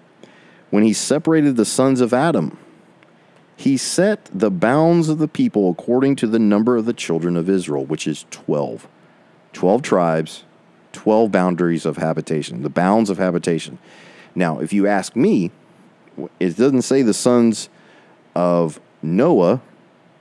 when 0.71 0.83
he 0.85 0.93
separated 0.93 1.57
the 1.57 1.65
sons 1.65 2.01
of 2.01 2.15
Adam, 2.15 2.59
he 3.57 3.77
set 3.77 4.29
the 4.33 4.51
bounds 4.51 5.09
of 5.09 5.19
the 5.19 5.29
people 5.29 5.71
according 5.71 6.17
to 6.17 6.27
the 6.27 6.39
number 6.39 6.77
of 6.77 6.87
the 6.87 6.93
children 6.93 7.37
of 7.37 7.49
Israel, 7.49 7.85
which 7.85 8.07
is 8.07 8.25
12. 8.31 8.89
12 9.53 9.83
tribes, 9.83 10.45
12 10.95 11.31
boundaries 11.31 11.85
of 11.85 11.99
habitation, 11.99 12.63
the 12.63 12.71
bounds 12.71 13.11
of 13.11 13.19
habitation. 13.19 13.79
Now, 14.35 14.61
if 14.61 14.73
you 14.73 14.87
ask 14.87 15.15
me, 15.15 15.51
it 16.41 16.57
doesn't 16.57 16.83
say 16.83 17.03
the 17.03 17.15
sons 17.15 17.69
of 18.35 18.81
Noah, 19.03 19.61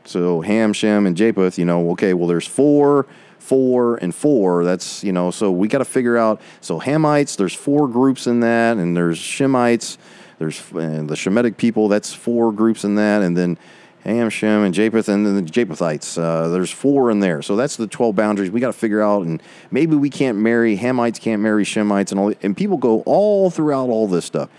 so 0.06 0.42
Ham, 0.42 0.74
Shem, 0.74 1.06
and 1.06 1.16
Japheth, 1.16 1.58
you 1.58 1.66
know, 1.66 1.92
okay, 1.92 2.14
well, 2.14 2.28
there's 2.28 2.48
four, 2.48 3.08
four, 3.40 3.96
and 3.98 4.14
four. 4.14 4.66
That's, 4.66 5.04
you 5.04 5.14
know, 5.14 5.32
so 5.32 5.52
we 5.52 5.68
got 5.68 5.78
to 5.78 5.86
figure 5.86 6.18
out. 6.18 6.42
So 6.62 6.80
Hamites, 6.80 7.38
there's 7.38 7.54
four 7.54 7.88
groups 7.88 8.28
in 8.28 8.42
that, 8.42 8.78
and 8.78 8.96
there's 8.96 9.20
Shemites, 9.20 9.98
there's 10.40 10.60
the 10.70 11.16
Shemitic 11.16 11.58
people, 11.58 11.88
that's 11.88 12.14
four 12.14 12.52
groups 12.52 12.84
in 12.84 12.96
that, 12.96 13.22
and 13.22 13.38
then 13.38 13.58
Ham, 14.04 14.30
Shem, 14.30 14.64
and 14.64 14.74
Japheth, 14.74 15.08
and 15.08 15.26
then 15.26 15.36
the 15.36 15.42
Japhethites. 15.50 16.22
Uh, 16.22 16.50
there's 16.50 16.72
four 16.72 17.10
in 17.10 17.22
there. 17.22 17.42
So 17.42 17.56
that's 17.56 17.78
the 17.78 17.88
12 17.88 18.16
boundaries 18.16 18.52
we 18.52 18.60
got 18.60 18.68
to 18.68 18.74
figure 18.74 19.02
out. 19.02 19.26
And 19.26 19.42
maybe 19.72 19.96
we 19.96 20.10
can't 20.10 20.38
marry, 20.38 20.78
Hamites 20.78 21.22
can't 21.22 21.42
marry 21.42 21.64
Shemites, 21.64 22.12
and 22.12 22.20
all. 22.20 22.34
And 22.42 22.56
people 22.56 22.78
go 22.78 23.02
all 23.02 23.50
throughout 23.50 23.90
all 23.90 24.08
this 24.08 24.26
stuff. 24.26 24.50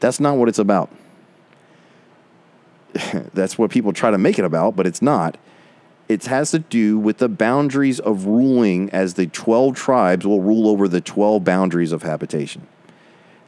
That's 0.00 0.18
not 0.18 0.38
what 0.38 0.48
it's 0.48 0.58
about. 0.58 0.90
that's 3.34 3.58
what 3.58 3.70
people 3.70 3.92
try 3.92 4.10
to 4.10 4.18
make 4.18 4.38
it 4.38 4.46
about, 4.46 4.76
but 4.76 4.86
it's 4.86 5.02
not. 5.02 5.36
it 6.08 6.24
has 6.24 6.50
to 6.52 6.58
do 6.58 6.98
with 6.98 7.18
the 7.18 7.28
boundaries 7.28 8.00
of 8.00 8.24
ruling 8.24 8.88
as 8.90 9.14
the 9.14 9.26
12 9.26 9.76
tribes 9.76 10.26
will 10.26 10.40
rule 10.40 10.68
over 10.68 10.88
the 10.88 11.02
12 11.02 11.44
boundaries 11.44 11.92
of 11.92 12.02
habitation. 12.02 12.66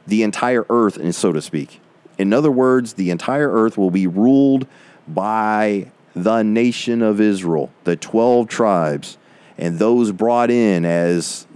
The 0.07 0.23
entire 0.23 0.67
earth, 0.69 1.15
so 1.15 1.33
to 1.33 1.41
speak. 1.41 1.81
In 2.19 2.35
other 2.35 2.51
words, 2.51 2.95
the 2.95 3.11
entire 3.11 3.51
earth 3.51 3.79
will 3.79 3.91
be 3.91 4.07
ruled 4.07 4.67
by 5.09 5.91
the 6.15 6.43
nation 6.43 7.03
of 7.03 7.21
Israel, 7.21 7.71
the 7.85 7.97
12 7.97 8.49
tribes, 8.49 9.19
and 9.59 9.79
those 9.79 10.13
brought 10.13 10.51
in 10.51 10.85
as, 10.85 11.47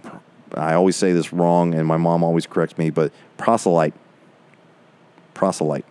I 0.54 0.74
always 0.74 0.96
say 0.96 1.12
this 1.12 1.32
wrong, 1.32 1.74
and 1.74 1.86
my 1.86 1.96
mom 1.96 2.22
always 2.22 2.46
corrects 2.46 2.78
me, 2.78 2.90
but 2.90 3.12
proselyte. 3.36 3.94
Proselyte. 5.34 5.84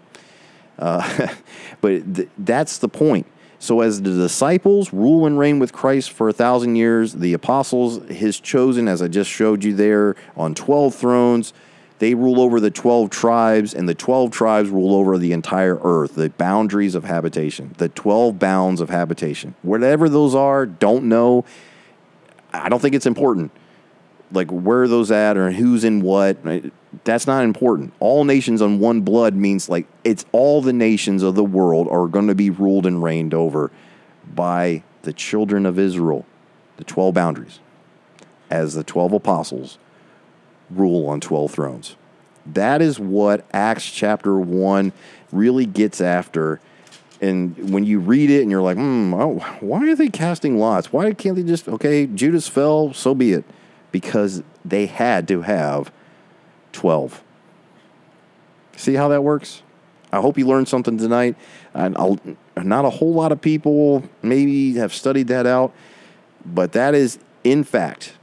Uh, 0.80 1.28
but 1.82 2.16
th- 2.16 2.30
that's 2.38 2.78
the 2.80 2.90
point. 2.90 3.28
So, 3.58 3.82
as 3.82 4.02
the 4.02 4.12
disciples 4.12 4.94
rule 4.94 5.26
and 5.26 5.40
reign 5.40 5.60
with 5.60 5.74
Christ 5.74 6.12
for 6.12 6.30
a 6.30 6.34
thousand 6.34 6.76
years, 6.76 7.14
the 7.14 7.34
apostles, 7.34 8.08
his 8.10 8.40
chosen, 8.40 8.88
as 8.88 9.02
I 9.02 9.08
just 9.08 9.30
showed 9.30 9.64
you 9.64 9.74
there, 9.74 10.16
on 10.36 10.54
12 10.54 10.94
thrones, 10.94 11.54
they 12.00 12.14
rule 12.14 12.42
over 12.42 12.60
the 12.60 12.72
12 12.72 13.10
tribes, 13.10 13.74
and 13.74 13.88
the 13.88 13.96
12 13.96 14.32
tribes 14.32 14.70
rule 14.70 14.94
over 14.96 15.18
the 15.18 15.32
entire 15.32 15.80
earth, 15.82 16.16
the 16.16 16.30
boundaries 16.30 16.94
of 16.94 17.06
habitation, 17.06 17.74
the 17.78 17.90
12 17.90 18.38
bounds 18.38 18.82
of 18.82 18.90
habitation. 18.90 19.56
Whatever 19.62 20.10
those 20.10 20.36
are, 20.36 20.66
don't 20.66 21.06
know. 21.06 21.46
I 22.52 22.68
don't 22.68 22.82
think 22.82 22.96
it's 22.96 23.06
important. 23.06 23.52
Like 24.32 24.50
where 24.50 24.88
those 24.88 25.10
at 25.10 25.38
or 25.38 25.52
who's 25.52 25.86
in 25.86 26.02
what, 26.02 26.38
that's 27.06 27.28
not 27.28 27.46
important. 27.46 27.94
All 28.02 28.26
nations 28.26 28.62
on 28.62 28.80
one 28.80 29.02
blood 29.02 29.34
means 29.34 29.70
like 29.70 29.88
it's 30.04 30.26
all 30.34 30.62
the 30.62 30.74
nations 30.74 31.24
of 31.24 31.36
the 31.36 31.44
world 31.44 31.88
are 31.90 32.08
going 32.08 32.28
to 32.28 32.36
be 32.36 32.50
ruled 32.50 32.86
and 32.86 33.02
reigned 33.02 33.34
over 33.34 33.72
by 34.34 34.84
the 35.04 35.14
children 35.14 35.66
of 35.66 35.80
Israel, 35.80 36.26
the 36.76 36.84
12 36.84 37.14
boundaries, 37.14 37.60
as 38.50 38.74
the 38.74 38.84
12 38.84 39.14
apostles 39.14 39.78
rule 40.70 41.08
on 41.08 41.22
12 41.22 41.52
thrones. 41.52 41.96
That 42.46 42.82
is 42.82 43.00
what 43.00 43.46
Acts 43.52 43.90
chapter 43.90 44.38
1 44.40 44.92
really 45.32 45.66
gets 45.66 46.00
after. 46.02 46.60
And 47.22 47.72
when 47.72 47.86
you 47.86 48.00
read 48.00 48.30
it 48.30 48.42
and 48.42 48.52
you're 48.52 48.62
like, 48.62 48.78
hmm, 48.78 49.14
oh, 49.14 49.40
why 49.60 49.88
are 49.88 49.96
they 49.96 50.10
casting 50.10 50.60
lots? 50.60 50.94
Why 50.94 51.14
can't 51.14 51.36
they 51.36 51.44
just, 51.44 51.68
okay, 51.68 52.06
Judas 52.06 52.48
fell, 52.48 52.94
so 52.94 53.16
be 53.16 53.32
it. 53.32 53.46
Because 53.92 54.44
they 54.64 54.86
had 54.86 55.28
to 55.30 55.42
have 55.42 55.92
12. 56.74 57.24
See 58.76 58.94
how 58.94 59.08
that 59.08 59.24
works? 59.24 59.64
I 60.12 60.22
hope 60.22 60.38
you 60.38 60.46
learned 60.46 60.68
something 60.68 60.98
tonight. 60.98 61.36
I'll, 61.74 62.20
not 62.58 62.86
a 62.86 62.90
whole 62.90 63.14
lot 63.14 63.32
of 63.32 63.42
people 63.42 64.04
maybe 64.22 64.76
have 64.76 64.94
studied 64.94 65.28
that 65.28 65.46
out, 65.46 65.74
but 66.46 66.74
that 66.74 66.94
is, 66.94 67.20
in 67.44 67.64
fact, 67.64 68.15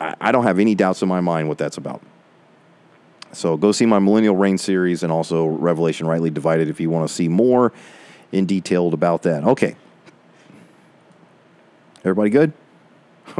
I, 0.00 0.14
I 0.20 0.32
don't 0.32 0.44
have 0.44 0.58
any 0.58 0.74
doubts 0.74 1.02
in 1.02 1.08
my 1.08 1.20
mind 1.20 1.48
what 1.48 1.58
that's 1.58 1.76
about. 1.76 2.02
So 3.32 3.56
go 3.56 3.72
see 3.72 3.86
my 3.86 3.98
Millennial 3.98 4.36
Reign 4.36 4.58
series 4.58 5.02
and 5.02 5.12
also 5.12 5.46
Revelation 5.46 6.06
Rightly 6.06 6.30
Divided 6.30 6.68
if 6.68 6.80
you 6.80 6.90
want 6.90 7.08
to 7.08 7.14
see 7.14 7.28
more 7.28 7.72
in 8.32 8.46
detailed 8.46 8.94
about 8.94 9.22
that. 9.22 9.44
Okay. 9.44 9.76
Everybody 12.00 12.30
good? 12.30 12.52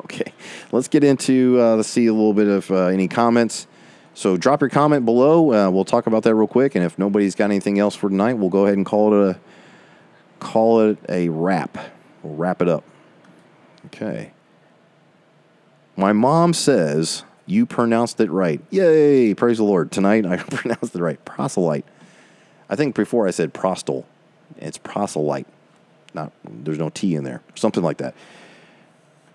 Okay. 0.01 0.33
Let's 0.71 0.87
get 0.87 1.03
into, 1.03 1.57
uh, 1.59 1.77
let's 1.77 1.89
see 1.89 2.07
a 2.07 2.13
little 2.13 2.35
bit 2.35 2.47
of 2.47 2.71
uh, 2.71 2.87
any 2.87 3.09
comments. 3.09 3.67
So 4.13 4.37
drop 4.37 4.61
your 4.61 4.69
comment 4.69 5.07
below. 5.07 5.53
Uh, 5.53 5.71
we'll 5.71 5.87
talk 5.87 6.07
about 6.07 6.25
that 6.25 6.35
real 6.35 6.47
quick. 6.47 6.75
And 6.75 6.85
if 6.85 6.99
nobody's 6.99 7.35
got 7.35 7.47
anything 7.47 7.79
else 7.79 7.97
for 7.97 8.11
tonight, 8.11 8.35
we'll 8.35 8.51
go 8.51 8.67
ahead 8.67 8.77
and 8.77 8.85
call 8.85 9.15
it 9.15 9.31
a, 9.31 9.41
call 10.41 10.83
it 10.83 10.99
a 11.09 11.31
wrap. 11.31 11.79
We'll 12.23 12.37
wrap 12.37 12.61
it 12.61 12.69
up. 12.69 12.85
Okay. 13.87 14.33
My 15.99 16.13
mom 16.13 16.55
says 16.55 17.25
you 17.45 17.67
pronounced 17.67 18.21
it 18.21 18.31
right. 18.31 18.61
Yay! 18.71 19.35
Praise 19.35 19.57
the 19.57 19.65
Lord. 19.65 19.91
Tonight 19.91 20.25
I 20.25 20.37
pronounced 20.37 20.95
it 20.95 21.03
right. 21.03 21.23
Proselyte. 21.25 21.85
I 22.71 22.77
think 22.77 22.95
before 22.95 23.27
I 23.27 23.33
said 23.33 23.53
prostel. 23.53 24.05
It's 24.59 24.79
proselyte. 24.79 25.49
Not 26.15 26.33
there's 26.45 26.79
no 26.79 26.89
T 26.89 27.17
in 27.17 27.25
there. 27.25 27.43
Something 27.57 27.83
like 27.83 27.97
that. 27.99 28.15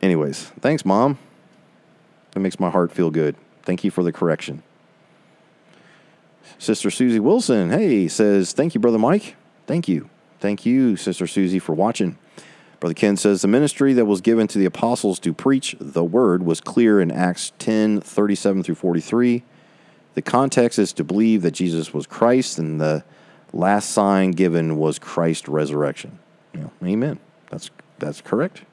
Anyways, 0.01 0.53
thanks, 0.61 0.85
Mom. 0.85 1.19
That 2.31 2.39
makes 2.39 2.57
my 2.61 2.69
heart 2.69 2.93
feel 2.93 3.11
good. 3.11 3.35
Thank 3.63 3.83
you 3.83 3.91
for 3.91 4.03
the 4.03 4.13
correction. 4.13 4.63
Sister 6.57 6.89
Susie 6.89 7.19
Wilson, 7.19 7.71
hey, 7.71 8.07
says, 8.07 8.53
Thank 8.53 8.73
you, 8.73 8.79
Brother 8.79 8.99
Mike. 8.99 9.35
Thank 9.67 9.89
you. 9.89 10.09
Thank 10.39 10.65
you, 10.65 10.95
Sister 10.95 11.27
Susie, 11.27 11.59
for 11.59 11.73
watching. 11.73 12.17
Brother 12.83 12.95
Ken 12.95 13.15
says 13.15 13.41
the 13.41 13.47
ministry 13.47 13.93
that 13.93 14.03
was 14.03 14.19
given 14.19 14.45
to 14.49 14.59
the 14.59 14.65
apostles 14.65 15.17
to 15.19 15.33
preach 15.33 15.73
the 15.79 16.03
word 16.03 16.43
was 16.43 16.59
clear 16.59 16.99
in 16.99 17.11
Acts 17.11 17.53
10 17.57 18.01
37 18.01 18.61
through 18.61 18.75
43. 18.75 19.41
The 20.15 20.21
context 20.21 20.77
is 20.77 20.91
to 20.91 21.05
believe 21.05 21.43
that 21.43 21.51
Jesus 21.51 21.93
was 21.93 22.05
Christ, 22.05 22.59
and 22.59 22.81
the 22.81 23.05
last 23.53 23.91
sign 23.91 24.31
given 24.31 24.75
was 24.75 24.99
Christ's 24.99 25.47
resurrection. 25.47 26.19
Know, 26.53 26.73
amen. 26.83 27.19
That's 27.49 27.71
that's 27.99 28.19
correct. 28.19 28.63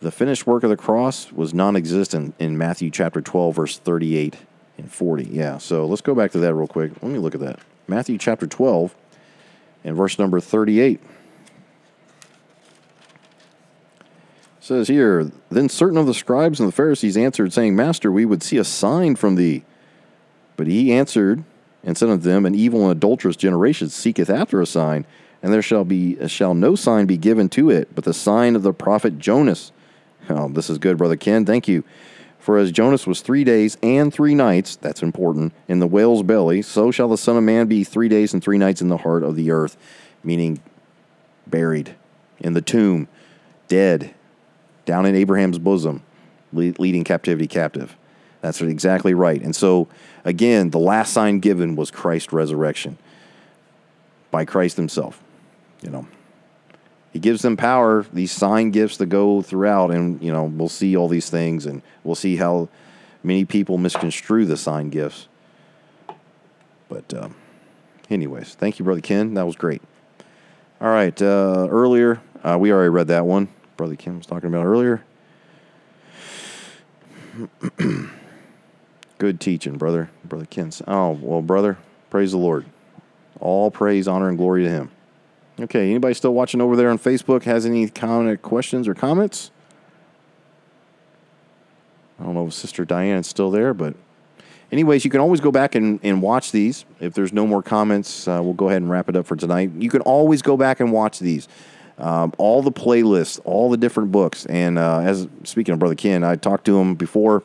The 0.00 0.10
finished 0.10 0.46
work 0.46 0.62
of 0.62 0.70
the 0.70 0.78
cross 0.78 1.30
was 1.30 1.52
non-existent 1.52 2.36
in 2.38 2.56
Matthew 2.56 2.88
chapter 2.88 3.20
12, 3.20 3.54
verse 3.54 3.76
38 3.76 4.38
and 4.78 4.90
40. 4.90 5.24
Yeah, 5.24 5.58
so 5.58 5.84
let's 5.84 6.00
go 6.00 6.14
back 6.14 6.30
to 6.30 6.38
that 6.38 6.54
real 6.54 6.68
quick. 6.68 6.92
Let 7.02 7.12
me 7.12 7.18
look 7.18 7.34
at 7.34 7.42
that. 7.42 7.60
Matthew 7.86 8.16
chapter 8.16 8.46
12 8.46 8.94
and 9.84 9.94
verse 9.94 10.18
number 10.18 10.40
38. 10.40 11.02
Says 14.64 14.88
here, 14.88 15.30
then 15.50 15.68
certain 15.68 15.98
of 15.98 16.06
the 16.06 16.14
scribes 16.14 16.58
and 16.58 16.66
the 16.66 16.72
Pharisees 16.72 17.18
answered, 17.18 17.52
saying, 17.52 17.76
Master, 17.76 18.10
we 18.10 18.24
would 18.24 18.42
see 18.42 18.56
a 18.56 18.64
sign 18.64 19.14
from 19.14 19.34
thee. 19.34 19.62
But 20.56 20.66
he 20.68 20.90
answered 20.90 21.44
and 21.82 21.98
said 21.98 22.08
unto 22.08 22.24
them, 22.24 22.46
An 22.46 22.54
evil 22.54 22.82
and 22.88 22.92
adulterous 22.92 23.36
generation 23.36 23.90
seeketh 23.90 24.30
after 24.30 24.62
a 24.62 24.66
sign, 24.66 25.04
and 25.42 25.52
there 25.52 25.60
shall 25.60 25.84
be 25.84 26.16
shall 26.28 26.54
no 26.54 26.76
sign 26.76 27.04
be 27.04 27.18
given 27.18 27.50
to 27.50 27.68
it, 27.68 27.94
but 27.94 28.04
the 28.04 28.14
sign 28.14 28.56
of 28.56 28.62
the 28.62 28.72
prophet 28.72 29.18
Jonas. 29.18 29.70
Oh, 30.30 30.48
this 30.48 30.70
is 30.70 30.78
good, 30.78 30.96
brother 30.96 31.16
Ken. 31.16 31.44
Thank 31.44 31.68
you. 31.68 31.84
For 32.38 32.56
as 32.56 32.72
Jonas 32.72 33.06
was 33.06 33.20
three 33.20 33.44
days 33.44 33.76
and 33.82 34.12
three 34.12 34.34
nights, 34.34 34.76
that's 34.76 35.02
important, 35.02 35.52
in 35.68 35.80
the 35.80 35.86
whale's 35.86 36.22
belly, 36.22 36.62
so 36.62 36.90
shall 36.90 37.08
the 37.08 37.18
Son 37.18 37.36
of 37.36 37.42
Man 37.42 37.66
be 37.66 37.84
three 37.84 38.08
days 38.08 38.32
and 38.32 38.42
three 38.42 38.58
nights 38.58 38.80
in 38.80 38.88
the 38.88 38.98
heart 38.98 39.24
of 39.24 39.36
the 39.36 39.50
earth, 39.50 39.76
meaning 40.22 40.60
buried 41.46 41.94
in 42.38 42.54
the 42.54 42.62
tomb, 42.62 43.08
dead, 43.68 44.14
down 44.84 45.06
in 45.06 45.14
Abraham's 45.14 45.58
bosom, 45.58 46.02
leading 46.52 47.04
captivity 47.04 47.46
captive. 47.46 47.96
That's 48.40 48.60
exactly 48.60 49.14
right. 49.14 49.40
And 49.40 49.56
so, 49.56 49.88
again, 50.24 50.70
the 50.70 50.78
last 50.78 51.12
sign 51.12 51.40
given 51.40 51.76
was 51.76 51.90
Christ's 51.90 52.32
resurrection 52.32 52.98
by 54.30 54.44
Christ 54.44 54.76
Himself. 54.76 55.22
You 55.80 55.90
know, 55.90 56.06
He 57.12 57.18
gives 57.18 57.42
them 57.42 57.56
power, 57.56 58.04
these 58.12 58.32
sign 58.32 58.70
gifts 58.70 58.98
that 58.98 59.06
go 59.06 59.40
throughout, 59.40 59.90
and, 59.90 60.22
you 60.22 60.30
know, 60.30 60.44
we'll 60.44 60.68
see 60.68 60.96
all 60.96 61.08
these 61.08 61.30
things 61.30 61.64
and 61.64 61.80
we'll 62.02 62.14
see 62.14 62.36
how 62.36 62.68
many 63.22 63.44
people 63.46 63.78
misconstrue 63.78 64.44
the 64.44 64.56
sign 64.58 64.90
gifts. 64.90 65.28
But, 66.88 67.14
um, 67.14 67.34
anyways, 68.10 68.54
thank 68.54 68.78
you, 68.78 68.84
Brother 68.84 69.00
Ken. 69.00 69.34
That 69.34 69.46
was 69.46 69.56
great. 69.56 69.80
All 70.80 70.90
right. 70.90 71.20
Uh, 71.22 71.66
earlier, 71.70 72.20
uh, 72.42 72.58
we 72.60 72.70
already 72.72 72.90
read 72.90 73.08
that 73.08 73.24
one. 73.24 73.48
Brother 73.76 73.96
Kim 73.96 74.18
was 74.18 74.26
talking 74.26 74.48
about 74.48 74.66
earlier. 74.66 75.04
Good 79.18 79.40
teaching, 79.40 79.76
brother. 79.76 80.10
Brother 80.24 80.46
Kins. 80.46 80.82
Oh, 80.86 81.18
well, 81.20 81.42
brother, 81.42 81.78
praise 82.10 82.32
the 82.32 82.38
Lord. 82.38 82.66
All 83.40 83.70
praise, 83.70 84.06
honor, 84.06 84.28
and 84.28 84.38
glory 84.38 84.64
to 84.64 84.70
him. 84.70 84.90
Okay, 85.60 85.90
anybody 85.90 86.14
still 86.14 86.34
watching 86.34 86.60
over 86.60 86.76
there 86.76 86.90
on 86.90 86.98
Facebook 86.98 87.44
has 87.44 87.64
any 87.64 87.88
comment, 87.88 88.42
questions, 88.42 88.88
or 88.88 88.94
comments? 88.94 89.50
I 92.18 92.24
don't 92.24 92.34
know 92.34 92.46
if 92.46 92.52
Sister 92.52 92.84
Diane 92.84 93.18
is 93.18 93.26
still 93.26 93.50
there, 93.50 93.74
but 93.74 93.94
anyways, 94.72 95.04
you 95.04 95.10
can 95.10 95.20
always 95.20 95.40
go 95.40 95.52
back 95.52 95.74
and, 95.74 96.00
and 96.02 96.22
watch 96.22 96.52
these. 96.52 96.84
If 97.00 97.14
there's 97.14 97.32
no 97.32 97.46
more 97.46 97.62
comments, 97.62 98.26
uh, 98.26 98.40
we'll 98.42 98.54
go 98.54 98.68
ahead 98.68 98.82
and 98.82 98.90
wrap 98.90 99.08
it 99.08 99.16
up 99.16 99.26
for 99.26 99.36
tonight. 99.36 99.70
You 99.78 99.90
can 99.90 100.00
always 100.02 100.42
go 100.42 100.56
back 100.56 100.80
and 100.80 100.92
watch 100.92 101.18
these 101.18 101.48
um, 101.98 102.32
all 102.38 102.62
the 102.62 102.72
playlists, 102.72 103.40
all 103.44 103.70
the 103.70 103.76
different 103.76 104.10
books. 104.10 104.46
And 104.46 104.78
uh, 104.78 105.00
as 105.00 105.28
speaking 105.44 105.72
of 105.72 105.78
Brother 105.78 105.94
Ken, 105.94 106.24
I 106.24 106.36
talked 106.36 106.64
to 106.66 106.78
him 106.78 106.94
before. 106.94 107.42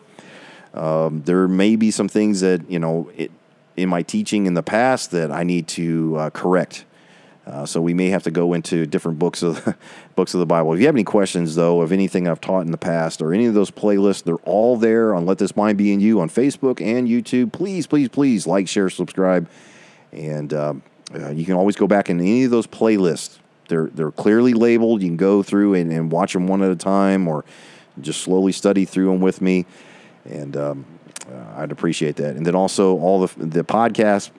Um, 0.73 1.21
there 1.23 1.47
may 1.47 1.75
be 1.75 1.91
some 1.91 2.07
things 2.07 2.41
that 2.41 2.69
you 2.69 2.79
know 2.79 3.09
it, 3.15 3.31
in 3.77 3.89
my 3.89 4.01
teaching 4.03 4.45
in 4.45 4.53
the 4.53 4.63
past 4.63 5.11
that 5.11 5.31
I 5.31 5.43
need 5.43 5.67
to 5.69 6.17
uh, 6.17 6.29
correct. 6.31 6.85
Uh, 7.47 7.65
so 7.65 7.81
we 7.81 7.95
may 7.95 8.09
have 8.09 8.21
to 8.21 8.29
go 8.29 8.53
into 8.53 8.85
different 8.85 9.17
books 9.17 9.41
of 9.41 9.75
books 10.15 10.33
of 10.33 10.39
the 10.39 10.45
Bible. 10.45 10.73
If 10.73 10.79
you 10.79 10.85
have 10.85 10.95
any 10.95 11.03
questions, 11.03 11.55
though, 11.55 11.81
of 11.81 11.91
anything 11.91 12.27
I've 12.27 12.41
taught 12.41 12.61
in 12.61 12.71
the 12.71 12.77
past 12.77 13.21
or 13.21 13.33
any 13.33 13.47
of 13.47 13.55
those 13.55 13.71
playlists, 13.71 14.23
they're 14.23 14.35
all 14.37 14.77
there 14.77 15.15
on 15.15 15.25
Let 15.25 15.39
This 15.39 15.55
Mind 15.55 15.77
Be 15.77 15.91
in 15.91 15.99
You 15.99 16.21
on 16.21 16.29
Facebook 16.29 16.79
and 16.79 17.07
YouTube. 17.07 17.51
Please, 17.51 17.87
please, 17.87 18.09
please 18.09 18.45
like, 18.45 18.67
share, 18.67 18.89
subscribe, 18.89 19.49
and 20.11 20.53
um, 20.53 20.83
uh, 21.15 21.29
you 21.29 21.43
can 21.43 21.55
always 21.55 21.75
go 21.75 21.87
back 21.87 22.09
in 22.09 22.19
any 22.19 22.43
of 22.43 22.51
those 22.51 22.67
playlists 22.67 23.39
They're 23.69 23.87
they're 23.87 24.11
clearly 24.11 24.53
labeled. 24.53 25.01
You 25.01 25.07
can 25.07 25.17
go 25.17 25.41
through 25.41 25.75
and, 25.75 25.91
and 25.91 26.11
watch 26.11 26.33
them 26.33 26.47
one 26.47 26.61
at 26.61 26.71
a 26.71 26.75
time, 26.75 27.27
or 27.27 27.45
just 28.01 28.21
slowly 28.21 28.51
study 28.51 28.83
through 28.83 29.11
them 29.11 29.21
with 29.21 29.41
me, 29.41 29.65
and 30.25 30.57
um, 30.57 30.85
uh, 31.31 31.61
I'd 31.61 31.71
appreciate 31.71 32.17
that. 32.17 32.35
And 32.35 32.45
then 32.45 32.55
also 32.55 32.97
all 32.99 33.25
the 33.25 33.45
the 33.45 33.63
podcast. 33.63 34.31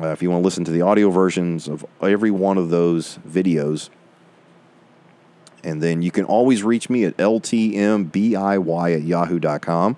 Uh, 0.00 0.08
if 0.08 0.22
you 0.22 0.30
want 0.30 0.42
to 0.42 0.44
listen 0.44 0.64
to 0.64 0.72
the 0.72 0.82
audio 0.82 1.08
versions 1.08 1.68
of 1.68 1.86
every 2.02 2.30
one 2.30 2.58
of 2.58 2.68
those 2.68 3.18
videos, 3.28 3.90
and 5.62 5.82
then 5.82 6.02
you 6.02 6.10
can 6.10 6.24
always 6.24 6.62
reach 6.62 6.90
me 6.90 7.04
at 7.04 7.16
ltmbiy 7.16 8.94
at 8.94 9.02
yahoo.com. 9.02 9.96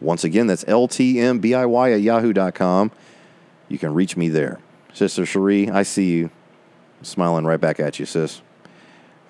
Once 0.00 0.22
again, 0.22 0.46
that's 0.46 0.64
ltmbiy 0.64 1.94
at 1.94 2.00
yahoo.com. 2.00 2.92
You 3.68 3.78
can 3.78 3.92
reach 3.92 4.16
me 4.16 4.28
there. 4.28 4.60
Sister 4.92 5.26
Cherie, 5.26 5.68
I 5.68 5.82
see 5.82 6.12
you 6.12 6.30
smiling 7.02 7.44
right 7.44 7.60
back 7.60 7.80
at 7.80 7.98
you, 7.98 8.06
sis. 8.06 8.42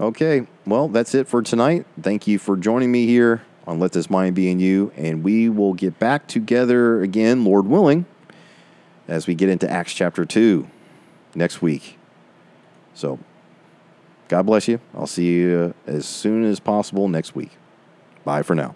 Okay, 0.01 0.47
well, 0.64 0.89
that's 0.89 1.14
it 1.14 1.27
for 1.27 1.43
tonight. 1.43 1.85
Thank 2.01 2.27
you 2.27 2.39
for 2.39 2.57
joining 2.57 2.93
me 2.93 3.07
here 3.07 3.43
on 3.66 3.81
Let 3.81 3.93
This 3.93 4.09
Mind 4.09 4.37
Be 4.37 4.51
in 4.51 4.61
You, 4.61 4.93
and 4.97 5.25
we 5.25 5.49
will 5.49 5.75
get 5.75 5.99
back 5.99 6.27
together 6.27 7.03
again, 7.03 7.45
Lord 7.45 7.66
willing, 7.66 8.07
as 9.09 9.27
we 9.27 9.35
get 9.35 9.49
into 9.49 9.69
Acts 9.71 9.93
chapter 9.93 10.25
2 10.25 10.69
next 11.35 11.61
week. 11.61 11.99
So, 12.95 13.19
God 14.29 14.47
bless 14.47 14.69
you. 14.69 14.81
I'll 14.95 15.07
see 15.07 15.27
you 15.27 15.75
as 15.87 16.07
soon 16.07 16.45
as 16.45 16.61
possible 16.61 17.09
next 17.09 17.35
week. 17.35 17.53
Bye 18.25 18.43
for 18.43 18.55
now. 18.55 18.75